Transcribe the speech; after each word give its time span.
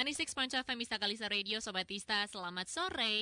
96.7 0.00 0.64
FM 0.64 0.80
Ista 0.80 0.96
Kalisa 0.96 1.28
Radio 1.28 1.60
Sobat 1.60 1.84
Ista 1.92 2.24
Selamat 2.24 2.72
sore. 2.72 3.20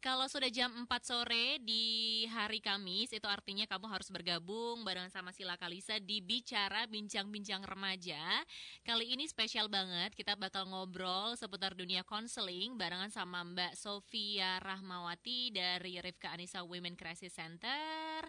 Kalau 0.00 0.24
sudah 0.24 0.48
jam 0.48 0.72
4 0.72 0.88
sore 1.04 1.60
di 1.60 2.24
hari 2.32 2.64
Kamis 2.64 3.12
Itu 3.12 3.28
artinya 3.28 3.68
kamu 3.68 3.92
harus 3.92 4.08
bergabung 4.08 4.88
bareng 4.88 5.12
sama 5.12 5.36
Sila 5.36 5.60
Kalisa 5.60 6.00
Di 6.00 6.24
Bicara 6.24 6.88
Bincang-Bincang 6.88 7.68
Remaja. 7.68 8.40
Kali 8.88 9.12
ini 9.12 9.28
spesial 9.28 9.68
banget 9.68 10.16
Kita 10.16 10.32
bakal 10.40 10.64
ngobrol 10.64 11.36
seputar 11.36 11.76
dunia 11.76 12.00
konseling 12.08 12.80
Barengan 12.80 13.12
sama 13.12 13.44
Mbak 13.44 13.76
Sofia 13.76 14.56
Rahmawati 14.64 15.52
Dari 15.52 16.00
Rifka 16.00 16.32
Anissa 16.32 16.64
Women 16.64 16.96
Crisis 16.96 17.36
Center 17.36 18.24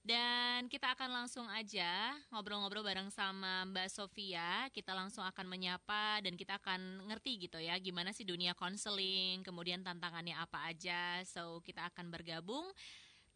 dan 0.00 0.64
kita 0.72 0.96
akan 0.96 1.12
langsung 1.12 1.44
aja 1.52 2.16
ngobrol-ngobrol 2.32 2.80
bareng 2.80 3.12
sama 3.12 3.68
Mbak 3.68 3.88
Sofia. 3.92 4.72
Kita 4.72 4.96
langsung 4.96 5.20
akan 5.28 5.44
menyapa 5.44 6.24
dan 6.24 6.40
kita 6.40 6.56
akan 6.56 7.04
ngerti 7.04 7.36
gitu 7.48 7.60
ya 7.60 7.76
gimana 7.76 8.16
sih 8.16 8.24
dunia 8.24 8.56
konseling, 8.56 9.44
kemudian 9.44 9.84
tantangannya 9.84 10.40
apa 10.40 10.72
aja. 10.72 11.20
So, 11.28 11.60
kita 11.60 11.92
akan 11.92 12.08
bergabung. 12.08 12.64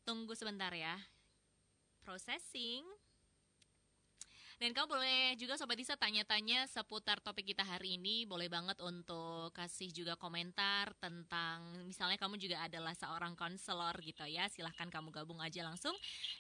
Tunggu 0.09 0.33
sebentar 0.33 0.73
ya. 0.73 0.97
Processing. 2.01 3.04
Dan 4.63 4.71
kamu 4.71 4.87
boleh 4.87 5.21
juga 5.35 5.59
Sobat 5.59 5.75
Isa 5.77 5.99
tanya-tanya 5.99 6.71
seputar 6.71 7.19
topik 7.19 7.55
kita 7.55 7.67
hari 7.67 7.99
ini. 7.99 8.23
Boleh 8.23 8.47
banget 8.47 8.79
untuk 8.80 9.51
kasih 9.51 9.91
juga 9.91 10.15
komentar 10.15 10.95
tentang 11.03 11.65
misalnya 11.85 12.15
kamu 12.15 12.39
juga 12.39 12.63
adalah 12.63 12.95
seorang 12.95 13.35
konselor 13.35 13.99
gitu 14.01 14.23
ya. 14.30 14.47
Silahkan 14.47 14.87
kamu 14.87 15.11
gabung 15.11 15.43
aja 15.43 15.67
langsung 15.67 15.95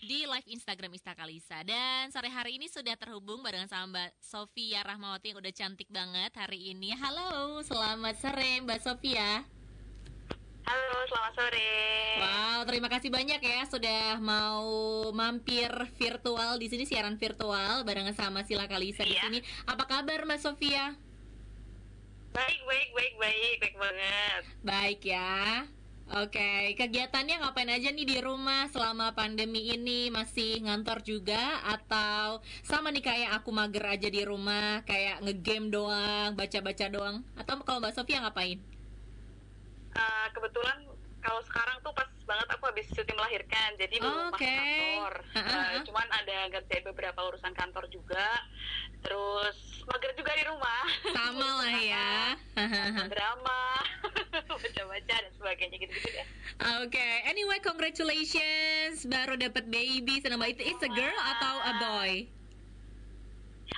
di 0.04 0.24
live 0.24 0.46
Instagram 0.46 0.94
Istakalisa. 0.94 1.66
Dan 1.66 2.14
sore 2.14 2.30
hari 2.30 2.56
ini 2.56 2.70
sudah 2.70 2.94
terhubung 2.94 3.42
barengan 3.42 3.66
sama 3.66 3.86
Mbak 3.94 4.10
Sofia 4.22 4.80
Rahmawati 4.86 5.34
yang 5.34 5.38
udah 5.42 5.54
cantik 5.54 5.88
banget 5.90 6.32
hari 6.38 6.70
ini. 6.70 6.94
Halo, 6.94 7.60
selamat 7.66 8.14
sore 8.22 8.62
Mbak 8.62 8.80
Sofia. 8.80 9.63
Halo, 10.64 10.96
selamat 11.04 11.32
sore. 11.36 11.72
Wow, 12.16 12.58
terima 12.64 12.88
kasih 12.88 13.12
banyak 13.12 13.36
ya 13.36 13.60
sudah 13.68 14.16
mau 14.16 14.64
mampir 15.12 15.68
virtual 16.00 16.56
di 16.56 16.72
sini 16.72 16.88
siaran 16.88 17.20
virtual 17.20 17.84
barengan 17.84 18.16
sama 18.16 18.48
Sila 18.48 18.64
Kalisa 18.64 19.04
di 19.04 19.12
Iya. 19.12 19.28
sini. 19.28 19.38
Apa 19.68 19.84
kabar 19.84 20.24
Mbak 20.24 20.40
Sofia? 20.40 20.96
Baik, 22.32 22.60
baik, 22.64 22.88
baik, 22.96 23.14
baik, 23.20 23.54
baik 23.60 23.76
banget. 23.76 24.42
Baik 24.64 25.00
ya. 25.04 25.68
Oke, 26.04 26.76
kegiatannya 26.76 27.40
ngapain 27.40 27.70
aja 27.72 27.88
nih 27.88 28.04
di 28.04 28.18
rumah 28.20 28.68
selama 28.68 29.16
pandemi 29.16 29.72
ini? 29.72 30.12
Masih 30.12 30.60
ngantor 30.60 31.00
juga 31.00 31.64
atau 31.64 32.44
sama 32.60 32.92
nih 32.92 33.00
kayak 33.00 33.30
aku 33.40 33.48
mager 33.52 33.84
aja 33.88 34.08
di 34.12 34.20
rumah, 34.20 34.84
kayak 34.84 35.24
ngegame 35.24 35.72
doang, 35.72 36.36
baca-baca 36.36 36.86
doang? 36.92 37.24
Atau 37.36 37.56
kalau 37.64 37.80
Mbak 37.80 37.96
Sofia 37.96 38.20
ngapain? 38.20 38.60
Eh, 39.94 40.26
kebetulan 40.30 40.78
kalau 41.20 41.40
sekarang 41.42 41.80
tuh 41.80 41.92
pas 41.92 42.04
banget 42.24 42.48
aku 42.50 42.64
habis 42.66 42.86
cuti 42.86 43.12
melahirkan, 43.12 43.68
jadi 43.74 43.96
belum 43.96 44.28
Oke. 44.28 44.44
masuk 44.44 44.50
kantor. 44.50 45.14
Ha, 45.32 45.40
Eh, 45.40 45.50
ha. 45.72 45.82
cuman 45.82 46.08
ada 46.10 46.36
ngerjain 46.48 46.84
beberapa 46.84 47.20
urusan 47.24 47.52
kantor 47.52 47.84
juga. 47.88 48.28
Terus 49.00 49.56
mager 49.84 50.12
juga 50.14 50.32
di 50.32 50.44
rumah. 50.44 50.84
Sama 51.06 51.48
lah 51.60 51.74
ya. 51.74 52.12
Drama, 53.08 53.62
baca-baca 54.52 55.14
dan 55.14 55.32
sebagainya 55.32 55.76
gitu-gitu 55.78 56.08
deh. 56.10 56.26
Oke, 56.80 57.08
anyway 57.24 57.60
congratulations 57.60 59.04
baru 59.04 59.36
dapat 59.36 59.64
baby. 59.66 60.18
Senang 60.18 60.38
banget. 60.38 60.60
It's 60.62 60.80
a 60.80 60.90
girl 60.90 61.18
atau 61.30 61.54
a 61.62 61.72
boy? 61.78 62.12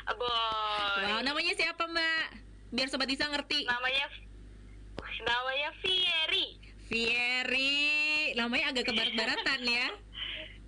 Aboy. 0.06 1.02
Wow, 1.04 1.20
namanya 1.22 1.52
siapa 1.52 1.82
Mbak? 1.84 2.24
Biar 2.68 2.88
sobat 2.88 3.06
Isa 3.06 3.26
ngerti. 3.26 3.62
namanya 3.64 4.06
namanya 5.22 5.70
Fieri. 5.80 6.46
Fieri, 6.86 7.74
namanya 8.34 8.70
agak 8.70 8.84
kebarat-baratan 8.86 9.60
ya. 9.64 9.86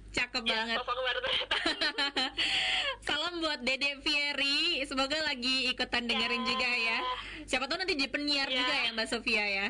Cakep 0.08 0.42
Ya, 0.42 0.64
banget. 0.64 0.76
baru 0.82 1.20
Salam 3.06 3.38
buat 3.38 3.60
Dede 3.60 4.00
Fieri, 4.00 4.82
semoga 4.82 5.14
lagi 5.22 5.68
ikutan 5.68 6.08
dengerin 6.08 6.42
Ya. 6.42 6.48
juga 6.48 6.70
ya. 6.70 6.98
Siapa 7.44 7.68
tahu 7.68 7.78
nanti 7.78 7.94
jadi 7.94 8.10
penyiar 8.10 8.48
Ya. 8.48 8.56
juga 8.58 8.74
ya 8.74 8.90
Mbak 8.96 9.08
Sofia 9.08 9.44
ya. 9.46 9.68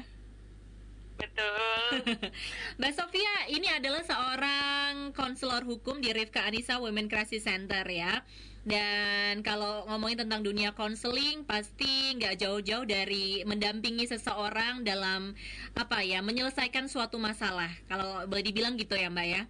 Betul. 1.18 1.92
Mbak 2.78 2.92
Sofia, 2.94 3.32
ini 3.50 3.66
adalah 3.66 4.06
seorang 4.06 5.10
konselor 5.12 5.66
hukum 5.66 5.98
di 5.98 6.14
Rifka 6.14 6.46
Anissa 6.46 6.78
Women 6.78 7.10
Crisis 7.10 7.42
Center 7.44 7.82
ya. 7.84 8.22
Dan 8.68 9.40
kalau 9.40 9.88
ngomongin 9.88 10.28
tentang 10.28 10.44
dunia 10.44 10.76
konseling, 10.76 11.48
pasti 11.48 12.12
nggak 12.20 12.36
jauh-jauh 12.36 12.84
dari 12.84 13.40
mendampingi 13.48 14.04
seseorang 14.04 14.84
dalam 14.84 15.32
apa 15.72 16.04
ya, 16.04 16.20
menyelesaikan 16.20 16.84
suatu 16.84 17.16
masalah. 17.16 17.72
Kalau 17.88 18.28
boleh 18.28 18.44
dibilang 18.44 18.76
gitu 18.76 18.92
ya 18.92 19.08
Mbak 19.08 19.26
ya. 19.26 19.42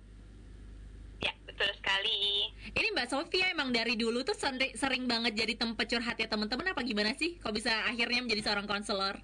Ya, 1.19 1.33
betul 1.51 1.67
sekali. 1.75 2.47
Ini 2.79 2.95
Mbak 2.95 3.11
Sofia 3.11 3.51
emang 3.51 3.75
dari 3.75 3.99
dulu 3.99 4.23
tuh 4.23 4.39
sering, 4.39 4.79
sering 4.79 5.11
banget 5.11 5.35
jadi 5.35 5.59
tempat 5.59 5.91
curhat 5.91 6.15
ya 6.15 6.31
teman-teman 6.31 6.71
apa 6.71 6.87
gimana 6.87 7.11
sih? 7.19 7.43
Kok 7.43 7.51
bisa 7.51 7.75
akhirnya 7.91 8.23
menjadi 8.23 8.47
seorang 8.47 8.71
konselor? 8.71 9.19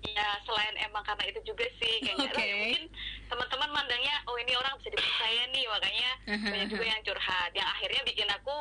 Ya 0.00 0.28
selain 0.42 0.74
emang 0.80 1.04
karena 1.04 1.28
itu 1.28 1.40
juga 1.44 1.68
sih 1.76 2.00
kayaknya 2.00 2.32
Oke. 2.32 2.40
ya, 2.40 2.56
mungkin 2.56 2.84
teman-teman 3.28 3.70
mandangnya 3.70 4.16
oh 4.24 4.36
ini 4.40 4.56
orang 4.56 4.72
bisa 4.80 4.88
dipercaya 4.90 5.42
nih 5.52 5.64
makanya 5.68 6.10
banyak 6.24 6.68
juga 6.72 6.84
yang 6.88 7.02
curhat 7.04 7.50
yang 7.52 7.68
akhirnya 7.68 8.00
bikin 8.08 8.28
aku 8.32 8.56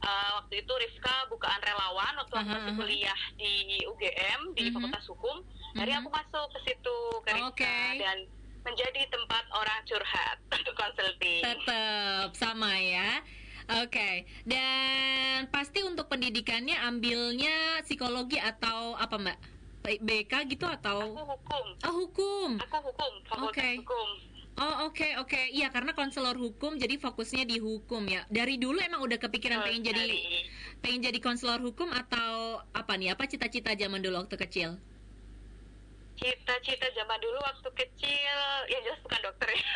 uh, 0.00 0.30
waktu 0.40 0.64
itu 0.64 0.72
Rifka 0.72 1.28
bukaan 1.28 1.60
relawan 1.60 2.12
waktu 2.16 2.34
aku 2.34 2.48
masih 2.48 2.72
aha. 2.72 2.78
kuliah 2.80 3.20
di 3.36 3.52
UGM 3.84 4.40
di 4.56 4.64
Mhm. 4.68 4.74
Fakultas 4.74 5.04
Hukum 5.12 5.36
dari 5.76 5.92
Mhm. 5.92 5.98
aku 6.00 6.08
masuk 6.08 6.46
ke 6.56 6.58
situ 6.66 6.98
ke 7.20 7.30
Rifka 7.36 7.52
Oke. 7.52 7.76
dan 8.00 8.18
menjadi 8.64 9.02
tempat 9.08 9.44
orang 9.52 9.80
curhat 9.84 10.36
untuk 10.56 10.74
konsulting. 10.74 11.42
Tetap 11.44 12.28
sama 12.32 12.72
ya. 12.76 13.20
Oke, 13.84 14.24
dan 14.48 15.44
pasti 15.52 15.84
untuk 15.84 16.08
pendidikannya 16.08 16.72
ambilnya 16.80 17.84
psikologi 17.84 18.40
atau 18.40 18.96
apa 18.96 19.20
Mbak? 19.20 19.38
BK 19.96 20.32
gitu 20.52 20.68
Aku 20.68 20.76
atau? 20.76 21.00
hukum. 21.16 21.66
Oh 21.88 21.94
hukum. 22.04 22.50
Aku 22.60 22.76
hukum, 22.84 23.12
Fakultas 23.24 23.48
Oke. 23.56 23.68
Hukum. 23.80 24.08
Oh 24.58 24.90
oke 24.90 25.06
oke, 25.22 25.38
iya 25.54 25.70
karena 25.70 25.94
konselor 25.94 26.34
hukum 26.34 26.82
jadi 26.82 26.98
fokusnya 26.98 27.46
di 27.46 27.62
hukum 27.62 28.02
ya. 28.10 28.26
Dari 28.26 28.58
dulu 28.58 28.82
emang 28.82 29.06
udah 29.06 29.14
kepikiran 29.22 29.62
Betul 29.62 29.66
pengen 29.70 29.82
jadi 29.86 30.06
pengen 30.82 31.00
jadi 31.06 31.18
konselor 31.22 31.62
hukum 31.62 31.86
atau 31.94 32.58
apa 32.74 32.92
nih? 32.98 33.14
Apa 33.14 33.30
cita-cita 33.30 33.78
zaman 33.78 34.02
dulu 34.02 34.18
waktu 34.18 34.34
kecil? 34.34 34.74
Cita-cita 36.18 36.90
zaman 36.98 37.18
dulu 37.22 37.38
waktu 37.46 37.68
kecil, 37.78 38.38
ya 38.66 38.78
jelas 38.82 38.98
bukan 39.06 39.20
dokter 39.22 39.54
ya. 39.54 39.70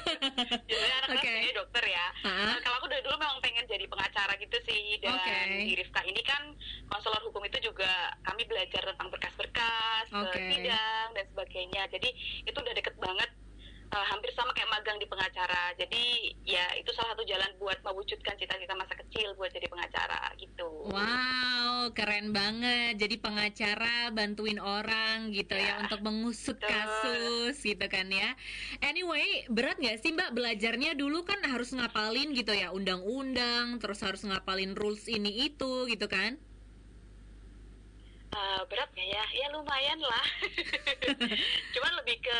Jadi 0.72 0.88
anak 0.88 1.08
Oke. 1.12 1.20
pengennya 1.20 1.52
dokter 1.52 1.84
ya. 1.84 2.06
Ah. 2.24 2.56
Nah, 2.56 2.58
kalau 2.64 2.76
aku 2.80 2.88
dari 2.88 3.04
dulu 3.04 3.16
memang 3.20 3.44
pengen 3.44 3.68
jadi 3.68 3.84
pengacara 3.84 4.32
gitu 4.40 4.56
sih. 4.64 4.96
Dan 5.04 5.12
Oke. 5.12 5.36
di 5.68 5.72
Rifka 5.76 6.00
ini 6.08 6.24
kan 6.24 6.56
konselor 6.88 7.20
hukum 7.28 7.44
itu 7.44 7.60
juga 7.60 8.08
kami 8.24 8.48
belajar 8.48 8.80
tentang 8.88 9.12
berkas-berkas, 9.12 10.06
Oke. 10.16 10.32
eh, 10.32 10.48
sidang 10.56 11.08
dan 11.12 11.24
sebagainya. 11.28 11.82
Jadi 11.92 12.08
itu 12.48 12.56
udah 12.56 12.74
deket 12.74 12.96
banget. 12.96 13.30
Eh, 13.92 14.04
hampir 14.10 14.30
sama 14.34 14.50
kayak 14.56 14.70
magang 14.74 14.98
di 15.02 15.06
pengacara. 15.12 15.62
Jadi 15.80 16.04
ya 16.48 16.64
itu 16.80 16.90
salah 16.96 17.12
satu 17.14 17.24
jalan 17.28 17.50
buat 17.60 17.78
mewujudkan 17.86 18.34
cita-cita 18.40 18.74
masa 18.74 18.94
kecil 18.96 19.28
buat 19.38 19.50
jadi 19.52 19.68
pengacara 19.72 20.32
gitu. 20.40 20.70
Wow, 20.82 21.94
keren 21.98 22.26
banget. 22.38 22.92
Jadi 23.02 23.14
pengacara 23.24 24.10
bantuin 24.18 24.58
orang 24.58 25.18
gitu 25.38 25.54
ya, 25.66 25.78
Ya, 25.78 25.78
untuk 25.82 26.00
mengusut 26.06 26.58
betul. 26.58 26.68
kasus 26.72 27.54
gitu 27.62 27.86
kan 27.94 28.06
ya. 28.10 28.34
Anyway, 28.82 29.46
berat 29.56 29.76
nggak 29.78 29.98
sih 30.02 30.10
Mbak 30.16 30.30
belajarnya 30.36 30.90
dulu 30.98 31.18
kan 31.22 31.38
harus 31.52 31.70
ngapalin 31.76 32.28
gitu 32.34 32.50
ya 32.62 32.68
undang-undang, 32.78 33.78
terus 33.78 34.02
harus 34.06 34.22
ngapalin 34.28 34.74
rules 34.80 35.06
ini 35.16 35.30
itu 35.46 35.72
gitu 35.92 36.06
kan? 36.10 36.32
Eh, 38.32 38.60
berat 38.70 38.88
nggak 38.96 39.08
ya? 39.14 39.24
Ya 39.40 39.46
lumayan 39.52 40.00
lah. 40.00 40.26
Cuman 41.74 41.92
lebih 42.00 42.16
ke 42.24 42.38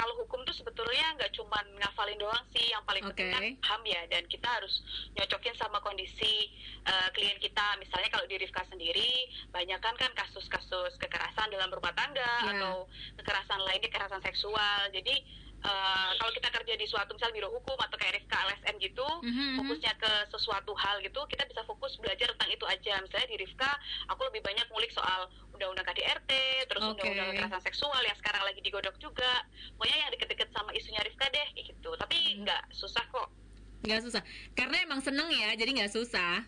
kalau 0.00 0.16
hukum 0.24 0.40
tuh 0.48 0.56
sebetulnya 0.56 1.12
nggak 1.20 1.36
cuman 1.36 1.60
ngafalin 1.76 2.16
doang 2.16 2.40
sih, 2.56 2.72
yang 2.72 2.80
paling 2.88 3.04
penting 3.12 3.28
kan 3.28 3.44
paham 3.60 3.82
ya. 3.84 4.00
Dan 4.08 4.24
kita 4.32 4.48
harus 4.48 4.80
nyocokin 5.12 5.52
sama 5.60 5.76
kondisi 5.84 6.48
eh, 6.88 7.08
klien 7.12 7.36
kita. 7.36 7.76
Misalnya 7.76 8.08
kalau 8.08 8.24
di 8.24 8.40
Rifka 8.40 8.64
sendiri, 8.72 9.28
banyak 9.52 9.76
kan 9.84 9.92
kan 10.00 10.08
kasus-kasus 10.16 10.96
kekerasan 10.96 11.52
dalam 11.52 11.68
rumah 11.68 11.92
tangga 11.92 12.32
Ya. 12.40 12.56
atau 12.56 12.88
kekerasan 13.20 13.60
lainnya, 13.68 13.92
kekerasan 13.92 14.24
seksual. 14.24 14.88
Jadi 14.88 15.20
eh, 15.60 16.10
kalau 16.16 16.32
kita 16.32 16.48
kerja 16.48 16.74
di 16.74 16.86
suatu 16.88 17.12
misal 17.12 17.30
biro 17.30 17.52
hukum 17.52 17.76
atau 17.76 17.96
kayak 17.96 18.16
Rifka 18.16 18.38
LSM 18.48 18.80
gitu, 18.80 19.04
Mhm. 19.20 19.60
fokusnya 19.60 19.92
ke 19.94 20.12
sesuatu 20.32 20.72
hal 20.72 21.04
gitu, 21.04 21.20
kita 21.28 21.44
bisa 21.44 21.60
fokus 21.64 22.00
belajar 22.00 22.32
tentang 22.32 22.48
itu 22.48 22.64
aja. 22.64 22.96
Misalnya 22.98 23.28
di 23.28 23.38
Rifka, 23.44 23.70
aku 24.08 24.24
lebih 24.32 24.40
banyak 24.40 24.66
ngulik 24.72 24.88
soal 24.90 25.28
undang-undang 25.52 25.84
KDRT, 25.84 26.30
terus 26.64 26.80
Oke. 26.80 26.96
undang-undang 26.96 27.28
kekerasan 27.36 27.62
seksual 27.62 28.00
yang 28.00 28.16
sekarang 28.16 28.42
lagi 28.42 28.60
digodok 28.60 28.96
juga. 28.96 29.32
Pokoknya 29.76 29.98
yang 30.00 30.10
deket-deket 30.16 30.48
sama 30.50 30.72
isunya 30.72 31.04
Rifka 31.04 31.26
deh, 31.28 31.48
gitu. 31.60 31.90
Tapi 31.94 32.16
Hmm. 32.16 32.48
nggak 32.48 32.62
susah 32.72 33.04
kok. 33.12 33.28
Nggak 33.80 34.00
susah. 34.04 34.22
Karena 34.52 34.76
emang 34.80 35.00
seneng 35.00 35.28
ya, 35.28 35.52
jadi 35.56 35.70
nggak 35.72 35.92
susah. 35.92 36.44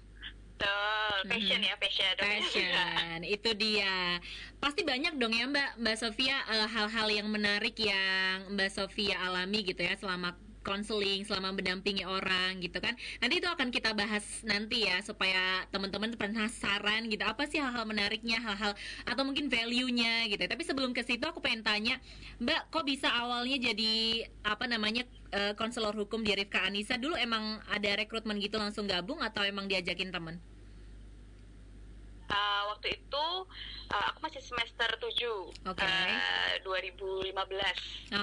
Betul, 0.58 1.18
passion 1.30 1.60
ya 1.64 1.74
passion. 1.78 2.14
Passion, 2.18 3.18
itu 3.34 3.50
dia. 3.56 4.20
Pasti 4.62 4.86
banyak 4.86 5.18
dong 5.18 5.34
ya 5.34 5.46
Mbak 5.50 5.82
Mbak 5.82 5.96
Sofia 5.98 6.38
eh, 6.50 6.68
hal-hal 6.70 7.08
yang 7.10 7.28
menarik 7.30 7.74
yang 7.78 8.52
Mbak 8.54 8.70
Sofia 8.70 9.18
alami 9.26 9.66
gitu 9.66 9.82
ya 9.82 9.94
selama 9.98 10.38
konseling, 10.62 11.26
selama 11.26 11.54
mendampingi 11.54 12.06
orang 12.06 12.58
gitu 12.62 12.78
kan. 12.78 12.94
Nanti 13.18 13.42
itu 13.42 13.48
akan 13.50 13.68
kita 13.74 13.92
bahas 13.92 14.24
nanti 14.46 14.86
ya 14.86 15.02
supaya 15.02 15.66
teman-teman 15.74 16.14
penasaran 16.14 17.06
gitu 17.10 17.22
apa 17.26 17.46
sih 17.50 17.58
hal-hal 17.58 17.84
menariknya, 17.86 18.38
hal-hal 18.40 18.72
atau 19.06 19.22
mungkin 19.26 19.50
value-nya 19.50 20.30
gitu. 20.30 20.42
Tapi 20.42 20.62
sebelum 20.62 20.94
ke 20.94 21.02
situ 21.02 21.22
aku 21.26 21.42
pengen 21.42 21.66
tanya, 21.66 21.98
Mbak, 22.38 22.70
kok 22.70 22.86
bisa 22.86 23.10
awalnya 23.10 23.58
jadi 23.58 24.26
apa 24.46 24.64
namanya 24.70 25.02
eh, 25.34 25.54
konselor 25.58 25.94
hukum 25.98 26.22
di 26.22 26.32
Rifka 26.34 26.62
Anissa 26.62 26.96
dulu 26.96 27.18
emang 27.18 27.60
ada 27.68 27.90
rekrutmen 27.98 28.38
gitu 28.38 28.56
langsung 28.56 28.86
gabung 28.86 29.20
atau 29.20 29.42
emang 29.42 29.66
diajakin 29.66 30.14
teman? 30.14 30.51
Uh, 32.32 32.72
waktu 32.72 32.96
itu 32.96 33.26
uh, 33.92 34.04
aku 34.08 34.24
masih 34.24 34.40
semester 34.40 34.88
7 34.88 35.68
Oke. 35.68 35.84
uh, 35.84 36.54
2015 36.64 37.28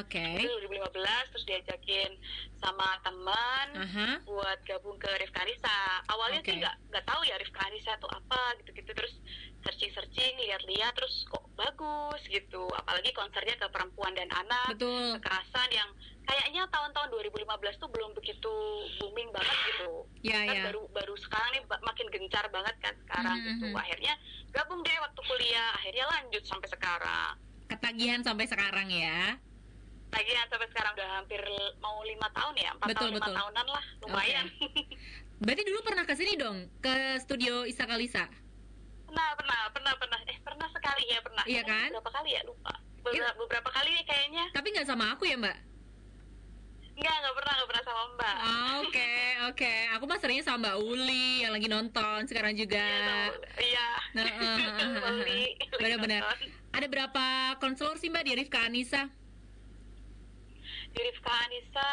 Oke. 0.02 0.26
Itu 0.42 0.50
2015 0.66 1.30
terus 1.30 1.46
diajakin 1.46 2.12
sama 2.58 2.98
teman 3.06 3.68
Aha. 3.78 4.08
buat 4.26 4.58
gabung 4.66 4.98
ke 4.98 5.10
Rifka 5.22 5.46
Anissa. 5.46 6.02
Awalnya 6.10 6.42
Oke. 6.42 6.50
sih 6.50 6.58
nggak 6.58 6.76
nggak 6.90 7.06
tahu 7.06 7.22
ya 7.22 7.38
Rifka 7.38 7.62
Anissa 7.70 7.94
itu 7.94 8.10
apa 8.10 8.42
gitu-gitu 8.66 8.92
terus 8.98 9.14
searching 9.60 9.92
searching 9.92 10.34
lihat-lihat 10.38 10.96
terus 10.96 11.28
kok 11.28 11.44
bagus 11.54 12.22
gitu. 12.26 12.64
Apalagi 12.74 13.12
konsernya 13.12 13.56
ke 13.56 13.68
perempuan 13.68 14.16
dan 14.16 14.30
anak 14.32 14.74
Betul. 14.74 15.20
kekerasan 15.20 15.70
yang 15.70 15.90
kayaknya 16.24 16.64
tahun-tahun 16.70 17.10
2015 17.10 17.44
tuh 17.76 17.90
belum 17.90 18.12
begitu 18.14 18.54
booming 18.98 19.30
banget 19.32 19.58
gitu. 19.68 19.92
Ya 20.22 20.46
Kan 20.46 20.56
ya. 20.56 20.64
baru 20.72 20.82
baru 20.90 21.16
sekarang 21.18 21.50
nih 21.52 21.62
makin 21.66 22.08
gencar 22.10 22.46
banget 22.50 22.76
kan 22.80 22.94
sekarang 23.04 23.36
Mhm. 23.36 23.48
gitu. 23.50 23.68
Akhirnya 23.74 24.14
gabung 24.50 24.80
deh 24.82 24.98
waktu 24.98 25.22
kuliah. 25.22 25.70
Akhirnya 25.76 26.06
lanjut 26.08 26.44
sampai 26.46 26.70
sekarang. 26.70 27.34
Ketagihan 27.68 28.22
sampai 28.22 28.46
sekarang 28.46 28.88
ya. 28.90 29.36
Lagian 30.10 30.50
sampai 30.50 30.66
sekarang 30.68 30.98
udah 30.98 31.10
hampir 31.22 31.38
mau 31.78 32.02
lima 32.02 32.26
tahun 32.34 32.58
ya, 32.58 32.74
empat 32.74 32.88
Betul, 32.90 32.98
tahun 32.98 33.12
lima 33.14 33.22
betul. 33.22 33.38
tahunan 33.38 33.68
lah, 33.70 33.86
lumayan. 34.02 34.46
Berarti 35.40 35.62
dulu 35.64 35.80
pernah 35.86 36.04
ke 36.04 36.14
sini 36.18 36.34
dong 36.34 36.58
ke 36.82 36.94
studio 37.22 37.62
Isa 37.64 37.86
Kalisa. 37.86 38.26
Pernah, 39.10 39.30
pernah, 39.34 39.60
pernah, 39.74 39.94
pernah. 39.98 40.20
Eh 40.30 40.38
pernah 40.46 40.68
sekali 40.70 41.04
ya 41.10 41.20
pernah. 41.26 41.44
Iya 41.50 41.62
Kayaknya 41.66 41.74
kan? 41.74 41.90
Beberapa 41.90 42.12
kali 42.14 42.30
ya 42.38 42.42
lupa. 42.46 42.74
Beberapa, 43.02 43.34
beberapa 43.42 43.70
kali 43.74 43.90
nih 43.98 44.06
kayaknya. 44.06 44.46
Tapi 44.54 44.68
nggak 44.70 44.88
sama 44.88 45.06
aku 45.18 45.24
ya 45.26 45.36
Mbak. 45.42 45.58
Enggak, 47.00 47.16
enggak 47.16 47.36
pernah, 47.40 47.54
enggak 47.56 47.70
pernah 47.72 47.84
sama 47.88 48.02
Mbak. 48.14 48.36
Ah, 48.38 48.74
Oke 48.86 49.12
oke. 49.50 49.74
Aku 49.98 50.04
mah 50.06 50.20
seringnya 50.22 50.46
sama 50.46 50.58
Mbak 50.62 50.76
Uli 50.86 51.28
yang 51.42 51.52
lagi 51.56 51.68
nonton 51.72 52.20
sekarang 52.30 52.54
juga. 52.54 52.86
Iya, 52.86 53.26
iya. 53.66 53.88
Nah, 54.14 54.26
ah, 54.26 54.38
ah, 54.38 54.58
ah, 54.70 55.08
ah, 55.10 55.14
Beli, 55.26 55.44
ah. 55.58 55.80
Benar-benar. 55.80 56.22
Ada 56.70 56.86
berapa 56.86 57.26
konselor 57.58 57.98
sih 57.98 58.14
Mbak 58.14 58.24
di 58.30 58.32
Rifka 58.46 58.60
Anissa? 58.62 59.10
Di 60.94 61.02
Rifka 61.02 61.34
Anissa 61.34 61.90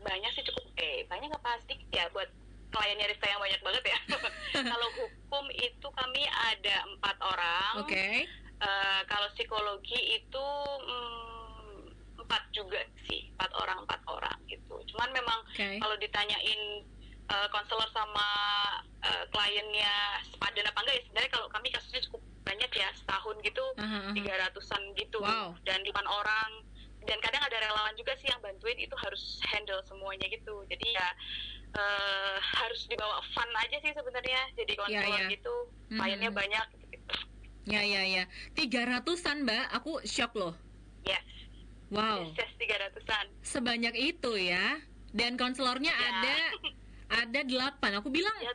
banyak 0.00 0.30
sih 0.32 0.44
cukup 0.48 0.64
eh 0.80 1.04
banyak 1.12 1.28
nggak 1.28 1.44
pasti 1.44 1.76
ya 1.92 2.08
buat 2.16 2.32
kliennya 2.70 3.06
Rifka 3.10 3.26
yang 3.26 3.42
banyak 3.42 3.60
banget 3.60 3.84
ya. 3.86 3.98
Kalau 4.72 4.88
hukum 4.94 5.44
itu 5.52 5.88
kami 5.90 6.22
ada 6.26 6.76
empat 6.86 7.16
orang. 7.20 7.72
Oke. 7.82 8.26
Eh, 8.60 9.00
kalau 9.08 9.24
psikologi 9.32 10.20
itu 10.20 10.46
mm, 10.84 11.80
empat 12.20 12.42
juga 12.52 12.76
sih 13.08 13.32
empat 13.32 13.48
orang 13.56 13.88
empat 13.88 14.04
orang 14.04 14.36
gitu 14.52 14.76
cuman 14.92 15.08
memang 15.16 15.40
Oke. 15.48 15.80
kalau 15.80 15.96
ditanyain 15.96 16.84
eh, 17.24 17.48
konselor 17.48 17.88
sama 17.96 18.28
eh, 19.00 19.24
kliennya 19.32 20.20
sepadan 20.28 20.68
apa 20.68 20.76
enggak 20.84 20.96
ya 21.00 21.02
sebenarnya 21.08 21.30
kalau 21.32 21.48
kami 21.48 21.72
kasusnya 21.72 22.04
cukup 22.04 22.20
banyak 22.44 22.68
ya 22.76 22.88
setahun 23.00 23.36
gitu 23.40 23.64
tiga 24.12 24.32
ratusan 24.44 24.82
gitu 24.92 25.18
Wow. 25.24 25.56
dan 25.64 25.80
lima 25.80 26.04
orang 26.04 26.50
dan 27.08 27.16
kadang 27.24 27.40
ada 27.40 27.56
relawan 27.64 27.96
juga 27.96 28.12
sih 28.20 28.28
yang 28.28 28.44
bantuin 28.44 28.76
itu 28.76 28.92
harus 28.92 29.40
handle 29.48 29.80
semuanya 29.88 30.28
gitu 30.28 30.68
jadi 30.68 31.00
ya 31.00 31.08
eh, 31.72 32.36
harus 32.52 32.80
dibawa 32.84 33.22
fun 33.30 33.50
aja 33.54 33.76
sih 33.78 33.92
sebenarnya 33.92 34.40
jadi 34.54 34.72
konselor 34.74 35.20
iya. 35.20 35.28
gitu 35.28 35.54
Mhm. 35.88 35.98
kliennya 35.98 36.30
banyak 36.30 36.66
gitu. 36.84 37.14
Ya 37.64 37.82
ya 37.82 38.02
ya. 38.02 38.24
Tiga 38.52 38.82
ratusan 38.84 39.42
Mbak. 39.42 39.64
Aku 39.74 40.02
shock 40.02 40.34
loh. 40.34 40.54
yes 41.00 41.22
Wow. 41.88 42.22
yes 42.24 42.38
yes 42.38 42.52
tiga 42.56 42.76
ratusan 42.78 43.24
Sebanyak 43.40 43.94
itu 43.94 44.32
ya. 44.36 44.78
Dan 45.08 45.34
konselornya 45.34 45.90
Ya. 45.90 46.02
ada 46.08 46.36
ada 47.16 47.40
delapan. 47.42 47.98
Aku 47.98 48.08
bilang 48.08 48.34
Ya. 48.40 48.54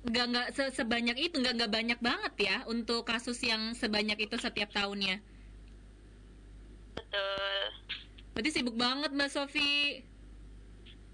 nggak 0.00 0.26
nggak 0.26 0.48
se- 0.52 0.72
sebanyak 0.72 1.18
itu 1.20 1.36
nggak 1.36 1.54
nggak 1.56 1.72
banyak 1.72 1.98
banget 2.00 2.34
ya 2.40 2.56
untuk 2.64 3.04
kasus 3.04 3.36
yang 3.40 3.74
sebanyak 3.74 4.16
itu 4.18 4.34
setiap 4.36 4.70
tahunnya. 4.70 5.20
betul 6.90 7.60
Berarti 8.30 8.50
sibuk 8.52 8.76
banget 8.76 9.10
Mbak 9.10 9.28
Sofi. 9.28 10.00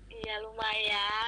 iya 0.09 0.35
lumayan 0.39 1.26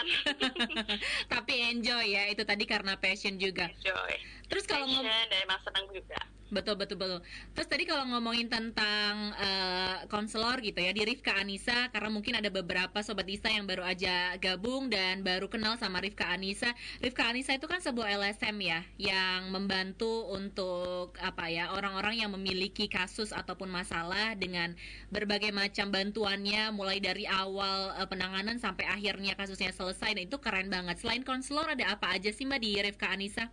Tapi 1.29 1.48
enjoy 1.63 2.05
ya 2.15 2.31
itu 2.31 2.43
tadi 2.47 2.65
karena 2.65 2.95
passion 2.99 3.37
juga. 3.37 3.69
joy 3.83 4.15
Terus 4.49 4.65
kalau 4.65 4.87
ngom 4.89 5.05
passion 5.05 5.27
dan 5.31 5.39
emang 5.45 5.61
senang 5.65 5.87
juga 5.93 6.19
betul 6.49 6.81
betul 6.81 6.97
betul. 6.97 7.21
Terus 7.53 7.69
tadi 7.69 7.85
kalau 7.85 8.09
ngomongin 8.09 8.49
tentang 8.49 9.37
eh, 9.37 9.97
konselor 10.09 10.61
gitu 10.65 10.81
ya 10.81 10.97
di 10.97 11.05
Rifka 11.05 11.37
Anissa 11.37 11.93
karena 11.93 12.09
mungkin 12.09 12.41
ada 12.41 12.49
beberapa 12.49 13.05
sobat 13.05 13.29
Isa 13.29 13.53
yang 13.53 13.69
baru 13.69 13.85
aja 13.85 14.37
gabung 14.41 14.89
dan 14.89 15.21
baru 15.21 15.53
kenal 15.53 15.77
sama 15.77 16.01
Rifka 16.01 16.29
Anissa. 16.29 16.73
Rifka 17.05 17.29
Anissa 17.29 17.53
itu 17.53 17.69
kan 17.69 17.85
sebuah 17.85 18.17
LSM 18.17 18.57
ya 18.65 18.81
yang 18.97 19.53
membantu 19.53 20.33
untuk 20.33 21.13
apa 21.21 21.53
ya 21.53 21.69
orang-orang 21.77 22.25
yang 22.25 22.31
memiliki 22.33 22.89
kasus 22.89 23.37
ataupun 23.37 23.69
masalah 23.69 24.33
dengan 24.35 24.73
berbagai 25.13 25.53
macam 25.53 25.93
bantuannya 25.93 26.73
mulai 26.73 26.99
dari 26.99 27.29
awal 27.29 27.93
eh, 28.01 28.09
penanganan 28.09 28.57
sampai 28.57 28.89
akhirnya 28.89 29.37
kasusnya 29.37 29.73
selesai 29.77 30.17
dan 30.17 30.25
itu 30.25 30.41
keren 30.41 30.73
banget. 30.73 30.97
Selain 30.97 31.21
konselor 31.21 31.48
ada 31.57 31.97
apa 31.97 32.13
aja 32.13 32.29
sih 32.29 32.45
Mbak 32.45 32.61
di 32.61 32.71
Rifka 32.77 33.09
Anissa? 33.09 33.49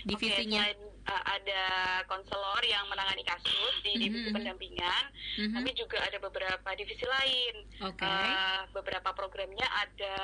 Divisinya. 0.00 0.62
Selain 0.64 0.80
uh, 1.10 1.22
ada 1.26 1.62
konselor 2.06 2.62
yang 2.64 2.86
menangani 2.88 3.26
kasus 3.26 3.74
di 3.84 3.98
divisi 3.98 4.30
Mhm. 4.30 4.36
pendampingan, 4.38 5.04
Mhm. 5.36 5.54
tapi 5.58 5.70
juga 5.76 5.98
ada 6.00 6.18
beberapa 6.22 6.68
divisi 6.72 7.04
lain. 7.04 7.54
Oke. 7.84 8.06
Uh, 8.06 8.64
beberapa 8.72 9.12
programnya 9.12 9.66
ada 9.66 10.16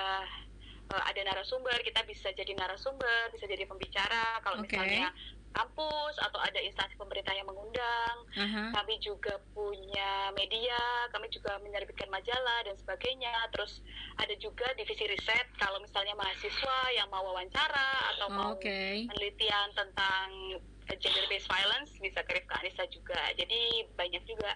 uh, 0.86 1.02
ada 1.02 1.20
narasumber, 1.26 1.76
kita 1.82 2.06
bisa 2.06 2.30
jadi 2.32 2.54
narasumber, 2.54 3.34
bisa 3.34 3.44
jadi 3.44 3.66
pembicara. 3.66 4.38
Kalau 4.40 4.62
Oke. 4.62 4.70
misalnya 4.70 5.10
kampus 5.56 6.14
atau 6.20 6.36
ada 6.44 6.60
instansi 6.60 6.92
pemerintah 7.00 7.32
yang 7.32 7.48
mengundang, 7.48 8.16
Aha. 8.36 8.76
kami 8.76 9.00
juga 9.00 9.40
punya 9.56 10.28
media, 10.36 11.08
kami 11.16 11.32
juga 11.32 11.56
menerbitkan 11.64 12.12
majalah 12.12 12.60
dan 12.68 12.76
sebagainya. 12.76 13.32
Terus 13.56 13.80
ada 14.20 14.36
juga 14.36 14.68
divisi 14.76 15.08
riset 15.08 15.48
kalau 15.56 15.80
misalnya 15.80 16.12
mahasiswa 16.20 16.78
yang 16.92 17.08
mau 17.08 17.24
wawancara 17.24 17.90
atau 18.16 18.28
mau 18.28 18.52
Oke. 18.52 19.08
penelitian 19.08 19.72
tentang 19.72 20.60
gender 21.00 21.26
based 21.26 21.48
violence 21.50 21.90
bisa 21.98 22.20
ke 22.22 22.36
Rifka 22.36 22.60
Anissa 22.60 22.84
juga. 22.92 23.18
Jadi 23.34 23.88
banyak 23.96 24.22
juga. 24.28 24.54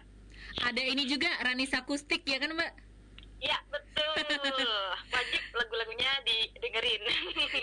Ada 0.62 0.83
ini 0.83 1.09
juga 1.09 1.30
Ranisa 1.42 1.83
Akustik 1.83 2.23
ya 2.28 2.38
kan 2.38 2.52
Mbak? 2.54 2.73
Ya 3.40 3.57
betul, 3.73 4.12
wajib 5.16 5.42
lagu-lagunya 5.57 6.12
didengerin. 6.28 7.00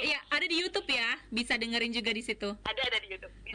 Iya 0.02 0.18
ada 0.34 0.46
di 0.50 0.58
YouTube 0.58 0.90
ya, 0.90 1.22
bisa 1.30 1.54
dengerin 1.54 1.94
juga 1.94 2.10
di 2.18 2.26
situ. 2.26 2.50
ada 2.66 2.82
ada 2.82 2.97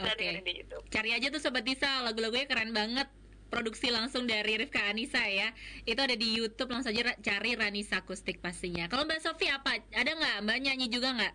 bisa 0.03 0.13
Oke. 0.13 0.19
dengerin 0.19 0.43
di 0.43 0.53
YouTube. 0.59 0.83
Cari 0.91 1.09
aja 1.15 1.27
tuh 1.31 1.41
Sobat 1.41 1.63
Disa, 1.63 2.03
lagu-lagunya 2.03 2.45
keren 2.45 2.75
banget. 2.75 3.07
Produksi 3.47 3.93
langsung 3.93 4.25
dari 4.25 4.57
Rifka 4.57 4.81
Anissa 4.89 5.21
ya. 5.29 5.53
Itu 5.85 6.01
ada 6.01 6.17
di 6.17 6.33
YouTube 6.33 6.73
langsung 6.73 6.89
aja 6.89 7.13
cari 7.21 7.53
Ranisa 7.53 8.01
Akustik 8.01 8.41
pastinya. 8.41 8.89
Kalau 8.89 9.05
Mbak 9.05 9.21
Sofi 9.21 9.45
apa? 9.45 9.77
Ada 9.93 10.09
nggak? 10.17 10.37
Mbak 10.41 10.57
nyanyi 10.57 10.87
juga 10.89 11.13
nggak? 11.13 11.33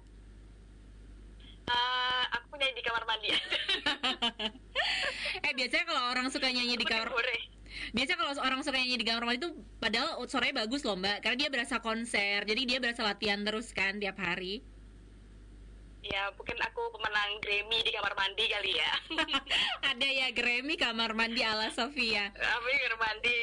Eh, 1.68 2.24
aku 2.34 2.58
nyanyi 2.58 2.74
di 2.74 2.84
kamar 2.84 3.04
mandi. 3.06 3.28
eh 5.46 5.52
biasanya 5.54 5.84
kalau 5.86 6.02
orang 6.10 6.26
suka 6.34 6.48
nyanyi 6.50 6.74
di 6.74 6.86
kamar. 6.90 7.06
Biasanya 7.94 8.18
kalau 8.18 8.32
orang 8.42 8.60
suka 8.66 8.76
nyanyi 8.82 8.98
di 8.98 9.06
kamar 9.06 9.22
mandi 9.22 9.38
itu 9.46 9.50
padahal 9.78 10.18
suaranya 10.26 10.66
bagus 10.66 10.82
loh 10.82 10.98
Mbak, 10.98 11.22
karena 11.22 11.36
dia 11.38 11.48
berasa 11.54 11.78
konser. 11.78 12.42
Jadi 12.42 12.62
dia 12.66 12.82
berasa 12.82 13.06
latihan 13.06 13.46
terus 13.46 13.70
kan 13.70 14.02
tiap 14.02 14.18
hari. 14.18 14.66
Ya 16.06 16.30
mungkin 16.38 16.54
aku 16.62 16.94
pemenang 16.94 17.42
Grammy 17.42 17.82
di 17.82 17.90
kamar 17.90 18.14
mandi 18.14 18.44
kali 18.46 18.72
ya. 18.78 18.92
Ada 19.90 20.08
ya 20.08 20.28
Grammy 20.30 20.78
kamar 20.78 21.10
mandi 21.12 21.42
ala 21.42 21.74
Sofia. 21.74 22.30
Di 22.30 22.38
kamar 22.38 22.94
mandi. 23.02 23.38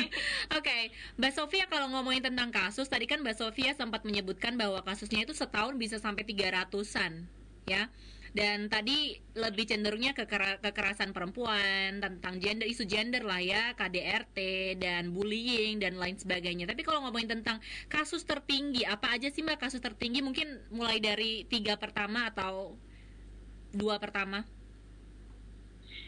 Oke, 0.60 0.92
Mbak 1.16 1.32
Sofia 1.32 1.64
kalau 1.66 1.88
ngomongin 1.90 2.22
tentang 2.22 2.52
kasus, 2.52 2.92
tadi 2.92 3.08
kan 3.08 3.24
Mbak 3.24 3.40
Sofia 3.40 3.72
sempat 3.72 4.04
menyebutkan 4.04 4.54
bahwa 4.60 4.84
kasusnya 4.84 5.24
itu 5.24 5.32
setahun 5.32 5.80
bisa 5.80 5.96
sampai 5.96 6.28
300-an, 6.28 7.24
ya. 7.64 7.88
Dan 8.34 8.66
tadi 8.66 9.14
lebih 9.38 9.62
cenderungnya 9.70 10.10
ke 10.10 10.26
kekerasan 10.58 11.14
perempuan 11.14 12.02
tentang 12.02 12.42
gender 12.42 12.66
isu 12.66 12.82
gender 12.82 13.22
lah 13.22 13.38
ya 13.38 13.78
KDRT 13.78 14.38
dan 14.82 15.14
bullying 15.14 15.78
dan 15.78 15.94
lain 15.94 16.18
sebagainya. 16.18 16.66
Tapi 16.66 16.82
kalau 16.82 17.06
ngomongin 17.06 17.30
tentang 17.38 17.62
kasus 17.86 18.26
tertinggi 18.26 18.82
apa 18.82 19.14
aja 19.14 19.30
sih 19.30 19.46
mbak 19.46 19.62
kasus 19.62 19.78
tertinggi? 19.78 20.18
Mungkin 20.18 20.74
mulai 20.74 20.98
dari 20.98 21.46
tiga 21.46 21.78
pertama 21.78 22.26
atau 22.26 22.74
dua 23.70 24.02
pertama 24.02 24.42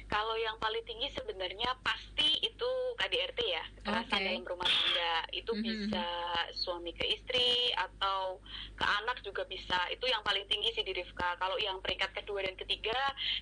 kalau 0.06 0.38
yang 0.38 0.54
paling 0.62 0.86
tinggi 0.86 1.10
sebenarnya 1.18 1.75
pasti 1.82 2.38
itu 2.38 2.70
KDRT 2.94 3.40
ya, 3.42 3.64
kekerasan 3.82 4.18
okay. 4.22 4.26
dalam 4.30 4.46
rumah 4.46 4.68
tangga. 4.70 5.16
Itu 5.34 5.50
mm 5.50 5.58
-hmm. 5.58 5.66
bisa 5.66 6.06
suami 6.54 6.94
ke 6.94 7.04
istri 7.10 7.75
atau 7.75 8.38
ke 8.78 8.84
anak 8.86 9.18
juga 9.26 9.42
bisa. 9.50 9.76
Itu 9.90 10.06
yang 10.06 10.22
paling 10.22 10.46
tinggi 10.46 10.70
sih 10.78 10.86
di 10.86 10.94
Rifka. 10.94 11.34
Kalau 11.42 11.58
yang 11.58 11.82
peringkat 11.82 12.14
kedua 12.22 12.46
dan 12.46 12.54
ketiga 12.54 12.98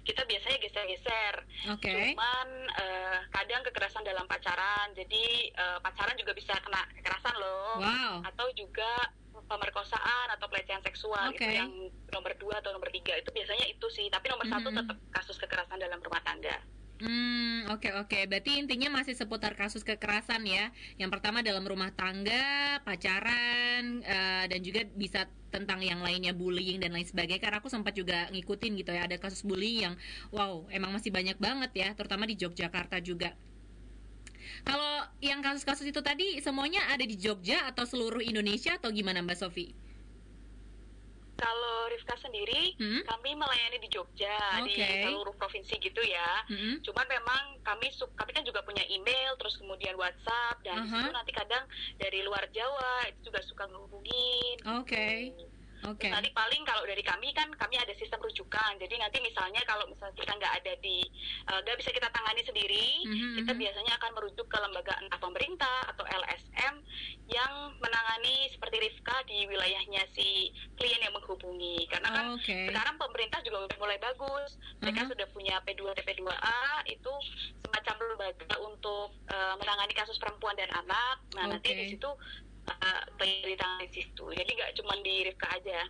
kita 0.08 0.24
biasanya 0.24 0.58
geser-geser. 0.64 1.34
Okay. 1.76 2.16
Cuman 2.16 2.48
uh, 2.80 3.18
kadang 3.28 3.60
kekerasan 3.68 4.04
dalam 4.04 4.24
pacaran. 4.24 4.88
Jadi 4.96 5.52
uh, 5.60 5.78
pacaran 5.84 6.16
juga 6.16 6.32
bisa 6.32 6.56
kena 6.64 6.80
kekerasan 6.96 7.34
loh. 7.36 7.76
Wow. 7.80 8.14
Atau 8.24 8.48
juga 8.56 9.12
pemerkosaan 9.44 10.26
atau 10.34 10.46
pelecehan 10.48 10.82
seksual 10.82 11.32
okay. 11.32 11.36
itu 11.36 11.50
yang 11.60 11.70
nomor 12.10 12.32
dua 12.40 12.60
atau 12.64 12.72
nomor 12.72 12.88
tiga 12.90 13.14
itu 13.16 13.28
biasanya 13.30 13.66
itu 13.68 13.86
sih 13.92 14.06
tapi 14.08 14.32
nomor 14.32 14.48
mm 14.48 14.52
-hmm. 14.52 14.64
satu 14.64 14.68
tetap 14.72 14.98
kasus 15.12 15.36
kekerasan 15.40 15.78
dalam 15.78 16.00
rumah 16.00 16.22
tangga. 16.24 16.56
Hmm, 17.02 17.66
oke 17.74 17.90
okay, 17.90 17.92
oke. 17.98 18.06
Okay. 18.06 18.22
Berarti 18.30 18.52
intinya 18.54 19.02
masih 19.02 19.18
seputar 19.18 19.58
kasus 19.58 19.82
kekerasan 19.82 20.46
ya. 20.46 20.70
Yang 20.94 21.18
pertama 21.18 21.42
dalam 21.42 21.66
rumah 21.66 21.90
tangga, 21.90 22.78
pacaran, 22.86 23.98
uh, 24.06 24.44
dan 24.46 24.60
juga 24.62 24.86
bisa 24.94 25.26
tentang 25.50 25.82
yang 25.82 26.00
lainnya 26.06 26.30
bullying 26.30 26.78
dan 26.78 26.94
lain 26.94 27.02
sebagainya. 27.02 27.42
Karena 27.42 27.58
aku 27.58 27.66
sempat 27.66 27.98
juga 27.98 28.30
ngikutin 28.30 28.72
gitu 28.78 28.90
ya, 28.94 29.10
ada 29.10 29.18
kasus 29.18 29.42
bullying 29.42 29.90
yang 29.90 29.94
wow, 30.30 30.70
emang 30.70 30.94
masih 30.94 31.10
banyak 31.10 31.34
banget 31.36 31.70
ya, 31.74 31.88
terutama 31.98 32.30
di 32.30 32.38
Yogyakarta 32.38 33.02
juga. 33.02 33.34
Kalau 34.64 35.04
yang 35.20 35.44
kasus-kasus 35.44 35.84
itu 35.92 36.00
tadi 36.00 36.40
semuanya 36.40 36.88
ada 36.88 37.04
di 37.04 37.20
Jogja 37.20 37.68
atau 37.68 37.84
seluruh 37.84 38.24
Indonesia 38.24 38.74
atau 38.80 38.88
gimana 38.88 39.20
Mbak 39.20 39.36
Sofi? 39.36 39.76
Kalau 41.34 41.90
Rifka 41.90 42.14
sendiri, 42.22 42.78
hmm? 42.78 43.04
kami 43.04 43.34
melayani 43.34 43.82
di 43.82 43.90
Jogja 43.90 44.62
okay. 44.62 44.70
di 44.70 45.10
seluruh 45.10 45.34
provinsi 45.34 45.74
gitu 45.82 46.00
ya. 46.00 46.46
Hmm? 46.46 46.78
Cuman 46.80 47.06
memang 47.10 47.58
kami 47.66 47.90
kami 47.92 48.30
kan 48.32 48.46
juga 48.46 48.62
punya 48.62 48.86
email, 48.86 49.34
terus 49.36 49.58
kemudian 49.58 49.98
WhatsApp 49.98 50.62
dan 50.62 50.86
uh 50.86 50.86
-huh. 50.86 51.02
itu 51.04 51.10
nanti 51.10 51.32
kadang 51.34 51.66
dari 51.98 52.22
luar 52.22 52.46
Jawa 52.54 53.10
itu 53.10 53.28
juga 53.28 53.42
suka 53.44 53.66
menghubungin. 53.66 54.56
Oke. 54.78 54.94
Okay. 54.94 55.16
Gitu. 55.34 55.53
Okay. 55.84 56.08
nanti 56.08 56.32
paling 56.32 56.64
kalau 56.64 56.80
dari 56.88 57.04
kami 57.04 57.28
kan 57.36 57.52
kami 57.60 57.76
ada 57.76 57.92
sistem 58.00 58.24
rujukan. 58.24 58.72
Jadi 58.80 58.96
nanti 58.96 59.20
misalnya 59.20 59.60
kalau 59.68 59.84
misalnya 59.84 60.16
kita 60.16 60.32
nggak 60.32 60.54
ada 60.64 60.72
di 60.80 61.04
eh, 61.44 61.58
nggak 61.60 61.76
uh, 61.76 61.80
bisa 61.80 61.90
kita 61.92 62.08
tangani 62.08 62.40
sendiri, 62.40 62.88
mm-hmm. 63.04 63.34
kita 63.44 63.52
biasanya 63.52 63.92
akan 64.00 64.10
merujuk 64.16 64.46
ke 64.48 64.56
lembaga 64.56 64.96
entah 65.04 65.20
pemerintah 65.20 65.78
atau 65.92 66.04
LSM 66.08 66.74
yang 67.28 67.52
menangani 67.80 68.48
seperti 68.52 68.76
Rifka 68.80 69.16
di 69.28 69.44
wilayahnya 69.44 70.08
si 70.16 70.52
klien 70.80 71.00
yang 71.04 71.12
menghubungi. 71.12 71.84
Karena 71.92 72.08
kan 72.08 72.24
oh, 72.32 72.40
okay. 72.40 72.72
sekarang 72.72 72.96
pemerintah 72.96 73.40
juga 73.44 73.68
udah 73.68 73.76
mulai 73.76 73.98
bagus. 74.00 74.56
Mereka 74.80 75.04
uh-huh. 75.04 75.12
sudah 75.12 75.26
punya 75.36 75.60
P2 75.68 75.84
TP2A 76.00 76.88
itu 76.88 77.12
semacam 77.60 77.94
lembaga 78.08 78.56
untuk 78.64 79.08
uh, 79.28 79.54
menangani 79.60 79.92
kasus 79.92 80.16
perempuan 80.16 80.56
dan 80.56 80.72
anak. 80.72 81.20
Nah, 81.36 81.44
okay. 81.48 81.52
nanti 81.52 81.68
di 81.76 81.84
situ 81.96 82.10
uh, 82.68 83.02
di 83.20 83.54
tangan 83.56 83.78
di 83.84 83.88
situ 83.90 84.24
jadi 84.32 84.50
nggak 84.50 84.72
cuma 84.80 84.94
di 85.02 85.14
Rifka 85.28 85.48
aja 85.52 85.88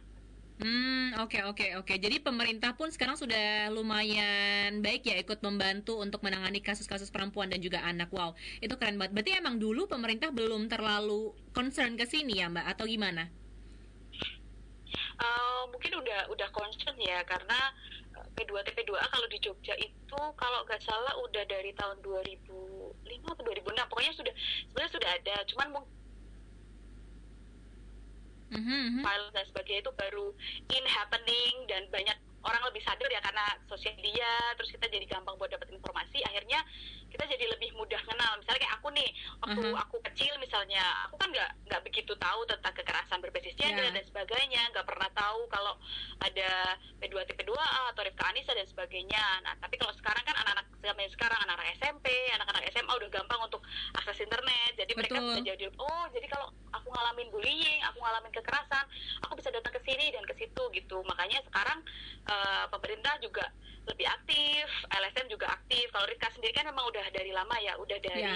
Hmm, 0.55 1.19
oke 1.19 1.35
okay, 1.35 1.43
oke 1.43 1.59
okay, 1.59 1.71
oke. 1.75 1.83
Okay. 1.83 1.97
Jadi 1.99 2.23
pemerintah 2.23 2.79
pun 2.79 2.87
sekarang 2.87 3.19
sudah 3.19 3.75
lumayan 3.75 4.79
baik 4.87 5.03
ya 5.03 5.19
ikut 5.19 5.43
membantu 5.43 5.99
untuk 5.99 6.23
menangani 6.23 6.63
kasus-kasus 6.63 7.11
perempuan 7.11 7.51
dan 7.51 7.59
juga 7.59 7.83
anak. 7.83 8.07
Wow, 8.15 8.39
itu 8.63 8.71
keren 8.79 8.95
banget. 8.95 9.19
Berarti 9.19 9.33
emang 9.35 9.59
dulu 9.59 9.91
pemerintah 9.91 10.31
belum 10.31 10.71
terlalu 10.71 11.35
concern 11.51 11.99
ke 11.99 12.07
sini 12.07 12.39
ya, 12.39 12.47
Mbak, 12.47 12.67
atau 12.71 12.87
gimana? 12.87 13.27
Uh, 15.19 15.67
mungkin 15.75 15.91
udah 15.99 16.31
udah 16.31 16.49
concern 16.55 16.95
ya 17.03 17.19
karena 17.27 17.59
eh, 18.15 18.27
P2 18.39 18.63
TP2A 18.63 19.11
kalau 19.11 19.27
di 19.27 19.43
Jogja 19.43 19.75
itu 19.75 20.21
kalau 20.39 20.63
nggak 20.71 20.83
salah 20.87 21.19
udah 21.19 21.43
dari 21.51 21.75
tahun 21.75 21.99
2005 21.99 22.47
atau 23.27 23.43
2006 23.43 23.91
pokoknya 23.91 24.15
sudah 24.15 24.35
sebenarnya 24.71 24.93
sudah 24.95 25.11
ada 25.19 25.35
cuman 25.51 25.69
mungkin 25.75 26.04
mm-hmm. 28.55 29.03
file 29.03 29.29
dan 29.35 29.45
sebagainya 29.51 29.81
itu 29.85 29.93
baru 29.99 30.27
in 30.71 30.85
happening 30.87 31.55
dan 31.67 31.83
banyak 31.91 32.17
orang 32.45 32.63
lebih 32.69 32.83
sadar 32.85 33.09
ya 33.09 33.21
karena 33.25 33.45
sosial 33.67 33.97
media 33.97 34.29
terus 34.61 34.71
kita 34.71 34.87
jadi 34.89 35.07
gampang 35.09 35.35
buat 35.41 35.49
dapat 35.49 35.73
informasi 35.73 36.21
akhirnya 36.29 36.61
kita 37.15 37.31
jadi 37.31 37.47
lebih 37.47 37.71
mudah 37.79 38.03
kenal 38.03 38.35
misalnya 38.43 38.61
kayak 38.67 38.75
aku 38.83 38.89
nih 38.91 39.11
waktu 39.39 39.61
uh-huh. 39.63 39.83
aku 39.87 39.97
kecil 40.11 40.35
misalnya 40.43 40.83
aku 41.07 41.15
kan 41.15 41.31
nggak 41.31 41.51
nggak 41.71 41.83
begitu 41.87 42.11
tahu 42.19 42.43
tentang 42.51 42.75
kekerasan 42.75 43.23
berbasis 43.23 43.55
gender 43.55 43.87
yeah. 43.87 43.95
dan 43.95 44.03
sebagainya 44.03 44.63
nggak 44.75 44.83
pernah 44.83 45.07
tahu 45.15 45.47
kalau 45.47 45.79
ada 46.19 46.75
P2 46.99 47.15
P2A 47.15 47.95
atau 47.95 48.03
Rifka 48.03 48.27
Anissa 48.27 48.51
dan 48.51 48.67
sebagainya 48.67 49.47
nah 49.47 49.55
tapi 49.63 49.79
kalau 49.79 49.95
sekarang 49.95 50.27
kan 50.27 50.35
anak-anak 50.43 50.67
zaman 50.83 51.07
sekarang 51.15 51.39
anak-anak 51.47 51.71
SMP 51.79 52.07
anak-anak 52.35 52.63
SMA 52.75 52.93
udah 52.93 53.11
gampang 53.15 53.41
untuk 53.47 53.63
akses 53.95 54.19
internet 54.19 54.75
jadi 54.75 54.91
Betul. 54.91 54.99
mereka 54.99 55.19
bisa 55.23 55.41
jadi 55.55 55.65
oh 55.79 56.05
jadi 56.11 56.27
kalau 56.27 56.51
aku 56.75 56.91
ngalamin 56.91 57.31
bullying 57.31 57.81
aku 57.87 58.03
ngalamin 58.03 58.33
kekerasan 58.35 58.85
aku 59.23 59.39
bisa 59.39 59.55
datang 59.55 59.71
ke 59.71 59.81
sini 59.87 60.11
dan 60.11 60.27
ke 60.27 60.35
situ 60.35 60.63
gitu 60.75 60.99
makanya 61.07 61.39
sekarang 61.47 61.79
uh, 62.27 62.67
pemerintah 62.75 63.15
juga 63.23 63.47
lebih 63.85 64.07
aktif, 64.09 64.67
LSM 64.89 65.27
juga 65.29 65.53
aktif. 65.53 65.91
Kalau 65.93 66.07
Rika 66.09 66.29
sendiri 66.33 66.53
kan 66.57 66.67
memang 66.69 66.89
udah 66.89 67.05
dari 67.13 67.33
lama 67.35 67.57
ya, 67.61 67.77
udah 67.77 67.99
dari 68.01 68.25
ya. 68.25 68.35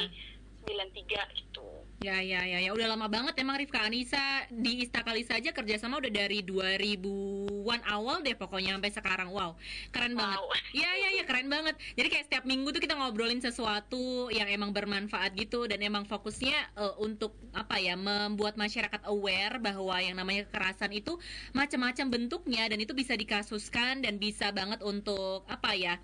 93 0.66 1.38
gitu. 1.38 1.77
Ya 1.98 2.22
ya 2.22 2.46
ya 2.46 2.62
ya 2.62 2.70
udah 2.70 2.94
lama 2.94 3.10
banget 3.10 3.34
emang 3.42 3.58
Rifka 3.58 3.82
Anissa 3.82 4.46
di 4.54 4.86
Istakali 4.86 5.26
saja 5.26 5.50
kerjasama 5.50 5.98
udah 5.98 6.14
dari 6.14 6.46
2000-an 6.46 7.82
awal 7.90 8.22
deh 8.22 8.38
pokoknya 8.38 8.78
sampai 8.78 8.94
sekarang. 8.94 9.34
Wow, 9.34 9.58
keren 9.90 10.14
wow. 10.14 10.22
banget. 10.22 10.38
Ya 10.78 10.94
ya 10.94 11.08
ya 11.18 11.24
keren 11.26 11.50
banget. 11.50 11.74
Jadi 11.98 12.06
kayak 12.06 12.24
setiap 12.30 12.44
minggu 12.46 12.70
tuh 12.70 12.78
kita 12.78 12.94
ngobrolin 12.94 13.42
sesuatu 13.42 14.30
yang 14.30 14.46
emang 14.46 14.70
bermanfaat 14.70 15.34
gitu 15.34 15.66
dan 15.66 15.82
emang 15.82 16.06
fokusnya 16.06 16.70
uh, 16.78 16.94
untuk 17.02 17.34
apa 17.50 17.82
ya 17.82 17.98
membuat 17.98 18.54
masyarakat 18.54 19.02
aware 19.10 19.58
bahwa 19.58 19.98
yang 19.98 20.14
namanya 20.14 20.46
kekerasan 20.46 20.94
itu 20.94 21.18
macam-macam 21.50 22.14
bentuknya 22.14 22.70
dan 22.70 22.78
itu 22.78 22.94
bisa 22.94 23.18
dikasuskan 23.18 24.06
dan 24.06 24.22
bisa 24.22 24.54
banget 24.54 24.78
untuk 24.86 25.42
apa 25.50 25.74
ya? 25.74 25.98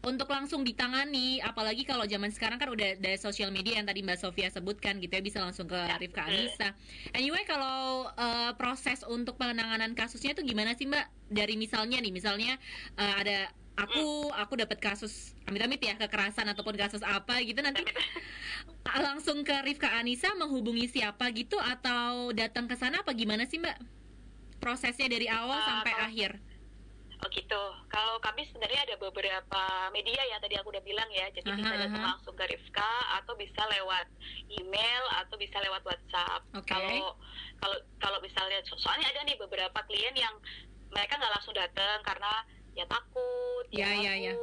Untuk 0.00 0.32
langsung 0.32 0.64
ditangani 0.64 1.44
apalagi 1.44 1.84
kalau 1.84 2.08
zaman 2.08 2.32
sekarang 2.32 2.56
kan 2.56 2.72
udah 2.72 2.96
ada 2.96 3.12
sosial 3.20 3.52
media 3.52 3.76
yang 3.76 3.84
tadi 3.84 4.00
Mbak 4.00 4.16
Sofia 4.16 4.48
sebutkan 4.48 4.96
gitu 4.96 5.12
ya 5.12 5.20
bisa 5.20 5.44
langsung 5.44 5.68
ke 5.68 5.76
ya, 5.76 6.00
Rifka 6.00 6.24
Anissa. 6.24 6.72
Anyway 7.12 7.44
kalau 7.44 8.08
uh, 8.16 8.52
proses 8.56 9.04
untuk 9.04 9.36
penanganan 9.36 9.92
kasusnya 9.92 10.32
itu 10.32 10.40
gimana 10.40 10.72
sih 10.72 10.88
Mbak? 10.88 11.06
Dari 11.28 11.54
misalnya 11.60 12.00
nih 12.00 12.12
misalnya 12.16 12.56
uh, 12.96 13.14
ada 13.20 13.52
aku 13.76 14.32
aku 14.32 14.56
dapat 14.56 14.80
kasus 14.80 15.36
amit-amit 15.44 15.80
ya 15.84 15.96
kekerasan 16.00 16.48
ataupun 16.48 16.80
kasus 16.80 17.04
apa 17.04 17.40
gitu 17.44 17.60
nanti 17.60 17.84
langsung 19.04 19.44
ke 19.44 19.52
Rifka 19.68 20.00
Anissa 20.00 20.32
menghubungi 20.32 20.88
siapa 20.88 21.28
gitu 21.36 21.60
atau 21.60 22.32
datang 22.32 22.64
ke 22.64 22.74
sana 22.80 23.04
apa 23.04 23.12
gimana 23.12 23.44
sih 23.44 23.60
Mbak? 23.60 23.76
Prosesnya 24.64 25.12
dari 25.12 25.28
awal 25.28 25.60
uh, 25.60 25.64
sampai 25.64 25.92
akhir. 26.08 26.30
Oh 27.20 27.28
gitu. 27.28 27.62
Kalau 27.92 28.16
kami 28.24 28.48
sebenarnya 28.48 28.80
ada 28.88 28.96
beberapa 28.96 29.62
media 29.92 30.20
ya 30.24 30.40
tadi 30.40 30.56
aku 30.56 30.72
udah 30.72 30.84
bilang 30.84 31.08
ya. 31.12 31.28
Jadi 31.36 31.52
uh 31.52 31.56
-huh, 31.56 31.60
bisa 31.60 31.74
datang 31.76 32.04
langsung 32.16 32.34
ke 32.36 32.44
Rifka 32.48 32.92
atau 33.20 33.36
bisa 33.36 33.60
lewat 33.68 34.06
email 34.48 35.04
atau 35.20 35.36
bisa 35.36 35.60
lewat 35.60 35.84
WhatsApp. 35.84 36.40
Okay. 36.64 36.72
Kalau 36.72 37.20
kalau 37.60 37.78
kalau 38.00 38.18
misalnya 38.24 38.64
soalnya 38.64 39.12
ada 39.12 39.20
nih 39.28 39.36
beberapa 39.36 39.78
klien 39.84 40.16
yang 40.16 40.32
mereka 40.90 41.20
nggak 41.20 41.34
langsung 41.36 41.54
datang 41.54 42.00
karena 42.02 42.32
ya 42.74 42.84
takut 42.86 43.64
ya, 43.70 43.86
ya, 43.98 44.14
ya, 44.14 44.30
ya. 44.30 44.34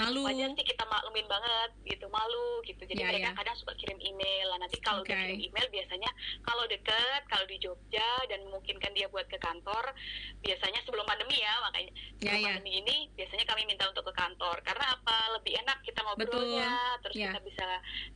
malu 0.00 0.24
wajar 0.24 0.48
sih 0.56 0.64
kita 0.64 0.84
maklumin 0.88 1.26
banget 1.28 1.70
gitu 1.84 2.06
malu 2.08 2.64
gitu 2.64 2.80
jadi 2.84 3.00
ya, 3.00 3.08
mereka 3.12 3.30
ya. 3.32 3.38
kadang 3.44 3.56
suka 3.60 3.72
kirim 3.76 3.98
email 4.00 4.46
lah 4.48 4.58
nanti 4.60 4.80
kalau 4.80 5.04
okay. 5.04 5.12
kirim 5.12 5.52
email 5.52 5.66
biasanya 5.68 6.10
kalau 6.44 6.64
deket 6.68 7.22
kalau 7.28 7.44
di 7.44 7.56
Jogja 7.60 8.10
dan 8.28 8.40
memungkinkan 8.48 8.92
dia 8.96 9.08
buat 9.12 9.28
ke 9.28 9.36
kantor 9.36 9.92
biasanya 10.40 10.80
sebelum 10.88 11.04
pandemi 11.04 11.36
ya 11.36 11.54
makanya 11.64 11.92
ya, 11.92 12.00
sebelum 12.16 12.32
ya, 12.32 12.32
ya. 12.40 12.46
pandemi 12.56 12.72
ini 12.80 12.96
biasanya 13.12 13.44
kami 13.44 13.62
minta 13.68 13.84
untuk 13.88 14.04
ke 14.08 14.14
kantor 14.16 14.56
karena 14.64 14.86
apa 14.96 15.16
lebih 15.40 15.52
enak 15.60 15.78
kita 15.84 16.00
ngobrolnya 16.00 16.72
Betul. 16.72 17.00
terus 17.04 17.14
ya. 17.16 17.30
kita 17.32 17.40
bisa 17.44 17.66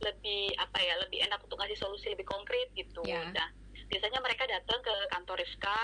lebih 0.01 0.41
apa 0.57 0.77
ya 0.81 0.93
lebih 1.03 1.19
enak 1.29 1.39
untuk 1.45 1.57
ngasih 1.61 1.77
solusi 1.77 2.09
lebih 2.13 2.25
konkret 2.25 2.73
gitu 2.73 3.05
ya. 3.05 3.29
nah 3.33 3.49
biasanya 3.87 4.19
mereka 4.19 4.43
datang 4.47 4.79
ke 4.83 4.95
kantor 5.11 5.37
Rifka 5.39 5.83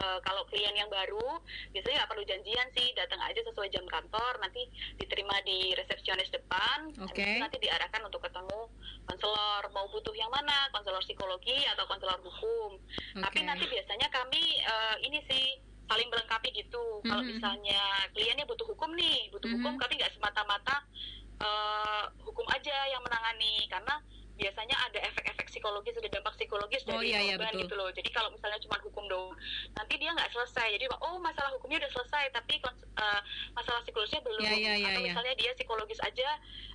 uh, 0.00 0.18
kalau 0.24 0.48
klien 0.48 0.72
yang 0.72 0.88
baru 0.88 1.40
biasanya 1.72 2.04
nggak 2.04 2.10
perlu 2.10 2.24
janjian 2.24 2.68
sih 2.72 2.92
datang 2.96 3.20
aja 3.20 3.40
sesuai 3.44 3.68
jam 3.68 3.84
kantor 3.88 4.40
nanti 4.40 4.64
diterima 4.96 5.36
di 5.44 5.76
resepsionis 5.76 6.32
depan 6.32 6.96
okay. 7.04 7.36
nanti 7.36 7.60
diarahkan 7.60 8.02
untuk 8.08 8.24
ketemu 8.24 8.72
konselor 9.04 9.62
mau 9.76 9.86
butuh 9.92 10.16
yang 10.16 10.32
mana 10.32 10.68
konselor 10.72 11.00
psikologi 11.04 11.64
atau 11.76 11.84
konselor 11.86 12.18
hukum 12.24 12.80
okay. 13.14 13.22
tapi 13.22 13.38
nanti 13.44 13.64
biasanya 13.68 14.08
kami 14.08 14.42
uh, 14.64 14.96
ini 15.04 15.20
sih 15.28 15.44
saling 15.86 16.10
melengkapi 16.10 16.50
gitu. 16.50 16.98
Kalau 17.06 17.22
Mhm. 17.22 17.38
misalnya 17.38 17.82
kliennya 18.10 18.42
butuh 18.42 18.66
hukum 18.66 18.90
nih, 18.98 19.30
butuh 19.30 19.46
Mhm. 19.46 19.62
hukum, 19.62 19.74
kami 19.78 19.92
nggak 20.02 20.12
semata-mata 20.18 20.82
eh, 21.36 22.04
hukum 22.24 22.48
aja 22.48 22.76
yang 22.88 23.04
menangani, 23.04 23.68
karena 23.68 24.00
biasanya 24.36 24.76
ada 24.86 24.98
efek-efek 25.08 25.46
psikologis, 25.48 25.96
ada 25.96 26.10
dampak 26.12 26.34
psikologis 26.36 26.84
Oh, 26.86 27.00
dari 27.00 27.10
iya, 27.10 27.20
iya, 27.24 27.34
korban 27.40 27.52
betul. 27.56 27.62
gitu 27.66 27.74
loh. 27.74 27.88
Jadi 27.90 28.08
kalau 28.12 28.28
misalnya 28.30 28.60
cuma 28.62 28.76
hukum 28.84 29.04
doang, 29.08 29.32
nanti 29.74 29.94
dia 29.96 30.10
nggak 30.12 30.30
selesai. 30.30 30.68
Jadi 30.76 30.84
oh 30.92 31.16
masalah 31.18 31.50
hukumnya 31.56 31.80
udah 31.82 31.92
selesai, 31.92 32.24
tapi 32.30 32.60
eh, 32.62 33.20
masalah 33.56 33.80
psikologisnya 33.82 34.22
belum. 34.22 34.40
Iya, 34.44 34.54
iya, 34.54 34.72
iya, 34.76 34.86
Atau 34.92 35.00
iya. 35.02 35.08
misalnya 35.10 35.34
dia 35.34 35.50
psikologis 35.56 36.00
aja, 36.04 36.28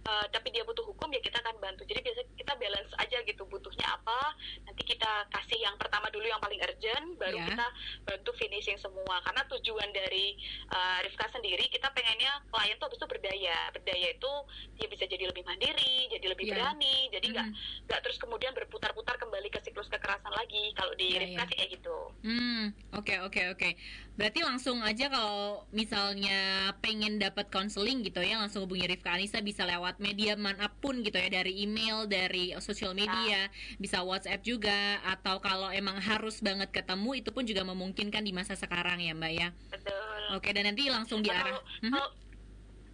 eh, 0.04 0.26
tapi 0.34 0.48
dia 0.50 0.66
butuh 0.66 0.84
hukum 0.84 1.08
ya 1.14 1.22
kita 1.22 1.38
akan 1.40 1.56
bantu. 1.62 1.86
Jadi 1.86 2.00
biasanya 2.02 2.28
kita 2.36 2.54
balance 2.58 2.92
aja 2.98 3.18
gitu 3.24 3.44
butuhnya 3.48 3.86
apa. 3.88 4.20
Nanti 4.66 4.82
kita 4.84 5.12
kasih 5.30 5.60
yang 5.62 5.78
pertama 5.78 6.10
dulu 6.10 6.26
yang 6.26 6.42
paling 6.42 6.60
urgent, 6.60 7.08
baru 7.22 7.38
Iya. 7.38 7.48
kita 7.54 7.68
bantu 8.10 8.32
finishing 8.36 8.78
semua. 8.82 9.22
Karena 9.22 9.46
tujuan 9.48 9.90
dari 9.94 10.36
eh, 10.68 10.98
Rifka 11.06 11.30
sendiri 11.30 11.70
kita 11.70 11.94
pengennya 11.94 12.42
klien 12.50 12.76
tuh 12.78 12.90
habis 12.90 13.00
itu 13.00 13.08
berdaya. 13.08 13.58
Berdaya 13.72 14.08
itu 14.12 14.32
dia 14.76 14.88
bisa 14.90 15.06
jadi 15.06 15.30
lebih 15.30 15.46
mandiri, 15.46 16.10
jadi 16.10 16.21
lebih 16.42 16.50
Iya. 16.50 16.58
berani, 16.58 16.96
jadi 17.14 17.26
nggak 17.30 17.48
Mhm. 17.48 17.86
nggak 17.86 18.00
terus 18.02 18.18
kemudian 18.18 18.54
berputar-putar 18.58 19.16
kembali 19.16 19.50
ke 19.54 19.60
siklus 19.62 19.86
kekerasan 19.88 20.34
lagi. 20.34 20.74
Kalau 20.74 20.94
di 20.98 21.14
Iya, 21.14 21.20
Rifka 21.22 21.38
iya. 21.38 21.48
sih 21.48 21.56
kayak 21.56 21.72
gitu. 21.78 21.98
Hmm, 22.22 22.64
oke 22.94 23.16
oke 23.22 23.42
oke. 23.54 23.70
Berarti 24.14 24.40
langsung 24.42 24.78
aja 24.82 25.10
kalau 25.10 25.66
misalnya 25.70 26.70
pengen 26.78 27.18
dapat 27.18 27.50
konseling 27.50 28.02
gitu 28.02 28.22
ya, 28.22 28.38
langsung 28.38 28.66
hubungi 28.66 28.86
Rifka 28.86 29.14
Anissa 29.14 29.42
bisa 29.42 29.66
lewat 29.66 29.98
media 29.98 30.34
mana 30.34 30.70
pun 30.70 31.02
gitu 31.02 31.18
ya, 31.18 31.30
dari 31.30 31.62
email, 31.62 32.06
dari 32.06 32.54
sosial 32.58 32.94
media, 32.94 33.50
bisa 33.78 34.02
WhatsApp 34.02 34.42
juga 34.42 35.02
atau 35.02 35.38
kalau 35.42 35.70
emang 35.70 35.98
harus 35.98 36.42
banget 36.42 36.70
ketemu 36.70 37.22
itu 37.22 37.30
pun 37.30 37.46
juga 37.46 37.62
memungkinkan 37.66 38.22
di 38.22 38.34
masa 38.34 38.54
sekarang 38.54 39.02
ya, 39.02 39.14
Mbak 39.14 39.34
ya. 39.34 39.50
Betul. 39.70 40.22
Oke, 40.38 40.54
dan 40.54 40.70
nanti 40.70 40.90
langsung 40.90 41.22
diarah. 41.22 41.58
kalau, 41.58 41.62
Mhm. 41.82 41.92
kalau 41.92 42.10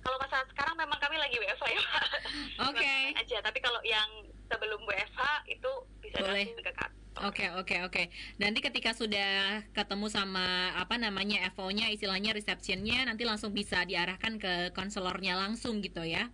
kalau 0.08 0.18
masalah 0.24 0.48
sekarang 0.56 0.76
memang 0.80 1.00
kami 1.04 1.20
lagi 1.20 1.36
WFH 1.36 1.66
ya 1.68 1.82
Pak. 1.84 2.06
Oke. 2.72 2.80
Belakangan 2.80 3.20
aja 3.20 3.38
tapi 3.44 3.60
kalau 3.60 3.82
yang 3.84 4.10
sebelum 4.48 4.80
WFH 4.88 5.22
itu 5.52 5.72
bisa 6.00 6.24
Boleh. 6.24 6.48
langsung 6.48 6.64
ke 6.64 6.72
kantor. 6.72 6.96
Oke 7.18 7.50
oke 7.50 7.76
oke. 7.82 8.04
Nanti 8.38 8.62
ketika 8.62 8.94
sudah 8.94 9.66
ketemu 9.74 10.06
sama 10.06 10.70
apa 10.78 11.02
namanya 11.02 11.50
FO-nya, 11.58 11.90
istilahnya 11.90 12.30
receptionnya, 12.30 13.10
nanti 13.10 13.26
langsung 13.26 13.58
bisa 13.58 13.82
diarahkan 13.90 14.38
ke 14.38 14.70
konselornya 14.78 15.34
langsung 15.34 15.82
gitu 15.82 16.06
ya. 16.06 16.30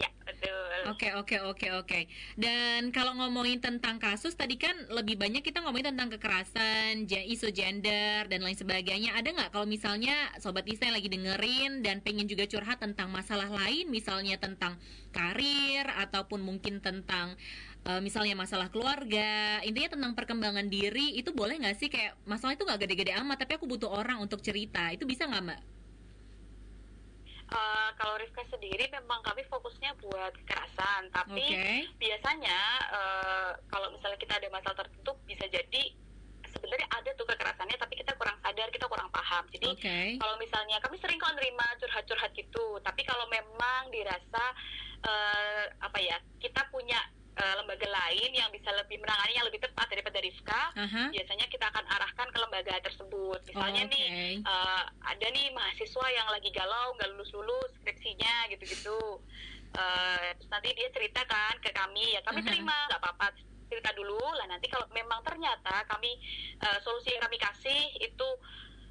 Ya 0.00 0.10
betul 0.24 0.66
Oke 0.86 1.10
oke 1.18 1.42
oke 1.42 1.66
oke. 1.82 2.00
Dan 2.38 2.94
kalau 2.94 3.18
ngomongin 3.18 3.58
tentang 3.58 3.98
kasus 3.98 4.38
tadi 4.38 4.54
kan 4.54 4.86
lebih 4.94 5.18
banyak 5.18 5.42
kita 5.42 5.58
ngomongin 5.58 5.90
tentang 5.90 6.14
kekerasan, 6.14 7.10
isu 7.10 7.50
gender 7.50 8.30
dan 8.30 8.38
lain 8.38 8.54
sebagainya. 8.54 9.18
Ada 9.18 9.34
nggak 9.34 9.50
kalau 9.50 9.66
misalnya 9.66 10.14
sobat 10.38 10.62
Isa 10.70 10.86
yang 10.86 10.94
lagi 10.94 11.10
dengerin 11.10 11.82
dan 11.82 12.06
pengen 12.06 12.30
juga 12.30 12.46
curhat 12.46 12.78
tentang 12.78 13.10
masalah 13.10 13.50
lain, 13.50 13.90
misalnya 13.90 14.38
tentang 14.38 14.78
karir 15.10 15.90
ataupun 15.90 16.38
mungkin 16.46 16.78
tentang 16.78 17.34
eh, 17.82 17.98
misalnya 17.98 18.38
masalah 18.38 18.70
keluarga, 18.70 19.58
intinya 19.66 19.98
tentang 19.98 20.14
perkembangan 20.14 20.70
diri 20.70 21.18
itu 21.18 21.34
boleh 21.34 21.58
nggak 21.66 21.76
sih 21.82 21.90
kayak 21.90 22.14
masalah 22.30 22.54
itu 22.54 22.62
nggak 22.62 22.86
gede-gede 22.86 23.12
amat, 23.26 23.42
tapi 23.42 23.58
aku 23.58 23.66
butuh 23.66 23.90
orang 23.90 24.22
untuk 24.22 24.38
cerita, 24.38 24.94
itu 24.94 25.02
bisa 25.02 25.26
nggak 25.26 25.42
mbak? 25.50 25.75
Eh, 27.46 27.90
kalau 27.94 28.18
Rifka 28.18 28.42
sendiri 28.50 28.90
memang 28.90 29.22
kami 29.22 29.46
fokusnya 29.46 29.94
buat 30.02 30.34
kekerasan 30.42 31.14
tapi 31.14 31.46
Oke. 31.46 31.94
biasanya 31.94 32.58
eh, 32.90 33.50
kalau 33.70 33.86
misalnya 33.94 34.18
kita 34.18 34.34
ada 34.42 34.50
masalah 34.50 34.74
tertentu 34.82 35.14
bisa 35.30 35.46
jadi 35.46 35.82
sebenarnya 36.50 36.90
ada 36.90 37.10
tuh 37.14 37.22
kekerasannya 37.22 37.78
tapi 37.78 38.02
kita 38.02 38.18
kurang 38.18 38.34
sadar 38.42 38.66
kita 38.74 38.90
kurang 38.90 39.06
paham 39.14 39.46
jadi 39.54 39.78
Oke. 39.78 39.98
kalau 40.18 40.34
misalnya 40.42 40.82
kami 40.82 40.98
sering 40.98 41.22
kok 41.22 41.38
nerima 41.38 41.66
curhat-curhat 41.78 42.34
gitu 42.34 42.82
tapi 42.82 43.06
kalau 43.06 43.30
memang 43.30 43.94
dirasa 43.94 44.44
eh, 45.06 45.70
apa 45.86 45.98
ya 46.02 46.18
kita 46.42 46.66
punya 46.74 46.98
eh, 47.36 47.54
lembaga 47.56 47.84
lain 47.84 48.30
yang 48.32 48.48
bisa 48.48 48.72
lebih 48.72 48.96
menangani 48.98 49.32
yang 49.36 49.46
lebih 49.46 49.60
tepat 49.60 49.86
daripada 49.88 50.18
Rifka 50.18 50.62
Aha. 50.72 51.12
biasanya 51.12 51.46
kita 51.46 51.68
akan 51.68 51.84
arahkan 51.86 52.28
ke 52.32 52.38
lembaga 52.40 52.74
tersebut 52.80 53.40
misalnya 53.44 53.82
Oh, 53.84 53.92
nih 53.92 54.06
oke. 54.08 54.48
eh, 54.48 54.82
ada 55.04 55.26
nih 55.28 55.46
mahasiswa 55.52 56.06
yang 56.10 56.28
lagi 56.28 56.48
galau 56.50 56.96
nggak 56.96 57.08
lulus 57.12 57.30
lulus 57.32 57.70
skripsinya 57.78 58.48
gitu-gitu 58.50 59.20
terus 59.76 60.48
nanti 60.48 60.72
dia 60.72 60.88
ceritakan 60.88 61.60
ke 61.60 61.68
kami 61.70 62.16
ya 62.16 62.24
kami 62.24 62.40
Aha. 62.40 62.48
terima 62.48 62.76
nggak 62.88 62.96
apa-apa 62.96 63.26
cerita 63.68 63.92
dulu 63.92 64.16
lah 64.16 64.46
nanti 64.48 64.70
kalau 64.70 64.88
memang 64.90 65.20
ternyata 65.20 65.84
kami 65.84 66.16
eh, 66.56 66.78
solusi 66.80 67.12
yang 67.12 67.20
kami 67.20 67.36
kasih 67.36 67.80
itu 68.00 68.28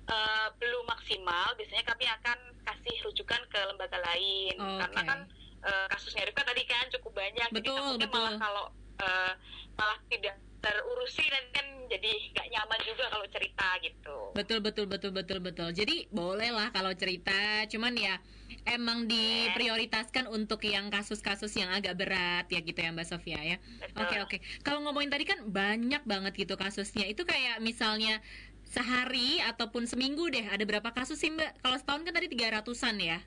eh, 0.06 0.48
belum 0.62 0.86
maksimal 0.86 1.58
biasanya 1.58 1.82
kami 1.84 2.06
akan 2.06 2.38
kasih 2.62 2.96
rujukan 3.02 3.42
ke 3.50 3.60
lembaga 3.66 3.98
lain 3.98 4.54
Oke. 4.54 4.78
karena 4.86 5.02
kan 5.02 5.20
eh, 5.66 5.88
kasusnya 5.90 6.24
Rifka 6.30 6.44
tadi 6.46 6.64
kan 6.70 6.86
cukup 6.94 7.12
banyak 7.18 7.50
jadi 7.50 7.58
Betul, 7.58 7.78
takutnya 7.78 8.08
betul. 8.08 8.22
malah 8.22 8.36
kalau 8.38 8.66
eh, 9.02 9.34
malah 9.76 10.00
tidak 10.08 10.36
terurusi 10.62 11.26
dan 11.30 11.44
kan 11.54 11.66
jadi 11.86 12.12
nggak 12.34 12.48
nyaman 12.50 12.80
juga 12.82 13.06
kalau 13.14 13.26
cerita 13.30 13.68
gitu 13.86 14.18
Betul 14.36 14.60
betul 14.60 14.84
betul 14.92 15.16
betul 15.16 15.40
betul. 15.40 15.70
Jadi 15.72 16.12
boleh 16.12 16.52
lah 16.52 16.68
kalau 16.76 16.92
cerita, 16.92 17.64
cuman 17.72 17.96
ya 17.96 18.20
emang 18.68 19.08
diprioritaskan 19.08 20.28
untuk 20.28 20.60
yang 20.68 20.92
kasus-kasus 20.92 21.56
yang 21.56 21.72
agak 21.72 21.96
berat 21.96 22.44
ya 22.52 22.60
gitu 22.60 22.76
ya 22.76 22.92
Mbak 22.92 23.08
Sofia 23.08 23.40
ya. 23.40 23.58
Oke 23.96 24.20
oke. 24.20 24.38
Kalau 24.60 24.84
ngomongin 24.84 25.08
tadi 25.08 25.24
kan 25.24 25.40
banyak 25.48 26.04
banget 26.04 26.36
gitu 26.36 26.60
kasusnya. 26.60 27.08
Itu 27.08 27.24
kayak 27.24 27.64
misalnya 27.64 28.20
sehari 28.68 29.40
ataupun 29.40 29.88
seminggu 29.88 30.28
deh 30.28 30.44
ada 30.52 30.68
berapa 30.68 30.92
kasus 30.92 31.16
sih 31.16 31.32
Mbak? 31.32 31.64
Kalau 31.64 31.78
setahun 31.80 32.04
kan 32.04 32.14
tadi 32.20 32.28
300-an 32.28 32.96
ya. 33.00 33.20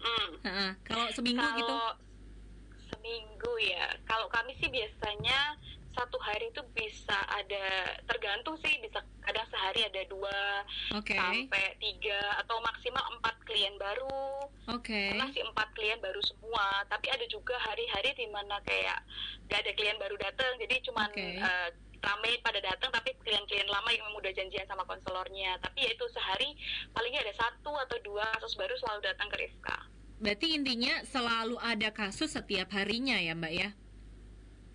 Mm. 0.00 0.28
Heeh. 0.46 0.70
Kalau 0.86 1.06
seminggu 1.12 1.42
kalau 1.42 1.58
gitu. 1.60 1.76
seminggu 2.92 3.52
ya 3.60 3.84
kalau 4.08 4.26
kami 4.30 4.52
sih 4.60 4.68
biasanya 4.68 5.56
satu 5.92 6.16
hari 6.24 6.48
itu 6.48 6.62
bisa 6.72 7.16
ada 7.28 7.92
tergantung 8.08 8.56
sih 8.64 8.80
bisa 8.80 9.04
kadang 9.20 9.44
sehari 9.52 9.84
ada 9.84 10.02
dua 10.08 10.64
Oke. 10.96 11.12
sampai 11.12 11.76
tiga 11.78 12.20
atau 12.40 12.56
maksimal 12.64 13.04
empat 13.16 13.36
klien 13.44 13.76
baru 13.76 14.48
Oke. 14.72 15.12
pernah 15.12 15.28
sih 15.36 15.44
empat 15.44 15.68
klien 15.76 16.00
baru 16.00 16.20
semua 16.24 16.80
tapi 16.88 17.12
ada 17.12 17.24
juga 17.28 17.54
hari-hari 17.60 18.16
di 18.16 18.26
mana 18.32 18.56
kayak 18.64 19.04
gak 19.52 19.60
ada 19.68 19.72
klien 19.76 19.98
baru 20.00 20.16
datang 20.16 20.52
jadi 20.56 20.80
cuman 20.80 21.10
Oke. 21.12 21.28
eh, 21.36 21.68
ramai 22.02 22.34
pada 22.42 22.58
datang 22.58 22.90
tapi 22.90 23.14
klien-klien 23.22 23.66
lama 23.70 23.90
yang 23.94 24.10
udah 24.18 24.32
janjian 24.34 24.66
sama 24.66 24.82
konselornya 24.84 25.54
tapi 25.62 25.86
ya 25.86 25.90
itu 25.94 26.04
sehari 26.10 26.50
palingnya 26.90 27.22
ada 27.22 27.34
satu 27.38 27.72
atau 27.86 27.96
dua 28.02 28.26
kasus 28.36 28.58
baru 28.58 28.74
selalu 28.82 29.00
datang 29.06 29.30
ke 29.30 29.38
Rifka 29.38 29.78
Berarti 30.22 30.54
intinya 30.54 31.02
selalu 31.02 31.58
ada 31.58 31.90
kasus 31.90 32.30
setiap 32.30 32.70
harinya 32.78 33.18
ya 33.18 33.34
Mbak 33.34 33.52
ya. 33.54 33.70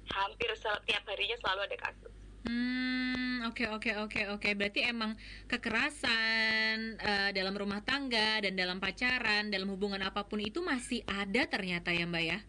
hampir 0.07 0.51
setiap 0.55 1.03
harinya 1.07 1.35
selalu 1.43 1.61
ada 1.67 1.77
kasus 1.83 2.11
Hmm, 2.47 3.43
oke 3.43 3.67
oke 3.75 3.91
oke 4.07 4.21
oke. 4.31 4.49
Berarti 4.55 4.79
emang 4.87 5.19
kekerasan 5.51 6.95
eh, 6.95 7.29
dalam 7.35 7.51
rumah 7.51 7.83
tangga 7.83 8.39
dan 8.39 8.55
dalam 8.55 8.79
pacaran, 8.79 9.51
dalam 9.51 9.67
hubungan 9.67 9.99
apa 9.99 10.23
pun 10.23 10.39
itu 10.39 10.63
masih 10.63 11.03
ada 11.11 11.43
ternyata 11.51 11.91
ya, 11.91 12.07
Mbak 12.07 12.23
ya. 12.23 12.39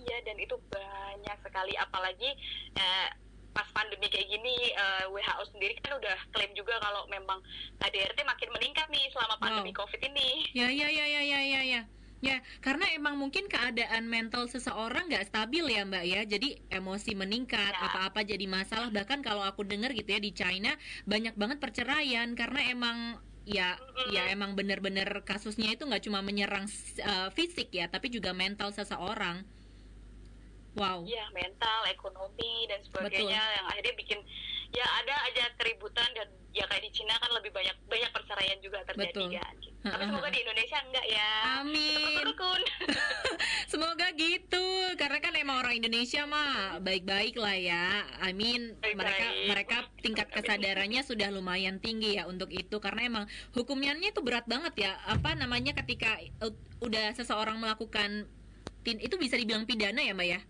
iya 0.00 0.16
dan 0.24 0.36
itu 0.40 0.56
banyak 0.72 1.38
sekali 1.44 1.76
apalagi 1.76 2.32
eh, 2.72 3.08
pas 3.50 3.66
pandemi 3.70 4.06
kayak 4.06 4.28
gini 4.28 4.54
eh, 4.70 5.04
WHO 5.10 5.42
sendiri 5.50 5.74
kan 5.82 5.98
udah 5.98 6.16
klaim 6.30 6.52
juga 6.54 6.78
kalau 6.78 7.02
memang 7.10 7.38
KDRT 7.78 8.22
makin 8.22 8.48
meningkat 8.54 8.86
nih 8.88 9.10
selama 9.10 9.34
pandemi 9.38 9.70
Wow. 9.70 9.84
COVID 9.84 10.00
ini 10.06 10.28
Ya 10.52 10.68
ya 10.70 10.88
ya 10.88 11.06
ya 11.06 11.22
ya 11.22 11.40
ya 11.42 11.62
ya. 11.64 11.82
Ya, 12.20 12.36
karena 12.60 12.84
emang 12.92 13.16
mungkin 13.16 13.48
keadaan 13.48 14.04
mental 14.04 14.44
seseorang 14.44 15.08
nggak 15.08 15.32
stabil 15.32 15.64
ya 15.64 15.88
Mbak 15.88 16.04
ya, 16.04 16.20
jadi 16.28 16.60
emosi 16.68 17.16
meningkat, 17.16 17.72
Ya. 17.72 17.80
apa-apa 17.80 18.28
jadi 18.28 18.44
masalah. 18.44 18.92
Bahkan 18.92 19.24
kalau 19.24 19.40
aku 19.40 19.64
dengar 19.64 19.88
gitu 19.96 20.04
ya 20.04 20.20
di 20.20 20.28
China 20.36 20.76
banyak 21.08 21.32
banget 21.32 21.64
perceraian 21.64 22.36
karena 22.36 22.60
emang 22.68 23.16
ya 23.48 23.72
Mm-mm. 23.80 24.12
ya 24.12 24.28
emang 24.36 24.52
bener-bener 24.52 25.24
kasusnya 25.24 25.72
itu 25.72 25.88
nggak 25.88 26.04
cuma 26.04 26.20
menyerang 26.20 26.68
eh, 27.00 27.28
fisik 27.32 27.72
ya, 27.72 27.88
tapi 27.88 28.12
juga 28.12 28.36
mental 28.36 28.68
seseorang. 28.68 29.40
Wow. 30.78 31.02
Iya, 31.02 31.26
mental, 31.34 31.80
ekonomi 31.90 32.70
dan 32.70 32.78
sebagainya 32.86 33.42
yang 33.58 33.66
akhirnya 33.66 33.94
bikin 33.98 34.18
ya 34.70 34.86
ada 35.02 35.14
aja 35.26 35.50
keributan 35.58 36.06
dan 36.14 36.30
ya 36.54 36.62
kayak 36.70 36.86
di 36.86 36.90
Cina 36.94 37.18
kan 37.18 37.30
lebih 37.34 37.50
banyak 37.50 37.74
banyak 37.90 38.10
perceraian 38.14 38.58
juga 38.62 38.78
terjadi 38.86 39.10
Betul. 39.10 39.28
kan. 39.34 39.54
gitu. 39.58 39.70
Tapi 39.80 40.02
semoga 40.06 40.28
di 40.30 40.40
Indonesia 40.44 40.78
enggak 40.84 41.06
ya. 41.10 41.30
Amin. 41.62 42.22
Rukun. 42.22 42.62
Semoga 43.72 44.10
gitu, 44.18 44.66
karena 44.98 45.22
kan 45.22 45.30
emang 45.38 45.62
orang 45.62 45.78
Indonesia 45.78 46.26
mah 46.26 46.82
baik-baik 46.82 47.38
lah 47.38 47.54
ya. 47.54 48.02
I 48.18 48.34
mean 48.34 48.74
Baik-baik. 48.82 48.98
mereka 48.98 49.26
mereka 49.46 49.76
tingkat 50.02 50.28
kesadarannya 50.34 51.06
sudah 51.06 51.30
lumayan 51.30 51.78
tinggi 51.78 52.18
ya 52.18 52.26
untuk 52.26 52.50
itu 52.50 52.82
karena 52.82 53.06
emang 53.06 53.24
hukumnya 53.54 53.94
itu 53.94 54.20
berat 54.26 54.44
banget 54.50 54.90
ya. 54.90 54.98
Apa 55.06 55.38
namanya 55.38 55.70
ketika 55.72 56.18
udah 56.82 57.14
seseorang 57.14 57.62
melakukan 57.62 58.26
itu 58.84 59.14
bisa 59.16 59.38
dibilang 59.38 59.70
pidana 59.70 60.02
ya 60.02 60.18
mbak 60.18 60.28
ya? 60.28 60.40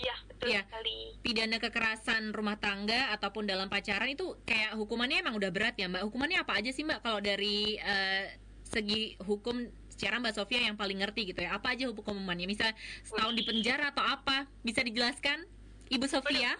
Iya, 0.00 0.16
betul 0.26 0.46
Iya. 0.48 0.62
sekali. 0.64 0.98
pidana 1.20 1.56
kekerasan 1.60 2.32
rumah 2.32 2.56
tangga 2.56 3.12
ataupun 3.12 3.44
dalam 3.44 3.68
pacaran 3.68 4.08
itu 4.08 4.40
kayak 4.48 4.72
hukumannya 4.72 5.20
emang 5.20 5.36
udah 5.36 5.52
berat 5.52 5.76
ya 5.76 5.86
Mbak. 5.92 6.02
Hukumannya 6.08 6.40
apa 6.40 6.56
aja 6.56 6.72
sih 6.72 6.82
Mbak 6.82 7.04
kalau 7.04 7.20
dari 7.20 7.76
eh, 7.76 8.32
segi 8.64 9.20
hukum 9.20 9.68
secara 9.92 10.16
Mbak 10.16 10.32
Sofia 10.32 10.64
yang 10.64 10.80
paling 10.80 11.04
ngerti 11.04 11.28
gitu 11.28 11.44
ya? 11.44 11.60
Apa 11.60 11.76
aja 11.76 11.92
hukumannya? 11.92 12.48
Misal 12.48 12.72
setahun 13.04 13.36
di 13.36 13.44
penjara 13.44 13.92
atau 13.92 14.00
apa? 14.00 14.48
Bisa 14.64 14.80
dijelaskan? 14.80 15.44
Ibu 15.92 16.08
Sofia? 16.08 16.56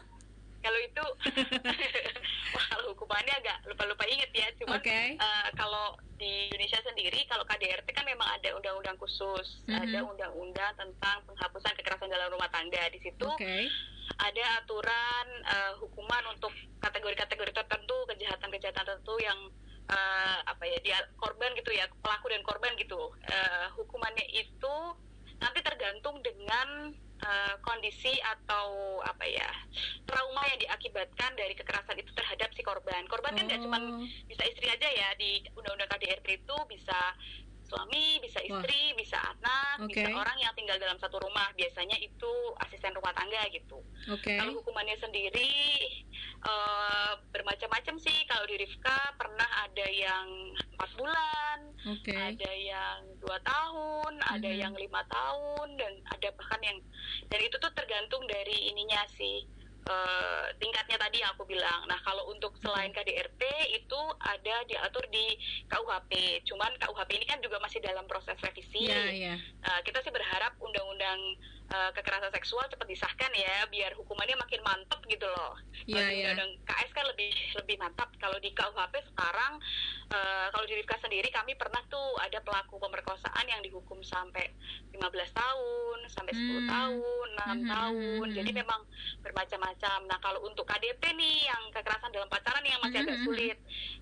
Kalau 0.61 0.79
itu, 0.79 1.05
wah 2.55 2.65
kalau 2.69 2.85
hukumannya 2.93 3.33
agak 3.33 3.57
lupa-lupa 3.65 4.05
inget 4.05 4.29
ya. 4.31 4.49
Cuma 4.61 4.77
Oke. 4.77 5.17
eh, 5.17 5.49
kalau 5.57 5.97
di 6.15 6.53
Indonesia 6.53 6.81
sendiri, 6.85 7.25
kalau 7.25 7.45
KDRT 7.45 7.89
kan 7.91 8.05
memang 8.05 8.29
ada 8.29 8.53
undang-undang 8.53 8.97
khusus, 8.97 9.65
Mhm. 9.65 9.81
ada 9.81 9.99
undang-undang 10.05 10.73
tentang 10.77 11.25
penghapusan 11.25 11.73
kekerasan 11.75 12.13
dalam 12.13 12.29
rumah 12.29 12.53
tangga. 12.53 12.93
Di 12.93 13.01
situ 13.01 13.25
Oke. 13.25 13.73
ada 14.19 14.45
aturan 14.61 15.27
eh, 15.49 15.73
hukuman 15.81 16.25
untuk 16.29 16.53
kategori-kategori 16.79 17.53
tertentu, 17.55 17.97
kejahatan-kejahatan 18.07 18.85
tertentu 18.85 19.17
yang 19.19 19.39
eh, 19.91 20.39
apa 20.45 20.63
ya 20.69 20.79
dia 20.85 20.99
korban 21.17 21.51
gitu 21.57 21.73
ya, 21.73 21.89
pelaku 21.99 22.31
dan 22.31 22.45
korban 22.45 22.77
gitu. 22.77 23.01
Eh, 23.27 23.67
hukumannya 23.75 24.23
itu 24.31 24.77
nanti 25.41 25.65
tergantung 25.65 26.21
dengan 26.21 26.93
eh, 27.21 27.55
kondisi 27.61 28.17
atau 28.21 28.99
apa 29.01 29.25
ya 29.25 29.51
trauma 30.05 30.43
yang 30.49 30.61
diakibatkan 30.61 31.37
dari 31.37 31.53
kekerasan 31.53 32.01
itu 32.01 32.11
terhadap 32.13 32.49
si 32.53 32.63
korban. 32.63 33.05
Korban 33.07 33.37
kan 33.37 33.45
nggak 33.47 33.63
cuma 33.63 33.79
Oh. 33.81 34.03
bisa 34.27 34.43
istri 34.45 34.67
aja 34.67 34.89
ya 34.89 35.09
di 35.17 35.41
undang-undang 35.53 35.89
KDRT 35.89 36.45
itu 36.45 36.57
bisa 36.67 36.99
suami, 37.63 38.19
bisa 38.19 38.43
istri, 38.43 38.99
bisa 38.99 39.15
anak, 39.15 39.87
Oke. 39.87 39.95
bisa 39.95 40.11
orang 40.11 40.35
yang 40.43 40.51
tinggal 40.59 40.75
dalam 40.77 40.99
satu 40.99 41.23
rumah. 41.23 41.55
Biasanya 41.55 42.03
itu 42.03 42.33
asisten 42.59 42.91
rumah 42.99 43.15
tangga 43.15 43.47
gitu. 43.55 43.79
Oke. 44.11 44.35
Kalau 44.35 44.59
hukumannya 44.59 44.99
sendiri 44.99 45.55
eh, 46.41 47.13
bermacam-macam 47.33 47.97
sih. 48.01 48.19
Kalau 48.25 48.45
di 48.49 48.57
Rifka 48.57 48.97
pernah 49.17 49.49
ada 49.65 49.87
yang 49.87 50.27
empat 50.77 50.91
bulan, 50.97 51.59
Oke. 51.85 52.17
ada 52.17 52.53
yang 52.53 52.99
dua 53.21 53.37
tahun, 53.45 54.13
ada 54.25 54.49
Mhm. 54.49 54.59
yang 54.59 54.75
lima 54.75 55.05
tahun, 55.09 55.77
dan 55.77 55.93
ada 56.09 56.29
bahkan 56.37 56.61
yang 56.65 56.79
dan 57.29 57.41
itu 57.45 57.57
tuh 57.61 57.73
tergantung 57.77 58.25
dari 58.27 58.73
ininya 58.73 59.05
sih 59.15 59.45
eh, 59.81 60.47
tingkatnya 60.61 61.01
tadi 61.01 61.25
yang 61.25 61.33
aku 61.35 61.49
bilang. 61.49 61.89
Nah 61.89 61.99
kalau 62.05 62.29
untuk 62.31 62.53
selain 62.61 62.93
KDRT 62.93 63.43
itu 63.75 64.01
ada 64.21 64.63
diatur 64.69 65.03
di 65.09 65.35
KUHP. 65.67 66.45
Cuman 66.47 66.69
KUHP 66.79 67.11
ini 67.17 67.27
kan 67.27 67.41
juga 67.41 67.59
masih 67.59 67.81
dalam 67.83 68.05
proses 68.07 68.37
revisi. 68.39 68.87
Iya, 68.87 69.03
iya. 69.11 69.35
Uh, 69.65 69.81
kita 69.83 70.05
sih 70.05 70.13
berharap 70.13 70.53
undang-undang 70.61 71.19
uh, 71.71 71.91
kekerasan 71.95 72.33
seksual 72.35 72.67
cepat 72.67 72.87
disahkan 72.87 73.31
ya 73.35 73.67
biar 73.71 73.95
hukumannya 73.95 74.37
makin 74.37 74.61
mantap 74.63 75.01
gitu 75.07 75.27
loh. 75.27 75.55
Iya, 75.87 76.05
di 76.11 76.17
iya. 76.23 76.29
undang 76.35 76.51
KS 76.67 76.91
kan 76.93 77.05
lebih 77.07 77.31
lebih 77.57 77.77
mantap. 77.79 78.09
Kalau 78.19 78.37
di 78.39 78.51
KUHP 78.53 78.95
sekarang 79.15 79.53
uh, 80.13 80.47
kalau 80.51 80.65
di 80.67 80.75
Rifka 80.77 80.99
sendiri 81.01 81.31
kami 81.31 81.55
pernah 81.55 81.81
tuh 81.87 82.19
ada 82.21 82.39
pelaku 82.43 82.77
pemerkosaan 82.79 83.47
yang 83.47 83.63
dihukum 83.63 84.03
sampai 84.03 84.51
15 84.93 85.01
tahun, 85.33 85.99
sampai 86.11 86.35
10 86.35 86.61
Hmm. 86.61 86.69
tahun, 86.69 87.29
6 87.39 87.59
Mhm, 87.63 87.69
tahun. 87.71 88.27
mhm, 88.31 88.37
Jadi 88.37 88.51
mhm. 88.53 88.59
memang 88.61 88.81
bermacam-macam. 89.23 89.99
Nah, 90.11 90.19
kalau 90.19 90.41
untuk 90.45 90.67
KDP 90.67 91.15
nih 91.15 91.47
yang 91.47 91.63
kekerasan 91.71 92.11
dalam 92.11 92.29
pacaran 92.29 92.65
yang 92.67 92.81
masih 92.83 93.01
Mhm, 93.01 93.07
agak 93.07 93.19
sulit. 93.23 93.59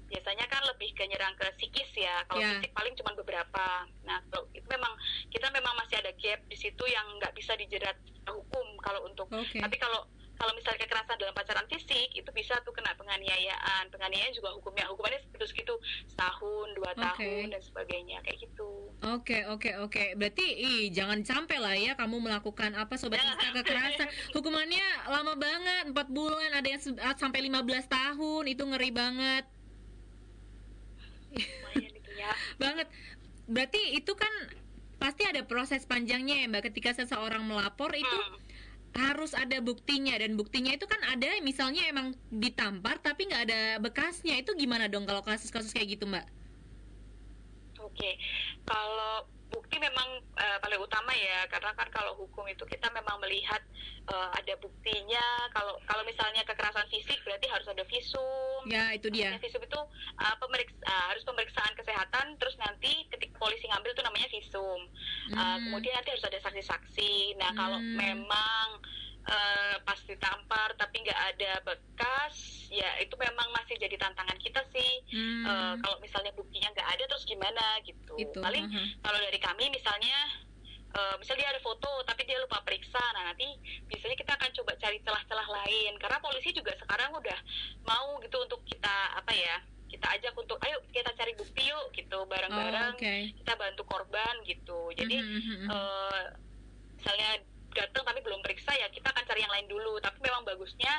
Biasanya 0.08 0.48
kan 0.48 0.64
lebih 0.64 0.90
ke 0.92 1.04
nyerang 1.04 1.36
ke 1.36 1.46
psikis 1.56 1.92
ya. 1.94 2.24
Kalau 2.26 2.40
Ya. 2.40 2.56
fisik 2.56 2.72
paling 2.72 2.96
cuma 2.96 3.12
beberapa. 3.12 3.64
Nah, 4.02 4.18
kalau 4.32 4.48
itu 4.50 4.64
memang 4.66 4.92
kita 5.28 5.52
memang 5.52 5.76
masih 5.76 6.00
ada 6.00 6.12
gap 6.16 6.40
di 6.48 6.56
situ 6.56 6.84
yang 6.88 7.06
nggak 7.20 7.36
bisa 7.36 7.52
dijerat 7.54 7.96
hukum 8.24 8.66
kalau 8.80 9.04
untuk. 9.04 9.28
Oke. 9.28 9.60
Tapi 9.60 9.76
kalau 9.76 10.08
kalau 10.38 10.54
misalnya 10.54 10.86
kekerasan 10.86 11.18
dalam 11.18 11.34
pacaran 11.34 11.66
fisik 11.66 12.14
itu 12.14 12.30
bisa 12.30 12.54
tuh 12.62 12.70
kena 12.70 12.94
penganiayaan. 12.94 13.90
Penganiayaan 13.90 14.30
juga 14.30 14.54
hukumnya 14.54 14.86
hukumannya 14.86 15.18
segitu-segitu 15.26 15.74
setahun, 16.06 16.68
dua 16.78 16.94
Oke. 16.94 17.02
tahun 17.02 17.50
dan 17.50 17.58
sebagainya 17.58 18.22
kayak 18.22 18.46
gitu. 18.46 18.86
Oke 19.02 19.42
oke 19.44 19.70
oke. 19.82 20.14
Berarti 20.14 20.46
ih, 20.46 20.82
jangan 20.94 21.26
sampai 21.26 21.58
lah 21.58 21.74
ya 21.74 21.98
kamu 21.98 22.22
melakukan 22.22 22.70
apa 22.78 22.94
sobat 22.94 23.18
Ista 23.18 23.50
kekerasan. 23.50 24.06
Hukumannya 24.38 24.86
lama 25.10 25.34
banget, 25.34 25.90
4 25.90 26.06
bulan, 26.08 26.50
ada 26.54 26.68
yang 26.70 26.82
sampai 27.18 27.42
15 27.42 27.90
tahun. 27.90 28.42
Itu 28.46 28.62
ngeri 28.62 28.90
banget. 28.94 29.42
Lumayan 31.32 31.92
itu 31.94 32.10
ya. 32.16 32.30
Banget. 32.62 32.88
Berarti 33.48 33.80
itu 33.96 34.12
kan 34.16 34.32
pasti 34.98 35.22
ada 35.24 35.46
proses 35.46 35.86
panjangnya 35.86 36.42
ya 36.42 36.46
Mbak 36.50 36.62
ketika 36.72 36.90
seseorang 36.98 37.46
melapor 37.46 37.94
itu 37.94 38.16
Hmm. 38.16 38.40
harus 38.96 39.32
ada 39.36 39.60
buktinya 39.62 40.16
dan 40.18 40.34
buktinya 40.40 40.72
itu 40.74 40.88
kan 40.88 40.98
ada 41.04 41.28
misalnya 41.44 41.86
emang 41.92 42.16
ditampar 42.32 42.96
tapi 43.04 43.28
nggak 43.28 43.42
ada 43.48 43.60
bekasnya. 43.84 44.34
Itu 44.42 44.56
gimana 44.58 44.88
dong 44.92 45.04
kalau 45.08 45.22
kasus-kasus 45.22 45.72
kayak 45.76 45.88
gitu, 46.00 46.04
Mbak? 46.08 46.26
Oke, 47.78 48.18
kalau 48.66 49.30
bukti 49.48 49.76
memang 49.80 50.20
eh, 50.36 50.58
paling 50.60 50.80
utama 50.80 51.12
ya, 51.16 51.48
karena 51.48 51.72
kan 51.74 51.88
kalau 51.90 52.12
hukum 52.20 52.44
itu 52.48 52.64
kita 52.68 52.88
memang 52.92 53.16
melihat 53.20 53.60
eh, 54.08 54.28
ada 54.36 54.54
buktinya. 54.60 55.48
Kalau 55.52 55.74
kalau 55.88 56.02
misalnya 56.04 56.44
kekerasan 56.44 56.86
fisik 56.92 57.18
berarti 57.24 57.46
harus 57.48 57.66
ada 57.68 57.84
visum. 57.88 58.60
Ya, 58.68 58.92
itu 58.92 59.08
dia. 59.08 59.32
Visum 59.40 59.62
itu 59.64 59.80
uh, 60.18 60.36
pemeriksa, 60.42 60.76
uh, 60.84 61.04
harus 61.14 61.24
pemeriksaan 61.24 61.72
kesehatan, 61.78 62.36
terus 62.36 62.54
nanti 62.60 63.06
ketika 63.08 63.38
polisi 63.40 63.64
ngambil 63.70 63.94
itu 63.96 64.02
namanya 64.04 64.28
visum. 64.28 64.80
Uh, 65.32 65.56
Hmm. 65.58 65.64
Kemudian 65.70 65.94
nanti 65.96 66.12
harus 66.12 66.24
ada 66.28 66.38
saksi-saksi. 66.44 67.34
Nah, 67.40 67.50
kalau 67.56 67.80
Hmm. 67.80 67.96
memang 67.96 68.66
uh, 69.28 69.76
pas 69.84 70.00
ditampar 70.08 70.74
tapi 70.80 71.04
nggak 71.04 71.20
ada 71.36 71.52
bekas, 71.62 72.34
ya 72.72 72.98
itu 72.98 73.14
memang 73.20 73.48
masih 73.54 73.76
jadi 73.76 73.96
tantangan 74.00 74.38
kita 74.40 74.64
sih. 74.72 74.92
Hmm. 75.12 75.44
Uh, 75.44 75.74
kalau 75.84 75.96
misalnya 76.00 76.32
buktinya 76.34 76.72
nggak 76.72 76.88
ada, 76.88 77.04
terus 77.06 77.24
gimana 77.28 77.64
gitu. 77.84 78.12
itu. 78.16 78.38
Paling 78.40 78.66
aha. 78.72 78.82
kalau 79.04 79.18
dari 79.20 79.38
kami 79.40 79.68
misalnya 79.70 80.48
eh, 80.88 81.14
misalnya 81.20 81.44
dia 81.44 81.50
ada 81.52 81.62
foto 81.62 81.90
tapi 82.08 82.24
dia 82.24 82.40
lupa 82.40 82.64
periksa 82.64 83.00
nah 83.12 83.28
nanti 83.28 83.44
biasanya 83.86 84.16
kita 84.16 84.32
akan 84.40 84.50
coba 84.56 84.72
cari 84.80 84.98
celah-celah 85.04 85.48
lain 85.60 85.92
karena 86.00 86.18
polisi 86.18 86.50
juga 86.56 86.72
sekarang 86.80 87.12
udah 87.12 87.38
mau 87.84 88.16
gitu 88.24 88.40
untuk 88.40 88.64
kita 88.64 88.96
apa 89.14 89.32
ya 89.36 89.60
kita 89.88 90.06
ajak 90.16 90.34
untuk 90.36 90.56
ayo 90.64 90.80
kita 90.92 91.10
cari 91.16 91.32
bukti 91.36 91.64
yuk 91.68 91.86
gitu 91.96 92.18
Oh, 92.18 92.26
bareng-bareng 92.28 92.96
oke. 92.96 93.14
kita 93.44 93.52
bantu 93.56 93.82
korban 93.84 94.34
gitu 94.44 94.92
jadi 94.96 95.16
mhm, 95.20 95.40
mhm. 95.40 95.66
eh, 95.70 96.22
misalnya 96.98 97.30
datang 97.70 98.02
tapi 98.02 98.20
belum 98.20 98.40
periksa 98.40 98.72
ya 98.72 98.88
kita 98.88 99.08
akan 99.08 99.24
cari 99.24 99.40
yang 99.40 99.52
lain 99.52 99.66
dulu 99.66 99.98
tapi 99.98 100.18
memang 100.20 100.42
bagusnya 100.42 100.92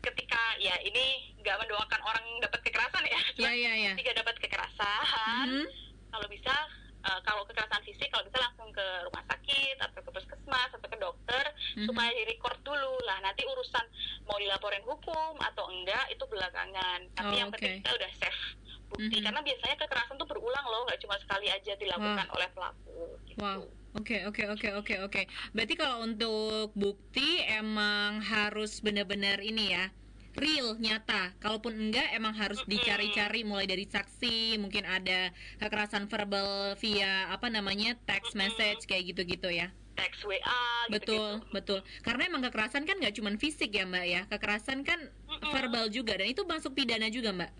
ketika 0.00 0.38
ya 0.56 0.74
ini 0.80 1.34
nggak 1.36 1.56
mendoakan 1.58 2.00
orang 2.02 2.24
dapat 2.40 2.60
kekerasan 2.62 3.04
ya 3.04 3.18
Ya, 3.18 3.22
cuma 3.34 3.50
ya, 3.52 3.72
ya. 3.74 3.90
ketika 3.94 4.12
dapat 4.16 4.34
kekerasan 4.38 5.46
Mhm. 5.48 5.64
kalau 6.08 6.26
bisa 6.28 6.54
eh, 6.98 7.20
kalau 7.22 7.42
kekerasan 7.44 7.82
fisik 7.82 8.10
kalau 8.10 8.26
bisa 8.26 8.38
langsung 8.38 8.68
ke 8.68 8.82
rumah 9.04 9.22
sakit 9.24 9.76
atau 9.78 10.02
ke 10.02 10.10
puskesmas 10.10 10.66
atau 10.68 10.82
ke 10.82 10.98
dokter 10.98 11.44
Mhm. 11.76 11.86
supaya 11.86 12.10
di 12.10 12.26
record 12.26 12.58
dulu 12.60 12.98
lah 13.00 13.18
nanti 13.20 13.42
urusan 13.44 13.86
mau 14.24 14.34
dilaporin 14.36 14.82
hukum 14.82 15.38
atau 15.38 15.64
enggak 15.68 16.10
itu 16.10 16.24
belakangan 16.26 17.00
Oh, 17.04 17.14
tapi 17.14 17.34
yang 17.36 17.48
oke. 17.48 17.54
penting 17.54 17.78
kita 17.78 17.94
udah 17.94 18.10
save 18.12 18.42
bukti 18.88 19.14
Mhm. 19.14 19.24
karena 19.24 19.40
biasanya 19.40 19.76
kekerasan 19.78 20.16
tuh 20.16 20.26
berulang 20.26 20.66
loh 20.66 20.82
nggak 20.84 20.98
cuma 20.98 21.16
sekali 21.18 21.46
aja 21.46 21.72
dilakukan 21.72 22.26
oleh 22.28 22.48
pelaku 22.50 22.98
gitu. 23.24 23.38
Wow. 23.38 23.62
Oke, 23.98 24.22
oke, 24.30 24.42
oke, 24.46 24.68
oke, 24.78 24.94
oke. 25.10 25.22
Berarti 25.50 25.74
kalau 25.74 26.06
untuk 26.06 26.70
bukti 26.78 27.42
emang 27.50 28.22
harus 28.22 28.78
benar-benar 28.78 29.42
ini 29.42 29.74
ya, 29.74 29.90
real, 30.38 30.78
nyata. 30.78 31.34
Kalaupun 31.42 31.74
enggak, 31.74 32.14
emang 32.14 32.30
harus 32.38 32.62
dicari-cari 32.62 33.42
mulai 33.42 33.66
dari 33.66 33.90
saksi, 33.90 34.62
mungkin 34.62 34.86
ada 34.86 35.34
kekerasan 35.58 36.06
verbal 36.06 36.78
via 36.78 37.26
apa 37.34 37.50
namanya 37.50 37.98
text 38.06 38.38
message 38.38 38.86
kayak 38.86 39.10
gitu-gitu 39.14 39.50
ya. 39.50 39.74
teks 39.98 40.22
WA 40.22 40.86
Betul, 40.94 41.42
gitu-gitu. 41.42 41.50
betul. 41.50 41.80
Karena 42.06 42.22
emang 42.30 42.42
kekerasan 42.46 42.86
kan 42.86 43.02
nggak 43.02 43.18
cuma 43.18 43.34
fisik 43.34 43.74
ya 43.74 43.82
mbak 43.82 44.06
ya, 44.06 44.22
kekerasan 44.30 44.86
kan 44.86 45.10
verbal 45.50 45.90
juga 45.90 46.14
dan 46.14 46.30
itu 46.30 46.46
masuk 46.46 46.78
pidana 46.78 47.10
juga 47.10 47.34
mbak. 47.34 47.50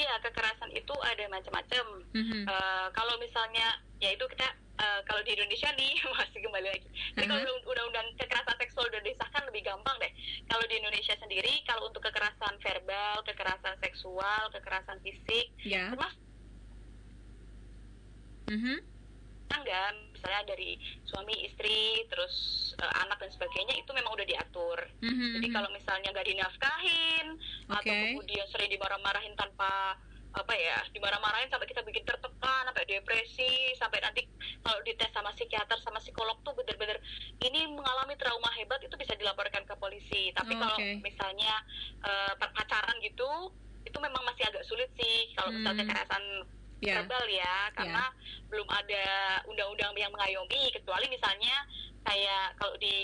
Iya 0.00 0.16
kekerasan 0.24 0.70
itu 0.72 0.94
ada 1.04 1.24
macam-macam 1.28 1.84
Mhm. 2.16 2.48
Eh, 2.48 2.86
kalau 2.96 3.14
misalnya 3.20 3.68
ya 4.00 4.08
itu 4.10 4.24
kita 4.32 4.48
eh, 4.80 5.00
kalau 5.04 5.20
di 5.20 5.36
Indonesia 5.36 5.68
nih 5.76 5.92
masih 6.16 6.40
kembali 6.40 6.68
lagi. 6.72 6.88
Jadi 7.12 7.26
kalau 7.28 7.36
Mhm. 7.36 7.52
undang- 7.52 7.66
undang-undang 7.68 8.08
kekerasan 8.16 8.56
seksual 8.56 8.88
udah 8.88 9.02
disahkan 9.04 9.42
lebih 9.44 9.62
gampang 9.62 9.96
deh. 10.00 10.12
Kalau 10.48 10.64
di 10.64 10.74
Indonesia 10.80 11.14
sendiri 11.20 11.52
kalau 11.68 11.84
untuk 11.84 12.00
kekerasan 12.00 12.56
verbal, 12.64 13.20
kekerasan 13.28 13.76
seksual, 13.76 14.42
kekerasan 14.48 14.96
fisik, 15.04 15.52
Ya. 15.68 15.92
termasuk 15.92 16.16
Mhm. 18.48 18.76
Tangga, 19.50 19.82
misalnya 20.14 20.42
dari 20.46 20.78
suami, 21.02 21.34
istri, 21.42 22.06
terus 22.06 22.34
eh, 22.78 22.92
anak 23.02 23.18
dan 23.18 23.30
sebagainya 23.34 23.74
itu 23.74 23.90
memang 23.90 24.14
udah 24.14 24.26
diatur. 24.26 24.78
Mhm, 25.02 25.26
Jadi 25.36 25.46
mhm. 25.50 25.54
kalau 25.54 25.68
misalnya 25.74 26.08
nggak 26.14 26.28
dinafkahin 26.30 27.26
atau 27.66 27.82
Oke. 27.82 27.98
kemudian 28.14 28.46
sering 28.54 28.70
dimarah-marahin 28.70 29.34
tanpa 29.34 29.98
apa 30.30 30.54
ya 30.54 30.78
dimarah-marahin 30.94 31.50
sampai 31.50 31.66
kita 31.66 31.82
bikin 31.82 32.06
tertekan 32.06 32.62
sampai 32.70 32.86
depresi 32.86 33.74
sampai 33.74 33.98
nanti 33.98 34.22
kalau 34.62 34.78
dites 34.86 35.10
sama 35.10 35.34
psikiater 35.34 35.74
sama 35.82 35.98
psikolog 35.98 36.38
tuh 36.46 36.54
bener-bener 36.54 37.02
ini 37.42 37.66
mengalami 37.66 38.14
trauma 38.14 38.46
hebat 38.54 38.78
itu 38.78 38.94
bisa 38.94 39.18
dilaporkan 39.18 39.66
ke 39.66 39.74
polisi 39.74 40.30
tapi 40.30 40.54
Oh, 40.54 40.62
kalau 40.62 40.78
misalnya 41.02 41.50
eh, 42.06 42.32
pacaran 42.38 42.94
gitu 43.02 43.26
itu 43.82 43.98
memang 43.98 44.22
masih 44.22 44.46
agak 44.46 44.62
sulit 44.70 44.86
sih 44.94 45.34
kalau 45.34 45.50
misalnya 45.50 45.82
Hmm. 45.82 45.90
kekerasan 45.90 46.24
Ya. 46.80 47.04
verbal 47.04 47.28
ya 47.28 47.68
karena 47.76 48.08
belum 48.48 48.64
ada 48.72 49.04
undang-undang 49.44 49.92
yang 50.00 50.08
mengayomi 50.16 50.72
kecuali 50.72 51.12
misalnya 51.12 51.52
kayak 52.08 52.56
kalau 52.56 52.72
di 52.80 52.96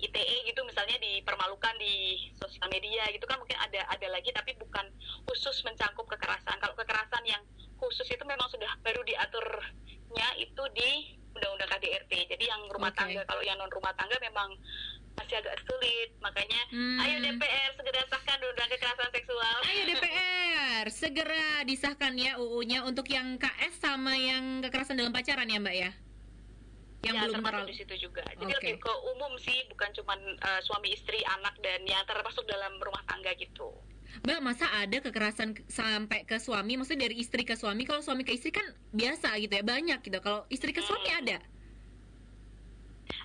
ITE 0.00 0.48
gitu 0.48 0.64
misalnya 0.64 0.96
dipermalukan 0.96 1.76
di 1.76 2.16
sosial 2.40 2.72
media 2.72 3.04
gitu 3.12 3.28
kan 3.28 3.36
mungkin 3.36 3.60
ada 3.60 3.84
ada 3.92 4.06
lagi 4.08 4.32
tapi 4.32 4.56
bukan 4.56 4.88
khusus 5.28 5.60
mencangkup 5.68 6.08
kekerasan 6.08 6.56
kalau 6.56 6.72
kekerasan 6.72 7.20
yang 7.28 7.44
khusus 7.76 8.08
itu 8.08 8.24
memang 8.24 8.48
sudah 8.48 8.72
baru 8.80 9.04
diaturnya 9.04 10.28
itu 10.40 10.64
di 10.72 11.17
undang-undang 11.38 11.70
KDRT 11.70 12.12
jadi 12.34 12.44
yang 12.50 12.60
rumah 12.68 12.90
Oke. 12.90 12.98
tangga 12.98 13.22
kalau 13.24 13.42
yang 13.46 13.56
non 13.56 13.70
rumah 13.70 13.94
tangga 13.94 14.18
memang 14.18 14.50
masih 15.14 15.38
agak 15.38 15.54
sulit 15.66 16.10
makanya 16.18 16.60
Hmm. 16.70 16.98
ayo 17.02 17.16
DPR 17.18 17.70
segera 17.74 18.00
sahkan 18.06 18.38
undang 18.38 18.70
kekerasan 18.70 19.10
seksual 19.10 19.56
Ayo 19.66 19.82
DPR, 19.88 20.84
segera 21.02 21.44
disahkan 21.66 22.12
ya 22.14 22.38
UU-nya 22.38 22.86
untuk 22.86 23.06
yang 23.10 23.34
KS 23.38 23.82
sama 23.82 24.14
yang 24.14 24.62
kekerasan 24.62 24.98
dalam 24.98 25.10
pacaran 25.10 25.48
ya 25.50 25.58
Mbak 25.58 25.74
ya? 25.74 25.90
Yang 27.06 27.14
ya, 27.14 27.20
belum 27.30 27.34
termasuk 27.46 27.70
di 27.70 27.76
situ 27.78 27.94
juga. 28.10 28.26
Jadi 28.26 28.42
Oke. 28.42 28.58
lebih 28.58 28.74
ke 28.82 28.92
umum 29.14 29.32
sih, 29.38 29.58
bukan 29.70 29.90
cuma 29.94 30.18
suami 30.66 30.90
istri, 30.90 31.22
anak 31.38 31.54
dan 31.62 31.86
yang 31.86 32.02
termasuk 32.10 32.42
dalam 32.50 32.74
rumah 32.82 33.02
tangga 33.06 33.30
gitu. 33.38 33.70
Mbak, 34.18 34.40
masa 34.40 34.66
ada 34.74 34.98
kekerasan 34.98 35.52
ke- 35.52 35.64
sampai 35.68 36.24
ke 36.24 36.36
suami? 36.36 36.74
Maksudnya 36.74 37.06
dari 37.06 37.16
istri 37.16 37.42
ke 37.42 37.54
suami? 37.54 37.82
Kalau 37.82 38.00
suami 38.00 38.22
ke 38.22 38.32
istri 38.32 38.50
kan 38.50 38.64
biasa 38.90 39.38
gitu 39.38 39.52
ya, 39.52 39.62
banyak 39.62 39.98
gitu. 40.00 40.18
Kalau 40.18 40.42
istri 40.48 40.70
ke 40.70 40.80
suami 40.80 41.08
Hmm. 41.08 41.20
ada? 41.20 41.38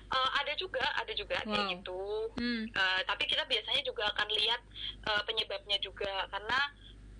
Eh, 0.06 0.30
ada 0.34 0.52
juga, 0.54 0.84
ada 0.94 1.12
juga 1.12 1.36
kayak 1.38 1.50
Wow. 1.60 1.72
gitu. 1.72 2.00
Hmm. 2.36 2.62
Eh, 2.66 3.00
tapi 3.04 3.24
kita 3.24 3.42
biasanya 3.44 3.82
juga 3.82 4.04
akan 4.08 4.28
lihat 4.30 4.60
eh, 5.04 5.22
penyebabnya 5.24 5.78
juga 5.78 6.24
karena 6.28 6.58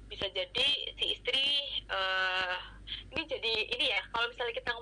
bisa 0.06 0.26
jadi 0.30 0.68
si 0.94 1.04
istri 1.10 1.44
eh, 1.84 2.54
ini 3.10 3.22
jadi 3.24 3.52
ini 3.68 3.84
ya 3.90 4.00
kalau 4.08 4.26
misalnya 4.26 4.54
kita 4.54 4.72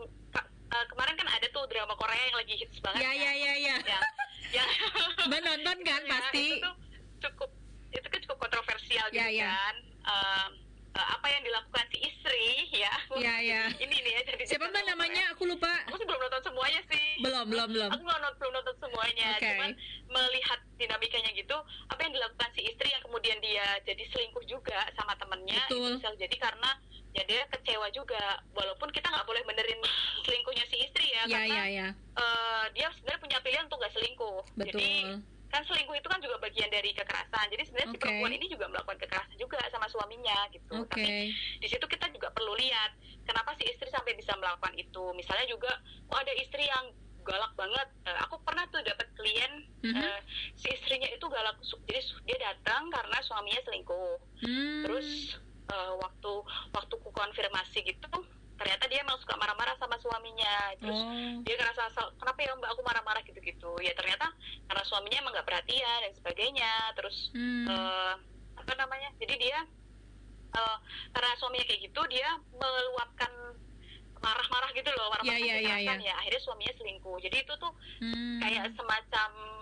eh, 0.68 0.86
kemarin 0.86 1.14
kan 1.16 1.28
ada 1.30 1.46
tuh 1.48 1.64
drama 1.66 1.94
Korea 1.94 2.22
yang 2.22 2.36
lagi 2.36 2.54
hits 2.54 2.78
banget 2.78 3.00
Ya, 3.00 3.10
ya, 3.12 3.32
ya, 3.32 3.52
ya. 3.56 3.76
ya 4.52 4.64
Mbak 5.26 5.40
nonton 5.40 5.78
kan 5.82 6.00
Ya, 6.04 6.10
pasti? 6.10 6.44
itu 6.52 6.60
tuh 6.60 6.74
cukup 7.22 7.50
itu 7.92 8.06
kan 8.06 8.20
cukup 8.24 8.38
kontroversial 8.40 9.06
gitu 9.08 9.20
Ya, 9.20 9.28
ya. 9.28 9.48
kan 9.48 9.74
Em, 10.02 10.50
eh, 10.92 11.06
apa 11.08 11.26
yang 11.26 11.42
dilakukan 11.42 11.84
si 11.88 11.98
istri 12.02 12.44
ya 12.74 12.92
Ya, 13.14 13.34
ya. 13.38 13.62
ini 13.76 13.92
nih 13.94 14.12
ya 14.12 14.22
jadi 14.26 14.42
Siapa 14.44 14.66
Mbak 14.66 14.84
namanya? 14.88 15.24
Aku 15.32 15.44
lupa. 15.44 15.70
aku 15.86 15.94
sih 15.94 16.04
belum 16.04 16.20
nonton 16.20 16.42
semuanya 16.42 16.80
sih 16.84 17.06
Belum, 17.20 17.44
belum, 17.46 17.68
belum. 17.70 17.90
aku 17.92 18.02
belum 18.02 18.20
nonton, 18.20 18.38
belum 18.38 18.52
nonton 18.54 18.76
semuanya 18.78 19.28
Oke. 19.36 19.46
cuman 19.46 19.70
melihat 20.10 20.60
dinamikanya 20.74 21.30
gitu 21.32 21.56
apa 21.86 22.00
yang 22.02 22.12
dilakukan 22.12 22.50
si 22.52 22.60
istri 22.64 22.88
yang 22.88 23.00
kemudian 23.00 23.38
dia 23.38 23.64
jadi 23.82 24.02
selingkuh 24.10 24.44
juga 24.44 24.78
sama 24.92 25.14
temennya 25.14 25.62
Betul. 25.64 25.78
itu 25.78 26.02
bisa 26.02 26.08
jadi 26.18 26.36
karena 26.40 26.70
ya 27.12 27.22
dia 27.24 27.42
kecewa 27.46 27.86
juga 27.92 28.20
walaupun 28.50 28.88
kita 28.90 29.04
nggak 29.06 29.24
boleh 29.24 29.44
benerin 29.44 29.78
selingkuhnya 30.22 30.64
si 30.66 30.80
istri 30.80 31.06
ya, 31.08 31.22
Ya, 31.24 31.38
karena 31.38 31.54
ya, 31.54 31.64
ya. 31.68 31.88
eh, 32.16 32.64
dia 32.72 32.88
sebenarnya 32.90 33.20
punya 33.20 33.38
pilihan 33.40 33.64
untuk 33.64 33.78
nggak 33.78 33.94
selingkuh 33.94 34.40
jadi 34.58 34.88
Betul. 35.06 35.16
Kan 35.52 35.62
selingkuh 35.62 35.92
itu 35.92 36.08
kan 36.08 36.16
juga 36.18 36.40
bagian 36.40 36.72
dari 36.72 36.90
kekerasan 36.90 37.46
jadi 37.52 37.62
sebenarnya 37.62 37.90
si 37.92 37.96
Oke. 37.96 38.02
perempuan 38.02 38.32
ini 38.32 38.46
juga 38.48 38.66
melakukan 38.66 38.98
kekerasan 38.98 39.36
juga 39.36 39.60
sama 39.68 39.84
suaminya 39.86 40.48
gitu 40.48 40.74
Oke. 40.80 40.96
tapi 40.96 41.28
di 41.60 41.68
situ 41.68 41.84
kita 41.84 42.08
juga 42.08 42.32
perlu 42.32 42.56
lihat 42.56 42.96
kenapa 43.22 43.52
si 43.54 43.68
istri 43.68 43.86
sampai 43.86 44.16
bisa 44.16 44.32
melakukan 44.34 44.72
itu 44.74 45.04
misalnya 45.12 45.44
juga 45.44 45.70
oh 46.08 46.16
ada 46.16 46.32
istri 46.34 46.64
yang 46.64 46.88
galak 47.22 47.52
banget 47.54 47.86
Eh, 48.02 48.18
aku 48.18 48.34
pernah 48.42 48.66
tuh 48.66 48.82
dapat 48.82 49.06
klien 49.14 49.52
Mhm. 49.86 49.94
eh, 49.94 50.20
si 50.56 50.66
istrinya 50.68 51.06
itu 51.06 51.22
galak 51.28 51.54
jadi 51.86 52.00
dia 52.26 52.38
datang 52.40 52.90
karena 52.90 53.14
suaminya 53.22 53.62
selingkuh 53.62 54.18
Hmm. 54.42 54.82
terus 54.82 55.38
eh, 55.68 55.92
waktu 55.94 56.32
waktu 56.74 56.94
ku 56.98 57.10
konfirmasi 57.14 57.86
gitu 57.86 58.10
ternyata 58.52 58.84
dia 58.86 59.00
emang 59.00 59.18
suka 59.18 59.34
marah-marah 59.34 59.74
sama 59.76 59.96
suaminya 59.98 60.54
terus 60.78 60.98
Oh. 60.98 61.40
dia 61.42 61.54
ngerasa 61.56 61.82
"Sal, 61.90 62.06
kenapa 62.16 62.38
ya 62.38 62.54
mbak 62.54 62.70
aku 62.70 62.82
marah-marah 62.84 63.22
gitu-gitu 63.22 63.72
ya 63.80 63.92
ternyata 63.92 64.28
karena 64.66 64.82
suaminya 64.84 65.18
emang 65.18 65.32
nggak 65.34 65.48
perhatian 65.48 65.98
dan 66.00 66.12
sebagainya 66.14 66.72
terus 66.94 67.16
Hmm. 67.32 67.66
eh, 67.66 68.14
apa 68.54 68.72
namanya 68.76 69.08
jadi 69.18 69.34
dia 69.34 69.60
eh, 70.52 70.76
karena 71.10 71.32
suaminya 71.36 71.64
kayak 71.64 71.80
gitu 71.82 72.00
dia 72.06 72.28
meluapkan 72.52 73.32
marah-marah 74.22 74.70
gitu 74.70 74.86
loh 74.94 75.10
marah-marah 75.10 75.34
Ya, 75.34 75.46
ya, 75.50 75.56
ya, 75.58 75.74
kekerasan 75.82 75.98
ya. 75.98 76.06
ya 76.06 76.14
akhirnya 76.14 76.40
suaminya 76.40 76.74
selingkuh 76.78 77.16
jadi 77.18 77.36
itu 77.42 77.52
tuh 77.58 77.72
Hmm. 77.98 78.38
kayak 78.38 78.64
semacam 78.76 79.30
uh, 79.34 79.61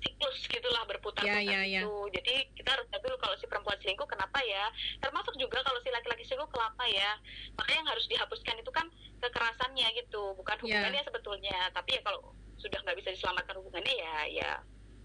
siklus 0.00 0.38
gitulah 0.46 0.82
berputar-putar 0.86 1.42
Ya, 1.42 1.42
ya, 1.42 1.60
ya. 1.62 1.82
gitu 1.82 2.08
jadi 2.12 2.34
kita 2.54 2.70
harus 2.74 2.86
lihat 2.88 3.02
dulu 3.02 3.16
kalau 3.18 3.34
si 3.36 3.46
perempuan 3.46 3.78
selingkuh 3.78 4.06
kenapa 4.06 4.38
ya 4.40 4.64
termasuk 5.00 5.34
juga 5.34 5.58
kalau 5.60 5.78
si 5.80 5.90
laki-laki 5.90 6.22
selingkuh 6.24 6.50
kenapa 6.50 6.84
ya 6.86 7.10
makanya 7.54 7.78
yang 7.82 7.90
harus 7.90 8.06
dihapuskan 8.06 8.56
itu 8.56 8.70
kan 8.70 8.86
kekerasannya 9.20 9.86
gitu 9.96 10.34
bukan 10.34 10.56
Ya. 10.60 10.80
hubungannya 10.80 11.02
sebetulnya 11.04 11.58
tapi 11.70 11.96
ya 11.96 12.00
kalau 12.02 12.20
sudah 12.56 12.78
nggak 12.80 12.96
bisa 12.96 13.10
diselamatkan 13.10 13.56
hubungannya 13.58 13.94
ya 13.94 14.14
ya 14.30 14.50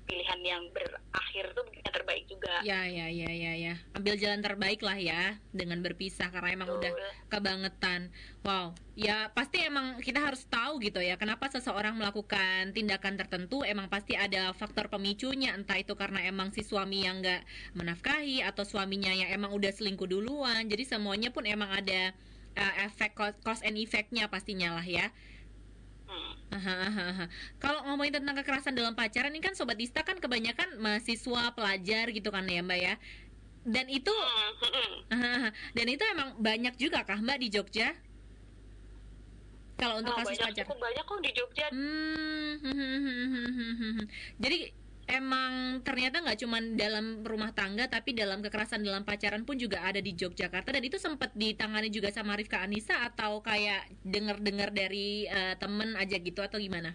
pilihan 0.10 0.40
yang 0.42 0.64
berakhir 0.74 1.54
tuh 1.54 1.66
yang 1.70 1.94
terbaik 1.94 2.26
juga 2.26 2.50
Ya, 2.66 2.84
ya, 2.90 3.08
ya, 3.08 3.30
ya, 3.30 3.54
ya. 3.56 3.74
Ambil 3.94 4.18
jalan 4.18 4.42
terbaik 4.42 4.82
lah 4.82 4.98
ya 4.98 5.38
dengan 5.54 5.80
berpisah 5.86 6.34
karena 6.34 6.50
emang 6.58 6.70
udah 6.76 6.92
Betul. 6.92 7.12
kebangetan. 7.30 8.02
Wow, 8.42 8.74
ya 8.98 9.30
pasti 9.32 9.62
emang 9.64 10.02
kita 10.02 10.20
harus 10.20 10.44
tahu 10.50 10.82
gitu 10.82 11.00
ya 11.00 11.16
kenapa 11.16 11.48
seseorang 11.48 11.96
melakukan 11.96 12.74
tindakan 12.74 13.16
tertentu 13.16 13.62
emang 13.64 13.88
pasti 13.88 14.18
ada 14.18 14.52
faktor 14.58 14.90
pemicunya 14.90 15.54
entah 15.54 15.78
itu 15.78 15.94
karena 15.94 16.26
emang 16.26 16.52
si 16.52 16.66
suami 16.66 17.06
yang 17.06 17.22
nggak 17.22 17.46
menafkahi 17.78 18.44
atau 18.44 18.66
suaminya 18.66 19.14
yang 19.14 19.30
emang 19.30 19.54
udah 19.54 19.72
selingkuh 19.72 20.10
duluan. 20.10 20.66
Jadi 20.68 20.84
semuanya 20.90 21.30
pun 21.30 21.46
emang 21.46 21.70
ada 21.70 22.12
uh, 22.58 22.74
efek 22.90 23.16
cause 23.46 23.62
and 23.62 23.78
effect-nya 23.78 24.28
pastinya 24.28 24.74
lah 24.76 24.88
ya. 24.88 25.08
Hmm. 25.08 25.14
Aha, 25.14 25.14
aha, 25.14 25.16
aha. 25.16 25.99
Kalau 27.64 27.80
ngomongin 27.86 28.20
tentang 28.20 28.36
kekerasan 28.42 28.74
dalam 28.74 28.98
pacaran 28.98 29.32
ini 29.32 29.42
kan 29.44 29.54
sobat 29.54 29.78
Ista 29.80 30.02
kan 30.02 30.18
kebanyakan 30.18 30.82
mahasiswa 30.82 31.54
pelajar 31.54 32.06
gitu 32.12 32.30
kan 32.34 32.44
ya 32.50 32.62
Mbak 32.66 32.80
ya. 32.80 32.94
Dan 33.64 33.86
itu 33.92 34.14
Hmm, 35.10 35.20
aha, 35.20 35.50
dan 35.74 35.88
itu 35.90 36.04
emang 36.06 36.38
banyak 36.38 36.74
juga 36.78 37.02
kah 37.06 37.18
Mbak 37.20 37.38
di 37.42 37.48
Jogja? 37.50 37.90
Kalau 39.80 40.04
untuk 40.04 40.12
Oh, 40.12 40.20
kasus 40.20 40.36
banyak 40.36 40.56
cukup 40.60 40.78
banyak 40.84 41.04
kok 41.08 41.20
di 41.24 41.32
Jogja 41.32 41.66
Hmm, 41.72 42.54
hmm, 42.60 42.76
hmm, 42.76 42.98
hmm, 43.00 43.28
hmm, 43.32 43.74
hmm, 43.80 43.92
hmm. 43.96 44.06
Jadi 44.44 44.58
emang 45.10 45.82
ternyata 45.82 46.22
nggak 46.22 46.40
cuma 46.40 46.62
dalam 46.62 47.26
rumah 47.26 47.50
tangga 47.50 47.90
tapi 47.90 48.14
dalam 48.14 48.40
kekerasan 48.40 48.80
dalam 48.80 49.02
pacaran 49.02 49.42
pun 49.42 49.58
juga 49.58 49.82
ada 49.82 49.98
di 49.98 50.14
Yogyakarta 50.14 50.70
dan 50.70 50.84
itu 50.86 50.96
sempat 50.96 51.34
ditangani 51.34 51.90
juga 51.90 52.10
sama 52.10 52.38
Rifka 52.38 52.62
Anissa 52.62 53.02
atau 53.04 53.42
kayak 53.42 53.90
dengar-dengar 54.06 54.70
dari 54.70 55.26
eh, 55.26 55.58
temen 55.58 55.98
aja 55.98 56.16
gitu 56.16 56.40
atau 56.40 56.58
gimana? 56.58 56.94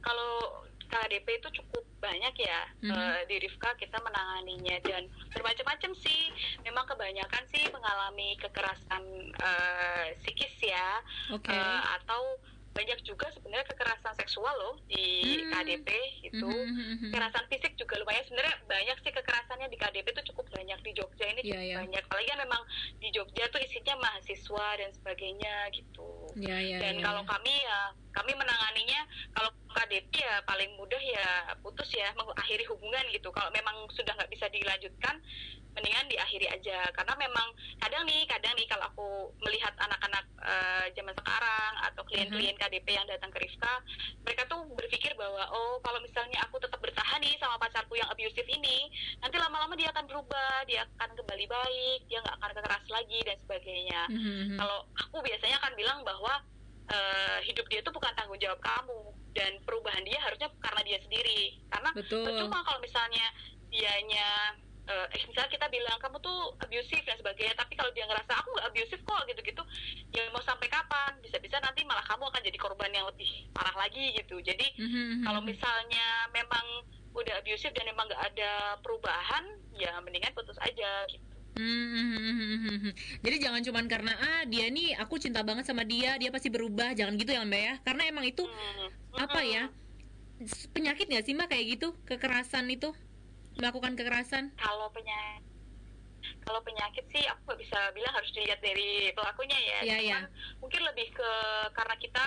kalau 0.00 0.62
KDP 0.86 1.42
itu 1.42 1.48
cukup 1.60 1.82
banyak 1.98 2.34
ya 2.38 2.60
Mhm. 2.80 2.94
eh, 2.94 3.22
di 3.26 3.36
Rifka 3.42 3.74
kita 3.74 3.98
menanganinya 3.98 4.78
dan 4.80 5.02
bermacam-macam 5.30 5.90
sih 5.98 6.30
memang 6.62 6.86
kebanyakan 6.86 7.42
sih 7.50 7.66
mengalami 7.70 8.38
kekerasan 8.38 9.02
eh, 9.34 10.06
psikis 10.16 10.54
ya 10.62 11.02
Oke. 11.34 11.50
Eh, 11.50 11.80
atau 11.92 12.22
banyak 12.76 13.00
juga 13.02 13.26
sebenarnya 13.32 13.66
kekerasan 13.72 14.14
seksual 14.20 14.52
loh 14.60 14.76
di 14.84 15.40
Hmm. 15.40 15.48
KDP 15.56 15.88
itu 16.28 16.44
Mhm, 16.44 16.68
mhm, 16.68 16.84
mhm. 16.92 17.08
kekerasan 17.08 17.44
fisik 17.48 17.72
juga 17.80 17.96
lumayan 17.96 18.24
sebenarnya 18.28 18.56
banyak 18.68 18.96
sih 19.00 19.12
kekerasannya 19.12 19.68
di 19.72 19.78
KDP 19.80 20.06
itu 20.12 20.22
cukup 20.32 20.46
banyak 20.52 20.78
di 20.84 20.90
Jogja 20.92 21.24
ini 21.24 21.40
Iya, 21.40 21.48
cukup 21.48 21.64
iya. 21.64 21.76
banyak 21.80 22.02
apalagi 22.04 22.28
kan 22.28 22.40
memang 22.44 22.62
di 23.00 23.08
Jogja 23.10 23.44
tuh 23.48 23.60
isinya 23.64 23.94
mahasiswa 23.96 24.66
dan 24.76 24.90
sebagainya 24.92 25.54
gitu 25.72 26.08
Ya, 26.36 26.60
ya, 26.60 26.76
dan 26.76 27.00
ya, 27.00 27.02
kalau 27.02 27.24
ya. 27.24 27.28
kami 27.32 27.54
ya 27.64 27.78
kami 28.12 28.32
menanganinya 28.36 29.00
kalau 29.32 29.50
KDP 29.72 30.12
ya 30.20 30.36
paling 30.44 30.68
mudah 30.76 31.00
ya 31.00 31.28
putus 31.60 31.88
ya 31.92 32.12
mengakhiri 32.12 32.64
hubungan 32.68 33.04
gitu 33.12 33.28
kalau 33.32 33.48
memang 33.52 33.88
sudah 33.92 34.12
nggak 34.16 34.32
bisa 34.32 34.48
dilanjutkan 34.52 35.16
mendingan 35.76 36.08
diakhiri 36.08 36.48
aja 36.48 36.88
karena 36.96 37.12
memang 37.20 37.48
kadang 37.76 38.08
nih 38.08 38.24
kadang 38.24 38.56
nih 38.56 38.64
kalau 38.64 38.88
aku 38.88 39.08
melihat 39.44 39.76
anak-anak 39.76 40.24
eh, 40.40 40.86
zaman 40.96 41.12
sekarang 41.12 41.72
atau 41.84 42.02
klien-klien 42.08 42.56
KDP 42.56 42.96
yang 42.96 43.04
datang 43.04 43.28
ke 43.28 43.44
Rifka 43.44 43.84
mereka 44.24 44.48
tuh 44.48 44.64
berpikir 44.72 45.12
bahwa 45.20 45.44
oh 45.52 45.76
kalau 45.84 46.00
misalnya 46.00 46.40
aku 46.48 46.56
tetap 46.56 46.80
bertahan 46.80 47.20
nih 47.20 47.36
sama 47.36 47.60
pacarku 47.60 47.92
yang 47.94 48.08
abusive 48.08 48.48
ini 48.48 48.88
nanti 49.20 49.36
lama-lama 49.36 49.76
dia 49.76 49.92
akan 49.92 50.08
berubah 50.08 50.64
dia 50.64 50.88
akan 50.96 51.12
kembali 51.12 51.44
baik 51.44 52.00
dia 52.08 52.18
nggak 52.24 52.36
akan 52.40 52.50
keras 52.56 52.84
lagi 52.88 53.18
dan 53.28 53.36
sebagainya 53.44 54.00
Mhm, 54.08 54.32
mhm. 54.32 54.56
kalau 54.56 54.78
aku 54.96 55.20
biasanya 55.20 55.56
akan 55.60 55.72
bilang 55.76 56.00
bahwa 56.00 56.40
eh, 56.88 57.38
hidup 57.44 57.66
dia 57.68 57.84
itu 57.84 57.90
bukan 57.92 58.12
tanggung 58.16 58.40
jawab 58.40 58.56
kamu 58.64 59.12
dan 59.36 59.52
perubahan 59.68 60.00
dia 60.06 60.16
harusnya 60.24 60.48
karena 60.62 60.80
dia 60.86 60.98
sendiri 61.04 61.60
karena 61.68 61.90
Betul. 61.92 62.24
percuma 62.24 62.64
kalau 62.64 62.80
misalnya 62.80 63.26
dianya 63.68 64.56
uh, 64.86 65.06
eh, 65.10 65.22
misalnya 65.26 65.50
kita 65.50 65.66
bilang 65.68 65.98
kamu 65.98 66.16
tuh 66.22 66.54
abusive 66.62 67.04
dan 67.06 67.18
sebagainya 67.18 67.54
tapi 67.58 67.74
kalau 67.74 67.90
dia 67.92 68.06
ngerasa 68.06 68.32
aku 68.38 68.48
gak 68.56 68.68
abusive 68.70 69.02
kok 69.02 69.22
gitu-gitu 69.26 69.62
ya 70.14 70.22
mau 70.30 70.42
sampai 70.42 70.68
kapan? 70.70 71.12
Bisa-bisa 71.22 71.58
nanti 71.60 71.82
malah 71.84 72.04
kamu 72.06 72.24
akan 72.30 72.42
jadi 72.42 72.58
korban 72.58 72.90
yang 72.94 73.06
lebih 73.10 73.28
parah 73.52 73.74
lagi 73.76 74.14
gitu. 74.14 74.38
Jadi 74.40 74.66
mm-hmm. 74.78 75.26
kalau 75.26 75.40
mhm. 75.42 75.48
misalnya 75.50 76.06
memang 76.30 76.66
udah 77.16 77.34
abusive 77.40 77.72
dan 77.72 77.88
memang 77.88 78.06
gak 78.12 78.22
ada 78.34 78.76
perubahan 78.84 79.44
ya 79.76 79.96
mendingan 80.04 80.32
putus 80.36 80.56
aja 80.60 81.04
gitu. 81.08 81.24
Hmm, 81.56 82.92
jadi 83.24 83.48
jangan 83.48 83.64
cuman 83.64 83.88
karena 83.88 84.12
ah 84.12 84.44
dia 84.44 84.68
nih 84.68 84.92
aku 85.00 85.16
cinta 85.16 85.40
banget 85.40 85.64
sama 85.64 85.88
dia 85.88 86.12
dia 86.20 86.28
pasti 86.28 86.52
berubah 86.52 86.92
jangan 86.92 87.16
gitu 87.16 87.32
ya 87.32 87.48
mbak 87.48 87.62
ya. 87.64 87.74
Karena 87.80 88.12
emang 88.12 88.28
itu 88.28 88.44
hmm, 88.44 89.16
apa 89.16 89.40
ya 89.40 89.64
hmm. 89.72 90.76
penyakit 90.76 91.08
nggak 91.08 91.24
sih 91.24 91.32
mbak 91.32 91.48
kayak 91.48 91.80
gitu? 91.80 91.96
Kekerasan 92.04 92.68
itu? 92.68 92.92
Melakukan 93.56 93.92
kekerasan? 93.94 94.52
kalau 94.54 94.88
penyakit 94.90 95.42
kalau 96.42 96.60
penyakit 96.60 97.04
sih 97.08 97.22
aku 97.24 97.40
nggak 97.44 97.60
bisa 97.60 97.78
bilang 97.90 98.12
harus 98.12 98.30
dilihat 98.30 98.60
dari 98.60 98.90
pelakunya 99.12 99.58
ya 99.58 99.78
Iya, 99.84 99.96
iya. 100.00 100.18
Cuman 100.20 100.30
mungkin 100.60 100.82
lebih 100.84 101.08
ke 101.10 101.30
karena 101.72 101.94
kita 101.96 102.24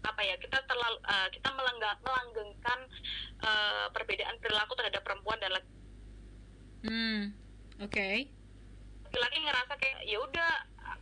apa 0.00 0.20
ya 0.20 0.34
kita 0.36 0.58
terlalu 0.62 0.98
eh, 1.00 1.28
kita 1.30 1.48
melengga- 1.50 1.98
melanggengkan 2.00 2.78
eh, 3.40 3.86
perbedaan 3.90 4.36
perilaku 4.38 4.72
terhadap 4.74 5.02
perempuan 5.02 5.38
dan 5.38 5.50
laki- 5.52 5.74
Hmm. 6.82 7.22
Oke. 7.78 8.30
laki-laki 9.02 9.38
ngerasa 9.40 9.72
kayak 9.76 9.98
ya 10.04 10.18
udah 10.20 10.50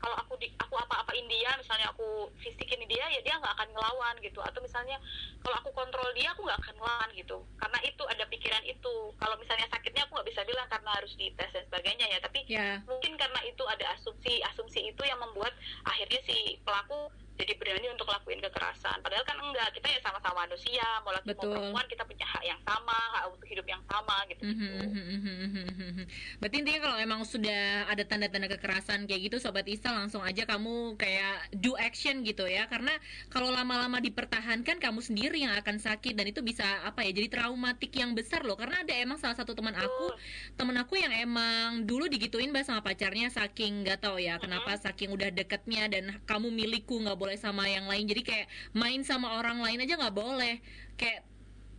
kalau 0.05 0.21
aku 0.21 0.37
di 0.37 0.53
aku 0.61 0.77
apa-apain 0.77 1.25
dia 1.25 1.57
misalnya 1.57 1.89
aku 1.89 2.29
fisikin 2.37 2.85
dia 2.85 3.09
ya 3.09 3.21
dia 3.25 3.41
nggak 3.41 3.57
akan 3.57 3.69
ngelawan 3.73 4.15
gitu. 4.21 4.45
Atau 4.45 4.61
misalnya 4.61 5.01
kalau 5.41 5.57
aku 5.65 5.73
kontrol 5.73 6.13
dia 6.13 6.29
aku 6.37 6.45
nggak 6.45 6.61
akan 6.61 6.77
ngelawan 6.77 7.11
gitu. 7.17 7.41
Karena 7.57 7.79
itu 7.81 8.03
ada 8.05 8.25
pikiran 8.29 8.65
itu. 8.69 8.95
Kalau 9.17 9.37
misalnya 9.41 9.65
sakitnya 9.73 10.05
aku 10.05 10.21
nggak 10.21 10.29
bisa 10.29 10.45
bilang 10.45 10.69
karena 10.69 10.91
harus 10.93 11.17
dites 11.17 11.51
dan 11.57 11.65
sebagainya 11.73 12.07
ya. 12.13 12.19
Tapi 12.21 12.45
Ya. 12.45 12.85
mungkin 12.85 13.17
karena 13.17 13.41
itu 13.49 13.65
ada 13.65 13.97
asumsi 13.97 14.45
asumsi 14.53 14.93
itu 14.93 15.03
yang 15.09 15.17
membuat 15.17 15.57
akhirnya 15.89 16.21
si 16.29 16.61
pelaku 16.61 17.09
jadi 17.35 17.53
berani 17.59 17.91
untuk 17.91 18.07
lakuin 18.07 18.39
kekerasan. 18.39 19.03
Padahal 19.03 19.27
kan 19.27 19.35
enggak 19.43 19.75
kita 19.75 19.91
ya 19.91 19.99
sama-sama 20.07 20.47
manusia 20.47 20.87
mau 21.03 21.11
laki 21.11 21.27
mau 21.35 21.51
perempuan 21.51 21.87
kita 21.91 22.07
punya 22.07 22.27
hak 22.31 22.45
yang 22.47 22.61
sama 22.63 22.95
hak 23.19 23.25
untuk 23.35 23.49
hidup 23.51 23.67
yang 23.67 23.83
sama 23.91 24.17
gitu 24.31 24.43
mhm, 24.47 24.87
mhm. 24.87 26.05
Berarti 26.39 26.57
intinya 26.63 26.81
kalau 26.87 26.97
emang 27.03 27.21
sudah 27.27 27.91
ada 27.91 28.03
tanda-tanda 28.07 28.47
kekerasan 28.47 29.11
kayak 29.11 29.33
gitu 29.33 29.37
Sobat 29.43 29.67
Isa 29.67 29.91
langsung 29.91 30.23
aja 30.23 30.47
kamu 30.47 30.95
kayak 30.95 31.59
do 31.59 31.75
action 31.75 32.23
gitu 32.23 32.47
ya. 32.47 32.71
Karena 32.71 32.95
kalau 33.35 33.51
lama-lama 33.51 33.99
dipertahankan 33.99 34.79
kamu 34.79 35.03
sendiri 35.03 35.43
yang 35.43 35.59
akan 35.59 35.83
sakit 35.83 36.15
Dan 36.15 36.31
itu 36.31 36.39
bisa 36.45 36.65
apa 36.87 37.03
ya 37.03 37.11
jadi 37.11 37.27
traumatik 37.35 37.91
yang 37.99 38.15
besar 38.15 38.47
loh. 38.47 38.55
Karena 38.55 38.87
ada 38.87 38.95
emang 38.95 39.19
salah 39.19 39.35
satu 39.35 39.59
teman 39.59 39.75
aku 39.75 40.15
Temen 40.55 40.77
aku 40.79 41.03
yang 41.03 41.11
emang 41.11 41.83
dulu 41.83 42.07
digituin 42.07 42.55
mbak 42.55 42.63
sama 42.63 42.85
pacarnya 42.85 43.27
Saking 43.33 43.83
nggak 43.83 44.07
tahu 44.07 44.23
ya 44.23 44.39
kenapa 44.39 44.79
saking 44.79 45.11
udah 45.11 45.35
deketnya 45.35 45.91
Dan 45.91 46.15
kamu 46.23 46.55
milikku 46.55 46.95
nggak 47.03 47.24
boleh 47.25 47.41
sama 47.41 47.65
yang 47.65 47.89
lain. 47.89 48.05
Jadi 48.05 48.23
kayak 48.23 48.47
main 48.77 49.01
sama 49.01 49.41
orang 49.41 49.65
lain 49.65 49.81
aja 49.81 49.97
nggak 49.97 50.13
boleh. 50.13 50.61
Kayak 51.01 51.25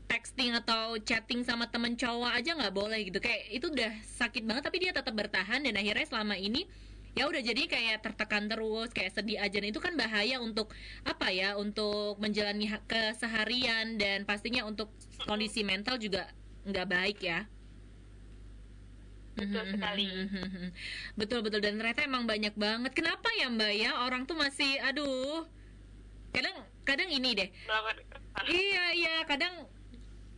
texting 0.09 0.53
atau 0.57 0.97
chatting 1.01 1.45
sama 1.45 1.69
temen 1.69 1.93
cowok 1.93 2.31
aja 2.33 2.57
nggak 2.57 2.73
boleh 2.73 2.99
gitu. 3.05 3.21
Kayak 3.21 3.41
itu 3.53 3.65
udah 3.69 3.93
sakit 4.17 4.43
banget 4.49 4.63
tapi 4.65 4.77
dia 4.81 4.91
tetap 4.91 5.13
bertahan 5.13 5.61
dan 5.61 5.73
akhirnya 5.77 6.05
selama 6.09 6.33
ini 6.33 6.65
ya 7.15 7.31
udah 7.31 7.39
jadi 7.39 7.63
kayak 7.69 8.03
tertekan 8.03 8.49
terus 8.49 8.89
kayak 8.89 9.13
sedih 9.13 9.37
aja. 9.37 9.57
Dan 9.61 9.69
itu 9.69 9.77
kan 9.77 9.93
bahaya 9.93 10.41
untuk 10.41 10.73
apa 11.05 11.29
ya? 11.29 11.53
Untuk 11.55 12.17
menjalani 12.17 12.73
ha- 12.73 12.81
keseharian 12.89 14.01
dan 14.01 14.25
pastinya 14.25 14.65
untuk 14.65 14.89
kondisi 15.29 15.61
mental 15.61 16.01
juga 16.01 16.33
nggak 16.65 16.87
baik 16.89 17.19
ya 17.21 17.45
Betul 19.35 19.63
sekali. 19.75 20.07
betul 21.19 21.39
betul. 21.43 21.59
Dan 21.59 21.75
ternyata 21.77 22.01
emang 22.07 22.23
banyak 22.23 22.55
banget. 22.55 22.91
Kenapa 22.95 23.27
ya 23.35 23.51
mbak 23.51 23.73
ya? 23.75 23.91
Orang 24.07 24.23
tuh 24.23 24.39
masih 24.39 24.79
aduh. 24.79 25.43
Kadang 26.31 26.55
kadang 26.87 27.09
ini 27.11 27.35
deh. 27.35 27.49
Iya 28.47 28.85
iya. 28.95 29.15
Kadang 29.27 29.67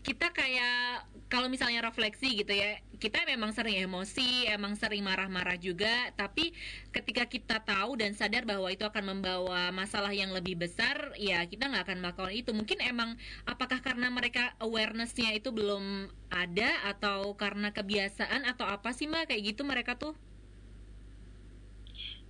kita 0.08 0.32
kayak 0.32 1.04
kalau 1.28 1.52
misalnya 1.52 1.84
refleksi 1.84 2.40
gitu 2.40 2.56
ya 2.56 2.80
kita 2.96 3.28
memang 3.28 3.52
sering 3.52 3.84
emosi 3.84 4.48
emang 4.48 4.80
sering 4.80 5.04
marah-marah 5.04 5.60
juga 5.60 6.16
tapi 6.16 6.56
ketika 6.96 7.28
kita 7.28 7.60
tahu 7.60 8.00
dan 8.00 8.16
sadar 8.16 8.48
bahwa 8.48 8.72
itu 8.72 8.88
akan 8.88 9.20
membawa 9.20 9.68
masalah 9.76 10.16
yang 10.16 10.32
lebih 10.32 10.56
besar 10.56 11.12
ya 11.20 11.44
kita 11.44 11.68
nggak 11.68 11.84
akan 11.84 12.00
melakukan 12.00 12.34
itu. 12.34 12.52
Mungkin 12.56 12.80
emang 12.80 13.20
apakah 13.44 13.84
karena 13.84 14.08
mereka 14.08 14.54
awarenessnya 14.64 15.36
itu 15.36 15.52
belum 15.52 16.08
ada 16.32 16.88
atau 16.88 17.34
karena 17.36 17.76
kebiasaan 17.76 18.46
atau 18.46 18.64
apa 18.70 18.94
sih 18.94 19.10
mbak? 19.10 19.34
Kayak 19.34 19.56
gitu 19.56 19.62
mereka 19.68 19.98
tuh. 19.98 20.14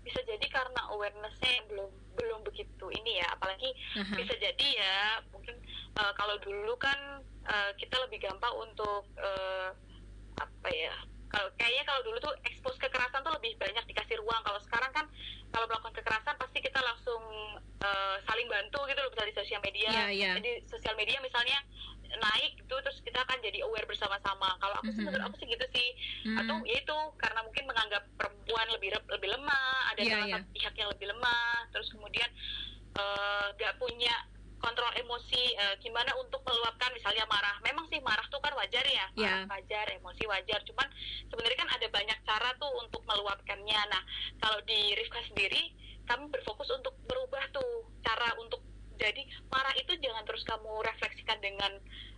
Bisa 0.02 0.24
jadi 0.24 0.48
karena 0.48 0.82
awarenessnya 0.96 1.68
belum 1.68 1.92
belum 2.18 2.40
begitu 2.48 2.86
ini 2.96 3.20
ya. 3.20 3.28
Apalagi 3.36 3.70
Aha. 4.00 4.16
bisa 4.16 4.34
jadi 4.40 4.68
ya 4.74 4.98
mungkin 5.30 5.56
eh, 6.00 6.14
kalau 6.16 6.36
dulu 6.42 6.74
kan 6.80 7.22
eh, 7.48 7.72
kita 7.76 7.96
lebih 8.04 8.20
gampang 8.20 8.54
untuk 8.60 9.04
eh, 9.18 9.70
apa 10.38 10.70
ya 10.70 10.94
kalau 11.28 11.52
kayaknya 11.60 11.84
kalau 11.84 12.02
dulu 12.04 12.18
tuh 12.22 12.34
expose 12.48 12.80
kekerasan 12.80 13.20
tuh 13.20 13.34
lebih 13.36 13.60
banyak 13.60 13.84
dikasih 13.84 14.16
ruang 14.18 14.40
kalau 14.44 14.60
sekarang 14.64 14.92
kan 14.96 15.06
kalau 15.52 15.68
melakukan 15.68 15.96
kekerasan 15.96 16.36
pasti 16.38 16.60
kita 16.60 16.80
langsung 16.80 17.20
eh, 17.80 18.16
saling 18.24 18.48
bantu 18.48 18.80
gitu 18.86 19.00
loh 19.00 19.12
misalnya 19.12 19.32
di 19.32 19.38
sosial 19.38 19.62
media 19.62 19.90
Iya, 19.92 20.06
iya. 20.10 20.32
jadi 20.40 20.52
sosial 20.68 20.96
media 20.96 21.20
misalnya 21.20 21.60
naik 22.08 22.56
gitu 22.56 22.72
terus 22.80 23.04
kita 23.04 23.20
akan 23.20 23.38
jadi 23.44 23.68
aware 23.68 23.84
bersama-sama 23.84 24.56
kalau 24.58 24.80
aku 24.80 24.90
sih 24.90 25.04
Mhm. 25.04 25.08
menurut 25.12 25.24
aku 25.28 25.36
sih 25.38 25.48
gitu 25.52 25.66
sih 25.76 25.88
Hmm. 26.24 26.38
atau 26.40 26.56
ya 26.64 26.80
itu 26.80 26.98
karena 27.20 27.40
mungkin 27.44 27.64
menganggap 27.68 28.04
perempuan 28.16 28.68
lebih 28.72 28.90
lebih 29.12 29.30
lemah 29.30 29.92
ada 29.92 30.02
salah 30.02 30.24
iya. 30.26 30.36
satu 30.40 30.48
pihak 30.56 30.74
yang 30.80 30.90
lebih 30.96 31.08
lemah 31.12 31.68
terus 31.70 31.92
kemudian 31.92 32.30
eh, 32.96 33.46
nggak 33.54 33.74
punya 33.78 34.16
kontrol 34.58 34.90
emosi 34.98 35.44
eh, 35.54 35.76
gimana 35.82 36.12
untuk 36.18 36.42
meluapkan 36.42 36.90
misalnya 36.94 37.26
marah. 37.30 37.58
Memang 37.62 37.86
sih 37.94 38.02
marah 38.02 38.26
tuh 38.30 38.42
kan 38.42 38.54
wajar 38.58 38.84
ya. 38.86 39.06
Marah 39.14 39.46
wajar 39.54 39.86
emosi 39.94 40.24
wajar. 40.26 40.60
Cuman 40.66 40.88
sebenarnya 41.30 41.58
kan 41.62 41.70
ada 41.70 41.88
banyak 41.90 42.18
cara 42.26 42.50
tuh 42.58 42.72
untuk 42.82 43.02
meluapkannya. 43.06 43.82
Nah 43.90 44.04
kalau 44.42 44.60
di 44.66 44.98
Rifka 44.98 45.22
sendiri 45.30 45.74
kami 46.08 46.32
berfokus 46.32 46.72
untuk 46.74 46.96
berubah 47.06 47.44
tuh 47.54 47.86
cara 48.02 48.34
untuk 48.40 48.64
jadi 48.98 49.22
marah 49.54 49.76
itu 49.78 49.94
jangan 50.02 50.26
terus 50.26 50.42
kamu 50.42 50.82
refleksikan 50.82 51.38
dengan 51.38 51.70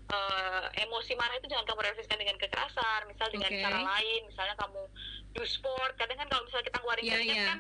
eh, 0.10 0.66
emosi 0.88 1.12
marah 1.20 1.36
itu 1.36 1.52
jangan 1.52 1.68
kamu 1.68 1.80
refleksikan 1.92 2.20
dengan 2.24 2.38
kekerasan. 2.40 3.02
Misal 3.12 3.28
dengan 3.36 3.52
Oke. 3.52 3.62
cara 3.62 3.80
lain 3.84 4.22
misalnya 4.32 4.56
kamu 4.56 4.82
do 5.36 5.44
sport. 5.44 5.94
Kadang 6.00 6.18
kan 6.24 6.28
kalau 6.32 6.44
misalnya 6.48 6.66
kita 6.72 6.78
ngeluarin 6.80 7.04
Iya, 7.04 7.14
keringat 7.20 7.36
iya. 7.36 7.48
kan 7.52 7.60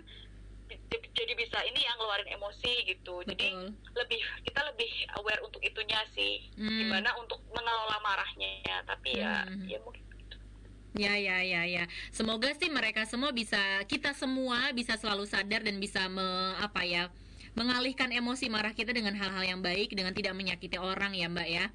jadi 0.90 1.34
bisa 1.36 1.58
ini 1.66 1.82
yang 1.82 1.96
ngeluarin 2.00 2.30
emosi 2.32 2.74
gitu 2.88 3.22
jadi 3.26 3.50
betul 3.52 3.74
lebih 3.98 4.22
kita 4.46 4.62
lebih 4.72 4.92
aware 5.20 5.42
untuk 5.44 5.60
itunya 5.60 6.00
sih 6.16 6.48
Hmm. 6.56 6.80
gimana 6.80 7.10
untuk 7.18 7.42
mengelola 7.52 7.98
marahnya 8.00 8.50
ya 8.64 8.78
tapi 8.86 9.20
ya 9.20 9.44
Hmm. 9.46 9.66
ya 9.68 9.80
mungkin 9.84 10.04
Ya 10.98 11.14
ya 11.22 11.46
ya 11.46 11.70
ya. 11.70 11.86
Semoga 12.10 12.50
sih 12.58 12.66
mereka 12.66 13.06
semua 13.06 13.30
bisa 13.30 13.62
kita 13.86 14.18
semua 14.18 14.74
bisa 14.74 14.98
selalu 14.98 15.30
sadar 15.30 15.62
dan 15.62 15.78
bisa 15.78 16.10
me, 16.10 16.26
apa 16.58 16.82
ya 16.82 17.14
mengalihkan 17.54 18.10
emosi 18.10 18.50
marah 18.50 18.74
kita 18.74 18.90
dengan 18.90 19.14
hal-hal 19.14 19.46
yang 19.46 19.62
baik 19.62 19.94
dengan 19.94 20.18
tidak 20.18 20.34
menyakiti 20.34 20.82
orang 20.82 21.14
ya 21.14 21.30
Mbak 21.30 21.48
ya. 21.48 21.70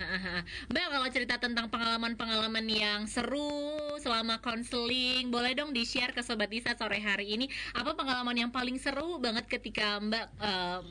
Mbak 0.72 0.86
kalau 0.90 1.08
cerita 1.12 1.36
tentang 1.36 1.66
pengalaman-pengalaman 1.68 2.66
yang 2.66 3.00
seru 3.04 3.96
selama 4.00 4.40
konseling, 4.40 5.28
boleh 5.28 5.52
dong 5.52 5.76
di-share 5.76 6.12
ke 6.16 6.24
Sobat 6.24 6.48
Isa 6.50 6.72
sore 6.74 7.00
hari 7.00 7.36
ini. 7.36 7.46
Apa 7.76 7.92
pengalaman 7.94 8.36
yang 8.36 8.50
paling 8.50 8.80
seru 8.80 9.20
banget 9.20 9.46
ketika 9.46 10.00
Mbak 10.00 10.26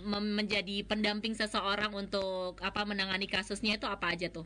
mem- 0.05 0.33
menjadi 0.39 0.85
pendamping 0.85 1.33
seseorang 1.33 1.91
untuk 1.93 2.59
apa 2.61 2.85
menangani 2.85 3.25
kasusnya 3.25 3.77
itu 3.81 3.87
apa 3.89 4.13
aja 4.13 4.29
tuh? 4.29 4.45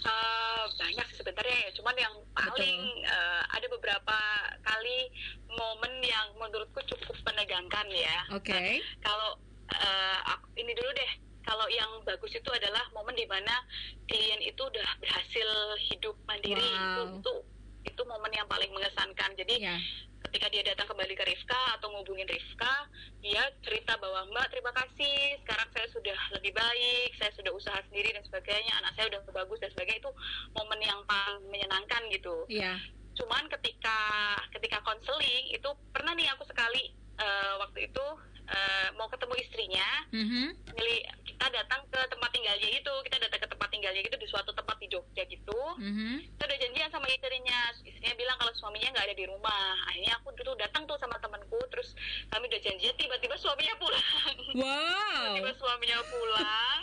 Eh, 0.00 0.64
banyak 0.76 1.06
sih 1.12 1.16
sebenarnya 1.20 1.56
ya. 1.68 1.70
Cuman 1.76 1.96
yang 1.96 2.14
paling 2.32 2.78
eh, 3.04 3.42
ada 3.48 3.66
beberapa 3.70 4.18
kali 4.64 4.98
momen 5.48 5.92
yang 6.04 6.26
menurutku 6.36 6.80
cukup 6.84 7.16
menegangkan 7.28 7.86
ya. 7.92 8.18
Oke. 8.34 8.80
kalau 9.00 9.36
eh, 9.70 10.18
aku- 10.26 10.50
ini 10.58 10.72
dulu 10.74 10.90
deh 10.96 11.29
kalau 11.50 11.66
yang 11.66 11.90
bagus 12.06 12.30
itu 12.30 12.46
adalah 12.46 12.86
momen 12.94 13.18
di 13.18 13.26
mana 13.26 13.50
klien 14.06 14.38
itu 14.38 14.62
udah 14.62 14.88
berhasil 15.02 15.48
hidup 15.90 16.14
mandiri 16.30 16.62
itu 16.62 17.02
Wow. 17.02 17.18
itu 17.18 17.32
itu 17.90 18.02
momen 18.06 18.30
yang 18.30 18.46
paling 18.46 18.70
mengesankan 18.70 19.34
jadi 19.34 19.56
Ya. 19.58 19.76
ketika 20.30 20.46
dia 20.52 20.62
datang 20.62 20.86
kembali 20.86 21.16
ke 21.16 21.24
Rifka 21.26 21.80
atau 21.80 21.88
ngubungin 21.90 22.28
Rifka, 22.28 22.86
dia 23.24 23.40
cerita 23.64 23.96
bahwa 23.96 24.28
Mbak 24.28 24.52
terima 24.52 24.68
kasih, 24.76 25.40
sekarang 25.42 25.64
saya 25.72 25.88
sudah 25.90 26.18
lebih 26.36 26.52
baik, 26.52 27.16
saya 27.16 27.32
sudah 27.34 27.48
usaha 27.50 27.80
sendiri 27.88 28.12
dan 28.12 28.20
sebagainya, 28.28 28.68
anak 28.84 28.92
saya 29.00 29.08
udah 29.10 29.26
bagus 29.32 29.58
dan 29.64 29.72
sebagainya 29.72 30.04
itu 30.04 30.12
momen 30.54 30.80
yang 30.84 31.00
paling 31.08 31.40
menyenangkan 31.48 32.04
gitu. 32.12 32.44
Iya. 32.52 32.76
Cuman 33.16 33.48
ketika 33.48 33.98
ketika 34.54 34.78
konseling 34.84 35.50
itu 35.50 35.70
pernah 35.90 36.12
nih 36.12 36.28
aku 36.36 36.44
sekali 36.46 36.92
eh, 37.16 37.52
waktu 37.56 37.88
itu 37.88 38.04
uh, 38.50 38.88
mau 38.98 39.06
ketemu 39.06 39.34
istrinya 39.38 39.88
Mhm. 40.10 40.44
milih 40.74 40.98
kita 41.24 41.46
datang 41.48 41.80
ke 41.86 42.00
tempat 42.06 42.30
tinggalnya 42.30 42.68
itu 42.68 42.92
kita 43.06 43.16
datang 43.18 43.40
ke 43.40 43.48
tempat 43.48 43.68
tinggalnya 43.70 44.00
gitu 44.02 44.16
di 44.16 44.28
suatu 44.28 44.50
tempat 44.52 44.76
di 44.76 44.86
Jogja 44.88 45.22
gitu 45.24 45.60
Mhm. 45.78 46.34
kita 46.36 46.42
udah 46.44 46.58
janjian 46.58 46.90
sama 46.90 47.06
istrinya 47.08 47.58
istrinya 47.80 48.14
bilang 48.14 48.36
kalau 48.36 48.52
suaminya 48.54 48.88
nggak 48.92 49.06
ada 49.06 49.16
di 49.16 49.24
rumah 49.24 49.64
akhirnya 49.86 50.12
aku 50.18 50.28
dulu 50.34 50.52
datang 50.58 50.82
tuh 50.84 50.98
sama 50.98 51.16
temanku 51.18 51.58
terus 51.70 51.94
kami 52.28 52.44
udah 52.46 52.60
janjian 52.60 52.94
tiba-tiba 52.94 53.36
suaminya 53.36 53.74
pulang 53.78 54.36
Wow. 54.58 55.14
tiba-tiba 55.14 55.52
suaminya 55.56 55.98
pulang 56.10 56.82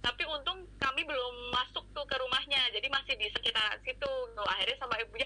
tapi 0.00 0.22
untung 0.28 0.68
kami 0.76 1.00
belum 1.00 1.34
masuk 1.50 1.84
tuh 1.90 2.04
ke 2.04 2.16
rumahnya 2.20 2.60
jadi 2.70 2.86
masih 2.92 3.16
di 3.16 3.32
sekitar 3.32 3.80
situ 3.80 4.12
Tuh, 4.36 4.44
akhirnya 4.44 4.76
sama 4.76 5.00
ibunya 5.00 5.24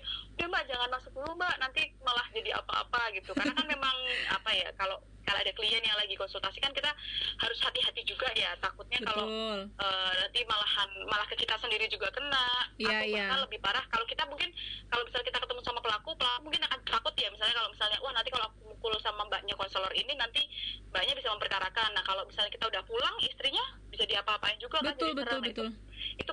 mbak 0.48 0.64
jangan 0.66 0.88
masuk 0.90 1.12
dulu 1.14 1.30
mbak. 1.36 1.54
Nanti 1.60 1.92
malah 2.02 2.26
jadi 2.32 2.50
apa-apa 2.58 3.12
gitu. 3.14 3.30
Karena 3.36 3.52
kan 3.54 3.66
memang 3.74 3.96
apa 4.32 4.50
ya 4.52 4.68
kalau 4.74 4.98
kalau 5.28 5.44
ada 5.44 5.52
klien 5.52 5.84
yang 5.84 5.98
lagi 6.00 6.16
konsultasi 6.16 6.56
kan 6.56 6.72
kita 6.72 6.88
harus 7.36 7.58
hati-hati 7.60 8.02
juga 8.08 8.28
ya. 8.32 8.56
Takutnya 8.58 9.04
kalau 9.04 9.28
eh, 9.68 10.12
nanti 10.24 10.40
malahan 10.48 10.88
malah 11.04 11.28
ke 11.28 11.36
kita 11.36 11.54
sendiri 11.60 11.84
juga 11.92 12.08
kena. 12.10 12.72
Iya, 12.80 12.88
atau 12.88 13.04
iya. 13.04 13.24
bahkan 13.28 13.40
lebih 13.44 13.58
parah 13.60 13.84
kalau 13.92 14.08
kita 14.08 14.24
mungkin 14.24 14.48
kalau 14.88 15.04
misalnya 15.04 15.26
kita 15.28 15.38
ketemu 15.44 15.60
sama 15.68 15.80
pelaku 15.84 16.10
pelaku 16.16 16.40
mungkin 16.48 16.62
akan 16.64 16.80
takut 16.88 17.14
ya. 17.20 17.28
Misalnya 17.28 17.54
kalau 17.60 17.70
misalnya 17.70 17.98
wah 18.00 18.12
nanti 18.16 18.28
kalau 18.32 18.44
aku 18.48 18.58
mukul 18.72 18.94
sama 19.04 19.22
mbaknya 19.28 19.54
konselor 19.54 19.92
ini 19.92 20.12
nanti 20.16 20.40
mbaknya 20.88 21.12
bisa 21.12 21.28
memperkarakan. 21.36 21.92
Nah 21.92 22.04
kalau 22.08 22.24
misalnya 22.24 22.50
kita 22.50 22.64
udah 22.64 22.82
pulang 22.88 23.16
istrinya 23.20 23.64
bisa 23.92 24.08
diapa-apain 24.08 24.56
juga 24.56 24.80
Betul, 24.80 24.88
kan 24.88 24.96
jadi 24.96 25.12
betul, 25.12 25.38
betul. 25.44 25.68
itu 25.68 25.87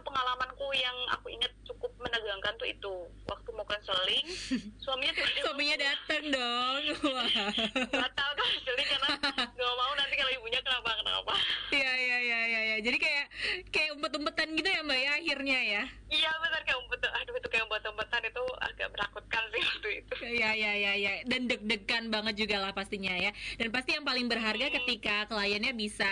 pengalamanku 0.06 0.68
yang 0.74 0.96
aku 1.12 1.28
ingat 1.28 1.52
cukup 1.68 1.92
menegangkan 2.00 2.56
tuh 2.56 2.68
itu 2.70 2.94
waktu 3.28 3.50
mau 3.52 3.68
konseling 3.68 4.26
suaminya 4.84 5.12
tiba-tiba 5.12 5.44
Suaminya 5.44 5.78
datang 5.82 6.24
dong. 6.32 6.82
Batal 8.02 8.30
konseling 8.38 8.88
karena 8.88 9.10
nggak 9.52 9.74
mau 9.76 9.92
nanti 10.00 10.16
kalau 10.16 10.32
ibunya 10.32 10.60
kenapa 10.64 10.90
kenapa 10.96 11.34
Iya, 11.76 11.92
iya, 11.98 12.18
iya, 12.22 12.40
iya, 12.48 12.60
iya. 12.64 12.78
Jadi 12.80 12.98
kayak 13.02 13.26
kayak 13.74 13.90
umpet-umpetan 14.00 14.56
gitu 14.56 14.70
ya, 14.70 14.80
Mbak 14.86 15.00
ya 15.02 15.12
akhirnya 15.20 15.60
ya. 15.60 15.84
iya 16.06 16.32
benar 16.40 16.62
kayak 16.64 16.80
umpet 16.80 17.02
aduh 17.02 17.36
itu 17.36 17.48
kayak 17.50 17.66
umpet-umpetan 17.68 18.22
itu 18.24 18.44
agak 18.62 18.88
menakutkan 18.94 19.44
sih 19.52 19.62
waktu 19.66 19.90
itu 20.00 20.14
Ya, 20.26 20.52
ya, 20.54 20.72
ya, 20.78 20.94
ya. 20.96 21.12
Dan 21.28 21.50
deg-degan 21.50 22.08
banget 22.08 22.40
juga 22.40 22.62
lah 22.62 22.72
pastinya 22.72 23.12
ya. 23.12 23.34
Dan 23.58 23.74
pasti 23.74 23.98
yang 23.98 24.06
paling 24.08 24.30
berharga 24.30 24.70
ketika 24.72 25.28
kliennya 25.28 25.74
bisa 25.76 26.08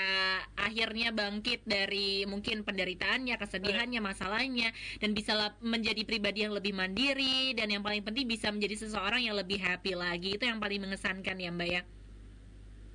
akhirnya 0.58 1.14
bangkit 1.14 1.64
dari 1.64 2.26
mungkin 2.28 2.66
penderitaannya, 2.66 3.36
kesedihannya, 3.43 3.99
masalahnya, 3.99 4.71
dan 5.03 5.11
bisa 5.11 5.35
menjadi 5.59 6.01
pribadi 6.07 6.47
yang 6.47 6.55
lebih 6.55 6.71
mandiri 6.71 7.53
dan 7.53 7.69
yang 7.69 7.83
paling 7.83 8.01
penting 8.01 8.25
bisa 8.25 8.49
menjadi 8.49 8.87
seseorang 8.87 9.21
yang 9.23 9.35
lebih 9.35 9.59
happy 9.59 9.93
lagi. 9.93 10.39
Itu 10.39 10.47
yang 10.47 10.63
paling 10.63 10.79
mengesankan 10.81 11.35
ya, 11.37 11.51
Mbak 11.51 11.69
ya. 11.69 11.81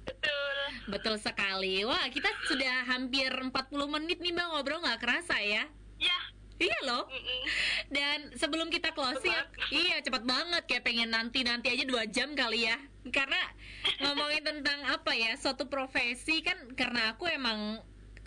betul 0.09 0.49
Betul 0.89 1.15
sekali. 1.21 1.85
Wah, 1.85 2.09
kita 2.09 2.33
sudah 2.49 2.89
hampir 2.89 3.29
40 3.29 3.53
menit 3.93 4.25
nih 4.25 4.33
Mbak 4.33 4.47
ngobrol 4.57 4.81
nggak 4.81 5.01
kerasa 5.05 5.37
ya. 5.45 5.69
ya 6.01 6.19
Iya 6.59 6.79
loh. 6.91 7.07
mm-mm. 7.07 7.43
Dan 7.87 8.19
sebelum 8.35 8.67
kita 8.67 8.91
closing, 8.91 9.31
Cepet 9.31 9.71
iya 9.71 10.03
cepet 10.03 10.27
banget 10.27 10.63
kayak 10.67 10.85
pengen 10.85 11.15
nanti 11.15 11.47
nanti 11.47 11.71
aja 11.71 11.87
dua 11.87 12.03
jam 12.11 12.35
kali 12.35 12.67
ya. 12.67 12.75
Karena 13.15 13.39
ngomongin 14.03 14.43
tentang 14.43 14.83
apa 14.91 15.15
ya 15.15 15.39
suatu 15.39 15.71
profesi 15.71 16.43
kan 16.43 16.59
karena 16.75 17.15
aku 17.15 17.31
emang 17.31 17.79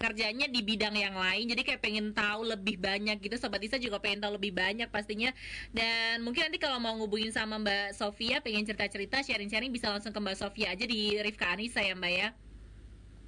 kerjanya 0.02 0.50
di 0.50 0.66
bidang 0.66 0.98
yang 0.98 1.14
lain 1.14 1.46
jadi 1.46 1.62
kayak 1.62 1.82
pengen 1.86 2.12
tahu 2.18 2.50
lebih 2.50 2.82
banyak 2.82 3.22
gitu 3.22 3.38
sobat 3.38 3.62
Isa 3.62 3.78
juga 3.78 4.02
pengen 4.02 4.26
tahu 4.26 4.42
lebih 4.42 4.58
banyak 4.58 4.90
pastinya 4.90 5.30
dan 5.70 6.26
mungkin 6.26 6.50
nanti 6.50 6.58
kalau 6.58 6.82
mau 6.82 6.98
ngubungin 6.98 7.30
sama 7.30 7.62
Mbak 7.62 7.94
Sofia 7.94 8.42
pengen 8.42 8.66
cerita-cerita 8.66 9.22
sharing-sharing 9.22 9.70
bisa 9.70 9.94
langsung 9.94 10.10
ke 10.10 10.20
Mbak 10.20 10.38
Sofia 10.42 10.74
aja 10.74 10.86
di 10.90 11.22
Rifka 11.22 11.54
Anissa 11.54 11.86
ya 11.86 11.94
Mbak 11.94 12.14
ya 12.18 12.28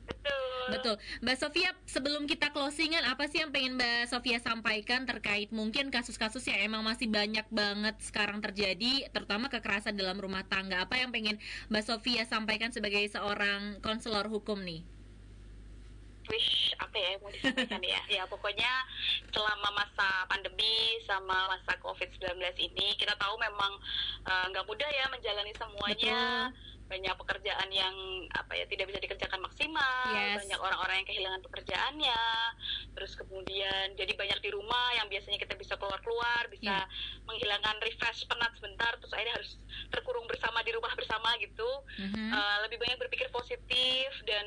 betul 0.03 0.43
Betul. 0.71 0.95
Mbak 1.19 1.37
Sofia, 1.39 1.75
sebelum 1.83 2.23
kita 2.23 2.55
closingan, 2.55 3.03
apa 3.03 3.27
sih 3.27 3.43
yang 3.43 3.51
pengen 3.51 3.75
Mbak 3.75 4.07
Sofia 4.07 4.39
sampaikan 4.39 5.03
terkait 5.03 5.51
mungkin 5.51 5.91
kasus-kasus 5.91 6.47
yang 6.47 6.59
emang 6.63 6.87
masih 6.87 7.11
banyak 7.11 7.43
banget 7.51 7.95
sekarang 7.99 8.39
terjadi, 8.39 9.11
terutama 9.11 9.51
kekerasan 9.51 9.99
dalam 9.99 10.15
rumah 10.15 10.47
tangga. 10.47 10.87
Apa 10.87 11.03
yang 11.03 11.11
pengen 11.11 11.35
Mbak 11.67 11.83
Sofia 11.83 12.23
sampaikan 12.23 12.71
sebagai 12.71 13.03
seorang 13.11 13.83
konselor 13.83 14.31
hukum 14.31 14.63
nih? 14.63 14.87
Wish 16.27 16.51
apa 16.75 16.95
ya 16.95 17.11
mau 17.19 17.29
disampaikan 17.29 17.81
ya 17.81 17.99
ya 18.07 18.23
pokoknya 18.25 18.71
selama 19.29 19.69
masa 19.73 20.07
pandemi 20.25 20.75
sama 21.03 21.47
masa 21.47 21.75
covid 21.79 22.07
19 22.15 22.39
ini 22.61 22.95
kita 22.95 23.13
tahu 23.15 23.35
memang 23.37 23.71
eh, 24.23 24.45
nggak 24.49 24.65
mudah 24.65 24.87
ya 24.87 25.05
menjalani 25.09 25.51
semuanya 25.53 26.49
banyak 26.83 27.15
pekerjaan 27.15 27.69
yang 27.71 27.95
apa 28.29 28.53
ya 28.53 28.67
tidak 28.67 28.91
bisa 28.91 28.99
dikerjakan 28.99 29.39
maksimal 29.41 29.81
Yes. 30.13 30.45
banyak 30.45 30.59
orang-orang 30.59 30.95
yang 31.01 31.07
kehilangan 31.07 31.41
pekerjaannya 31.41 32.21
terus 32.93 33.15
kemudian 33.15 33.95
jadi 33.95 34.13
banyak 34.13 34.39
di 34.39 34.49
rumah 34.51 34.93
yang 34.93 35.07
biasanya 35.07 35.39
kita 35.39 35.55
bisa 35.55 35.73
keluar-keluar 35.73 36.45
bisa 36.51 36.85
Ya. 36.85 36.85
menghilangkan 37.25 37.81
refresh 37.81 38.27
penat 38.27 38.51
sebentar 38.53 38.93
terus 38.99 39.09
akhirnya 39.09 39.33
harus 39.33 39.57
terkurung 39.89 40.27
bersama 40.27 40.61
di 40.61 40.71
rumah 40.71 40.93
bersama 40.93 41.33
gitu 41.39 41.65
Mhm. 41.97 42.29
Uh, 42.29 42.57
lebih 42.67 42.77
banyak 42.77 42.99
berpikir 42.99 43.31
positif 43.31 44.09
dan 44.23 44.45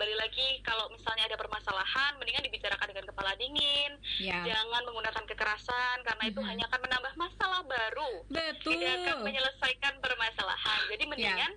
kembali 0.00 0.16
lagi 0.16 0.64
kalau 0.64 0.88
misalnya 0.96 1.28
ada 1.28 1.36
permasalahan 1.36 2.16
mendingan 2.16 2.40
dibicarakan 2.48 2.88
dengan 2.88 3.04
kepala 3.12 3.36
dingin 3.36 4.00
ya. 4.16 4.48
jangan 4.48 4.80
menggunakan 4.88 5.28
kekerasan 5.28 6.00
karena 6.08 6.24
itu 6.24 6.40
Mhm. 6.40 6.48
hanya 6.48 6.64
akan 6.72 6.80
menambah 6.88 7.12
masalah 7.20 7.60
baru 7.68 8.12
Betul. 8.32 8.80
tidak 8.80 8.96
akan 9.04 9.16
menyelesaikan 9.28 10.00
permasalahan 10.00 10.80
jadi 10.88 11.04
mendingan 11.04 11.52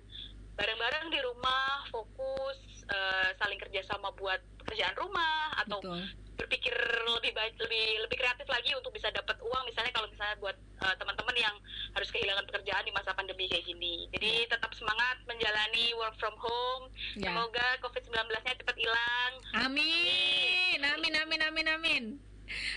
bareng-bareng 0.60 1.08
di 1.08 1.20
rumah 1.24 1.88
fokus 1.88 2.60
uh, 2.92 3.32
saling 3.40 3.56
kerjasama 3.56 4.12
buat 4.12 4.44
pekerjaan 4.60 4.92
rumah 4.92 5.56
atau 5.64 5.80
Betul. 5.80 6.04
Berpikir 6.34 6.74
lebih 7.14 7.32
baik 7.32 7.54
lebih 7.58 8.04
lebih 8.04 8.16
kreatif 8.18 8.46
lagi 8.50 8.74
untuk 8.74 8.90
bisa 8.90 9.08
dapat 9.10 9.38
uang 9.40 9.62
misalnya 9.64 9.92
kalau 9.94 10.08
misalnya 10.10 10.36
buat 10.42 10.56
uh, 10.82 10.94
teman-teman 10.98 11.36
yang 11.38 11.54
harus 11.94 12.08
kehilangan 12.10 12.44
pekerjaan 12.50 12.84
di 12.84 12.92
masa 12.92 13.14
pandemi 13.14 13.46
kayak 13.46 13.64
gini 13.64 14.10
jadi 14.10 14.50
tetap 14.50 14.74
semangat 14.74 15.16
menjalani 15.24 15.94
work 15.96 16.14
from 16.18 16.34
home 16.36 16.90
Ya. 17.14 17.30
semoga 17.30 17.66
covid 17.82 18.02
19-nya 18.10 18.54
cepat 18.58 18.76
hilang 18.76 19.32
Amin. 19.54 20.78
Amin 20.82 21.14
amin 21.14 21.40
amin 21.46 21.66
amin. 21.70 22.04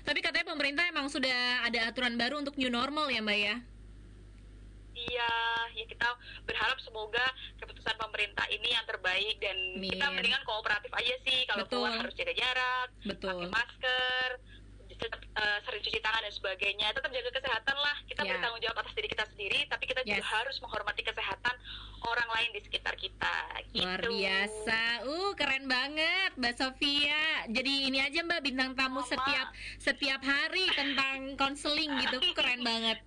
Tapi 0.06 0.20
katanya 0.24 0.48
pemerintah 0.48 0.86
emang 0.88 1.12
sudah 1.12 1.66
ada 1.68 1.92
aturan 1.92 2.16
baru 2.16 2.40
untuk 2.40 2.56
new 2.56 2.72
normal 2.72 3.12
ya, 3.12 3.20
Mbak 3.20 3.38
ya? 3.38 3.56
Iya 5.00 5.32
ya 5.72 5.86
kita 5.86 6.08
berharap 6.44 6.78
semoga 6.82 7.22
keputusan 7.58 7.96
pemerintah 7.96 8.46
ini 8.50 8.70
yang 8.70 8.84
terbaik 8.84 9.38
dan 9.38 9.54
Amin. 9.76 9.92
kita 9.92 10.06
mendingan 10.10 10.44
kooperatif 10.44 10.90
aja 10.92 11.14
sih 11.22 11.46
kalau 11.46 11.64
Betul. 11.64 11.86
keluar 11.86 11.94
harus 11.96 12.14
jaga 12.14 12.34
jarak 12.34 12.88
Betul. 13.04 13.30
pakai 13.38 13.50
masker 13.52 14.30
tetap 14.98 15.22
eh, 15.22 15.60
sering 15.62 15.78
cuci 15.80 16.02
tangan 16.02 16.26
dan 16.26 16.34
sebagainya 16.34 16.88
tetap 16.90 17.14
jaga 17.14 17.30
kesehatan 17.32 17.78
lah 17.78 17.98
kita 18.04 18.26
Ya. 18.26 18.34
bertanggung 18.34 18.58
jawab 18.60 18.78
atas 18.82 18.94
diri 18.94 19.08
kita 19.08 19.26
sendiri 19.30 19.60
tapi 19.70 19.86
kita 19.86 20.02
juga 20.02 20.18
Yes. 20.18 20.26
harus 20.26 20.58
menghormati 20.58 21.06
kesehatan 21.06 21.54
orang 22.00 22.30
lain 22.32 22.50
di 22.52 22.62
sekitar 22.62 22.94
kita 22.96 23.36
gitu. 23.68 23.84
Luar 23.84 24.02
biasa. 24.02 24.82
Uh, 25.04 25.32
keren 25.34 25.66
banget 25.66 26.32
Mbak 26.34 26.56
Sofia. 26.56 27.22
Jadi 27.48 27.74
ini 27.86 28.00
aja 28.00 28.22
Mbak 28.22 28.42
bintang 28.42 28.74
tamu 28.74 29.02
Mama. 29.02 29.06
setiap 29.06 29.48
setiap 29.78 30.22
hari 30.24 30.66
tentang 30.72 31.18
konseling 31.42 31.94
gitu. 32.00 32.18
Keren 32.34 32.62
banget. 32.62 32.98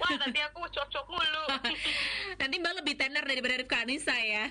Wah 0.00 0.12
nanti 0.18 0.40
aku 0.42 0.60
cocok 0.68 1.06
mulu 1.10 1.44
Nanti 2.40 2.54
Mbak 2.58 2.74
lebih 2.82 2.94
tenar 2.98 3.24
daripada 3.24 3.54
Rifka 3.60 3.86
Anissa 3.86 4.16
ya. 4.18 4.50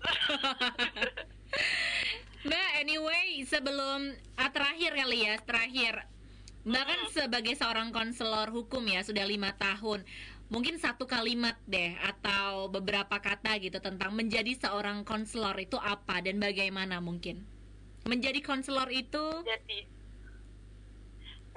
Mbak, 2.46 2.70
anyway, 2.80 3.44
sebelum 3.44 4.16
ah, 4.40 4.48
terakhir 4.48 4.96
kali 4.96 5.28
ya, 5.28 5.36
terakhir. 5.44 5.94
Mbak 6.64 6.84
kan 6.84 7.00
sebagai 7.12 7.54
seorang 7.56 7.92
konselor 7.92 8.48
hukum 8.52 8.84
ya, 8.88 9.04
sudah 9.04 9.24
lima 9.28 9.52
tahun. 9.60 10.04
Mungkin 10.50 10.82
satu 10.82 11.06
kalimat 11.06 11.54
deh, 11.68 11.94
atau 12.00 12.66
beberapa 12.72 13.22
kata 13.22 13.60
gitu 13.62 13.78
tentang 13.78 14.16
menjadi 14.16 14.56
seorang 14.58 15.06
konselor 15.06 15.54
itu 15.60 15.78
apa 15.78 16.24
dan 16.24 16.42
bagaimana 16.42 16.98
mungkin. 16.98 17.46
Menjadi 18.08 18.42
konselor 18.42 18.90
itu, 18.90 19.44
jadi 19.46 19.86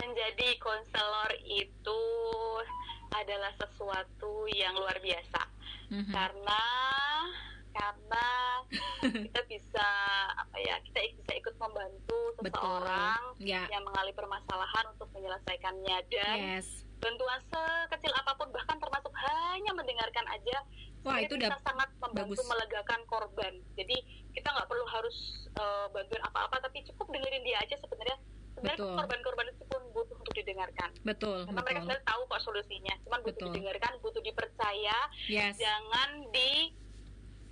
menjadi 0.03 0.59
konselor 0.59 1.31
itu 1.47 2.01
adalah 3.15 3.51
sesuatu 3.55 4.45
yang 4.49 4.73
luar 4.73 4.97
biasa 4.99 5.41
Mhm. 5.89 6.09
karena 6.09 6.63
karena 7.73 8.27
kita 9.01 9.41
bisa 9.49 9.87
apa 10.33 10.57
ya 10.57 10.77
kita 10.85 10.99
bisa 11.17 11.31
ikut 11.33 11.55
membantu 11.57 12.19
betul, 12.39 12.53
seseorang 12.53 13.21
ya, 13.41 13.65
yang 13.67 13.81
mengalami 13.81 14.13
permasalahan 14.13 14.85
untuk 14.93 15.09
menyelesaikannya 15.11 15.97
dan 16.07 16.37
yes. 16.39 16.85
bantuan 16.97 17.41
sekecil 17.43 18.13
apa 18.13 18.37
pun 18.37 18.47
bahkan 18.53 18.77
termasuk 18.77 19.11
hanya 19.17 19.71
mendengarkan 19.73 20.25
aja 20.29 20.57
Wah 21.03 21.19
itu 21.19 21.35
bisa 21.35 21.51
udah 21.51 21.59
sangat 21.67 21.89
membantu 21.99 22.39
bagus. 22.39 22.47
melegakan 22.47 23.01
korban 23.05 23.53
jadi 23.75 23.97
kita 24.31 24.47
nggak 24.47 24.69
perlu 24.69 24.85
harus 24.87 25.17
eh, 25.51 25.85
bantuin 25.91 26.23
apa-apa 26.23 26.63
tapi 26.63 26.79
cukup 26.87 27.09
dengerin 27.11 27.43
dia 27.43 27.57
aja 27.59 27.75
sebenarnya 27.75 28.17
sebenarnya 28.63 28.79
Betul. 28.79 28.95
korban-korban 28.95 29.45
itu 29.51 29.63
pun 29.67 29.81
butuh 29.91 30.15
untuk 30.15 30.33
didengarkan. 30.39 30.89
Betul, 31.03 31.37
karena 31.43 31.59
mereka 31.59 31.67
betul, 31.67 31.83
sebenarnya 31.83 32.05
tahu 32.07 32.21
kok 32.31 32.41
solusinya. 32.47 32.95
Cuman 33.03 33.19
butuh 33.19 33.35
Betul. 33.35 33.51
didengarkan 33.51 33.91
butuh 33.99 34.21
dipercaya. 34.23 34.97
Yes, 35.27 35.53
jangan 35.59 36.09
di 36.31 36.51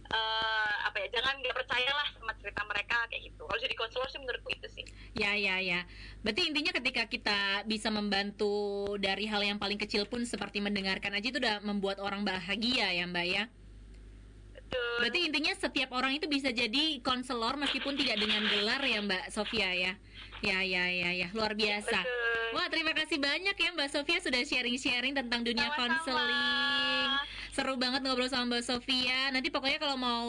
uh, 0.08 0.76
apa 0.88 0.98
ya 1.04 1.08
jangan 1.20 1.34
nggak 1.44 1.56
percayalah 1.56 2.08
sama 2.16 2.32
cerita 2.40 2.62
mereka 2.64 2.98
kayak 3.12 3.22
gitu. 3.28 3.42
Kalau 3.44 3.60
jadi 3.60 3.76
konselor 3.76 4.08
sih 4.08 4.20
menurutku 4.24 4.50
itu 4.56 4.68
sih. 4.72 4.86
Ya 5.20 5.36
ya 5.36 5.60
ya. 5.60 5.84
Berarti 6.24 6.48
intinya 6.48 6.72
ketika 6.72 7.04
kita 7.12 7.68
bisa 7.68 7.92
membantu 7.92 8.88
dari 8.96 9.28
hal 9.28 9.44
yang 9.44 9.60
paling 9.60 9.76
kecil 9.76 10.08
pun 10.08 10.24
seperti 10.24 10.64
mendengarkan 10.64 11.12
aja 11.12 11.28
itu 11.28 11.44
udah 11.44 11.60
membuat 11.60 12.00
orang 12.00 12.24
bahagia 12.24 12.96
ya 12.96 13.04
mbak 13.04 13.28
ya 13.28 13.44
Betul. 14.72 14.98
Berarti 15.04 15.20
intinya 15.28 15.54
setiap 15.60 15.90
orang 15.92 16.16
itu 16.16 16.32
bisa 16.32 16.50
jadi 16.56 17.04
konselor 17.04 17.60
meskipun 17.60 18.00
tidak 18.00 18.24
dengan 18.24 18.48
gelar 18.48 18.80
ya 18.80 19.04
Mbak 19.04 19.36
Sofia 19.36 19.70
ya. 19.76 19.94
Ya 20.42 20.64
ya 20.64 20.88
ya 20.88 21.10
ya 21.12 21.28
luar 21.36 21.54
biasa. 21.54 22.00
Betul. 22.02 22.56
Wah 22.56 22.68
terima 22.72 22.92
kasih 22.96 23.20
banyak 23.20 23.56
ya 23.56 23.70
Mbak 23.76 23.90
Sofia 23.92 24.20
sudah 24.24 24.42
sharing-sharing 24.48 25.12
tentang 25.12 25.44
dunia 25.44 25.72
konseling. 25.76 27.12
Seru 27.52 27.76
banget 27.76 28.08
ngobrol 28.08 28.32
sama 28.32 28.56
Mbak 28.56 28.64
Sofia. 28.64 29.28
Nanti 29.36 29.52
pokoknya 29.52 29.80
kalau 29.84 30.00
mau 30.00 30.28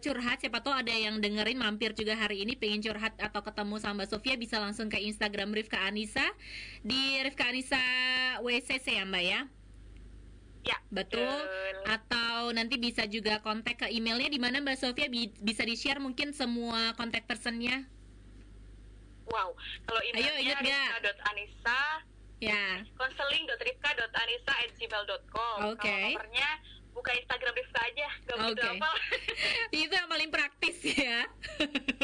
curhat 0.00 0.40
siapa 0.40 0.64
tahu 0.64 0.72
ada 0.72 0.92
yang 0.92 1.20
dengerin 1.20 1.60
mampir 1.60 1.92
juga 1.92 2.16
hari 2.16 2.48
ini 2.48 2.56
pengen 2.56 2.80
curhat 2.80 3.12
atau 3.20 3.44
ketemu 3.44 3.76
sama 3.76 4.04
Mbak 4.04 4.08
Sofia 4.08 4.34
bisa 4.40 4.56
langsung 4.56 4.88
ke 4.88 4.96
Instagram 4.96 5.52
Rifka 5.52 5.84
Anissa 5.84 6.24
di 6.80 7.20
Rifka 7.20 7.52
Anissa 7.52 7.80
WCC 8.40 9.00
ya 9.00 9.04
Mbak 9.04 9.24
ya. 9.24 9.40
Ya, 10.62 10.76
Betul. 10.88 11.28
Atau 11.84 12.50
nanti 12.52 12.76
bisa 12.76 13.04
juga 13.04 13.38
kontak 13.38 13.76
ke 13.76 13.84
emailnya 13.88 14.26
di 14.26 14.36
mana 14.36 14.58
Mbak 14.58 14.76
Sofia 14.76 15.06
bi- 15.06 15.30
bisa 15.36 15.60
di-share 15.60 15.98
mungkin 15.98 16.30
semua 16.30 16.92
kontak 16.94 17.24
personnya. 17.24 17.82
Wow, 19.24 19.54
kalau 19.82 19.98
Ayo, 20.00 20.08
emailnya 20.12 20.40
ingat 20.40 20.56
nggak? 20.60 20.86
rifka.anissa 21.02 21.80
Ya. 22.38 22.84
konseling.rifka.anissa@gmail.com. 22.94 25.56
Oke. 25.68 25.80
Kalau 25.80 25.98
nomornya 26.12 26.48
buka 26.92 27.08
Instagram 27.12 27.52
Rifka 27.56 27.80
aja, 27.80 28.08
gak 28.22 28.36
begitu 28.36 28.60
Oke. 28.60 28.68
apa. 28.76 28.90
Itu 29.78 29.92
yang 29.92 30.06
paling 30.06 30.28
praktis 30.28 30.76
ya. 30.84 31.24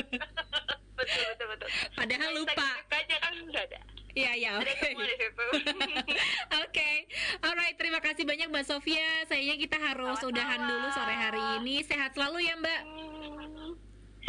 betul 0.97 1.23
betul 1.29 1.47
betul. 1.49 1.69
Padahal 1.93 2.29
Buka 2.29 2.35
lupa. 2.35 2.51
Instagram 2.51 2.77
Rifka 2.77 2.97
aja 2.97 3.15
kan 3.21 3.33
udah 3.41 3.63
ada. 3.63 3.81
Iya, 4.19 4.33
ya, 4.35 4.51
Ada 4.59 4.67
oke. 4.67 4.91
Oke, 6.67 6.91
alright. 7.39 7.77
Terima 7.79 8.03
kasih 8.03 8.27
banyak 8.27 8.51
Mbak 8.51 8.67
Sofia. 8.67 9.23
Sayangnya 9.31 9.55
kita 9.55 9.79
harus 9.79 10.19
Sama-sama. 10.19 10.31
udahan 10.35 10.61
dulu 10.67 10.87
sore 10.91 11.15
hari 11.15 11.43
ini. 11.63 11.75
Sehat 11.87 12.11
selalu 12.19 12.39
ya 12.43 12.55
Mbak. 12.59 12.81
Hmm, 12.83 13.71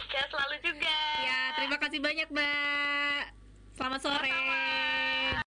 Sehat 0.06 0.30
selalu 0.30 0.56
juga. 0.62 1.00
Ya, 1.26 1.40
terima 1.58 1.78
kasih 1.82 2.00
banyak 2.00 2.28
Mbak. 2.30 3.22
Selamat 3.74 4.00
sore. 4.06 4.30
Sama-sama. 4.30 5.49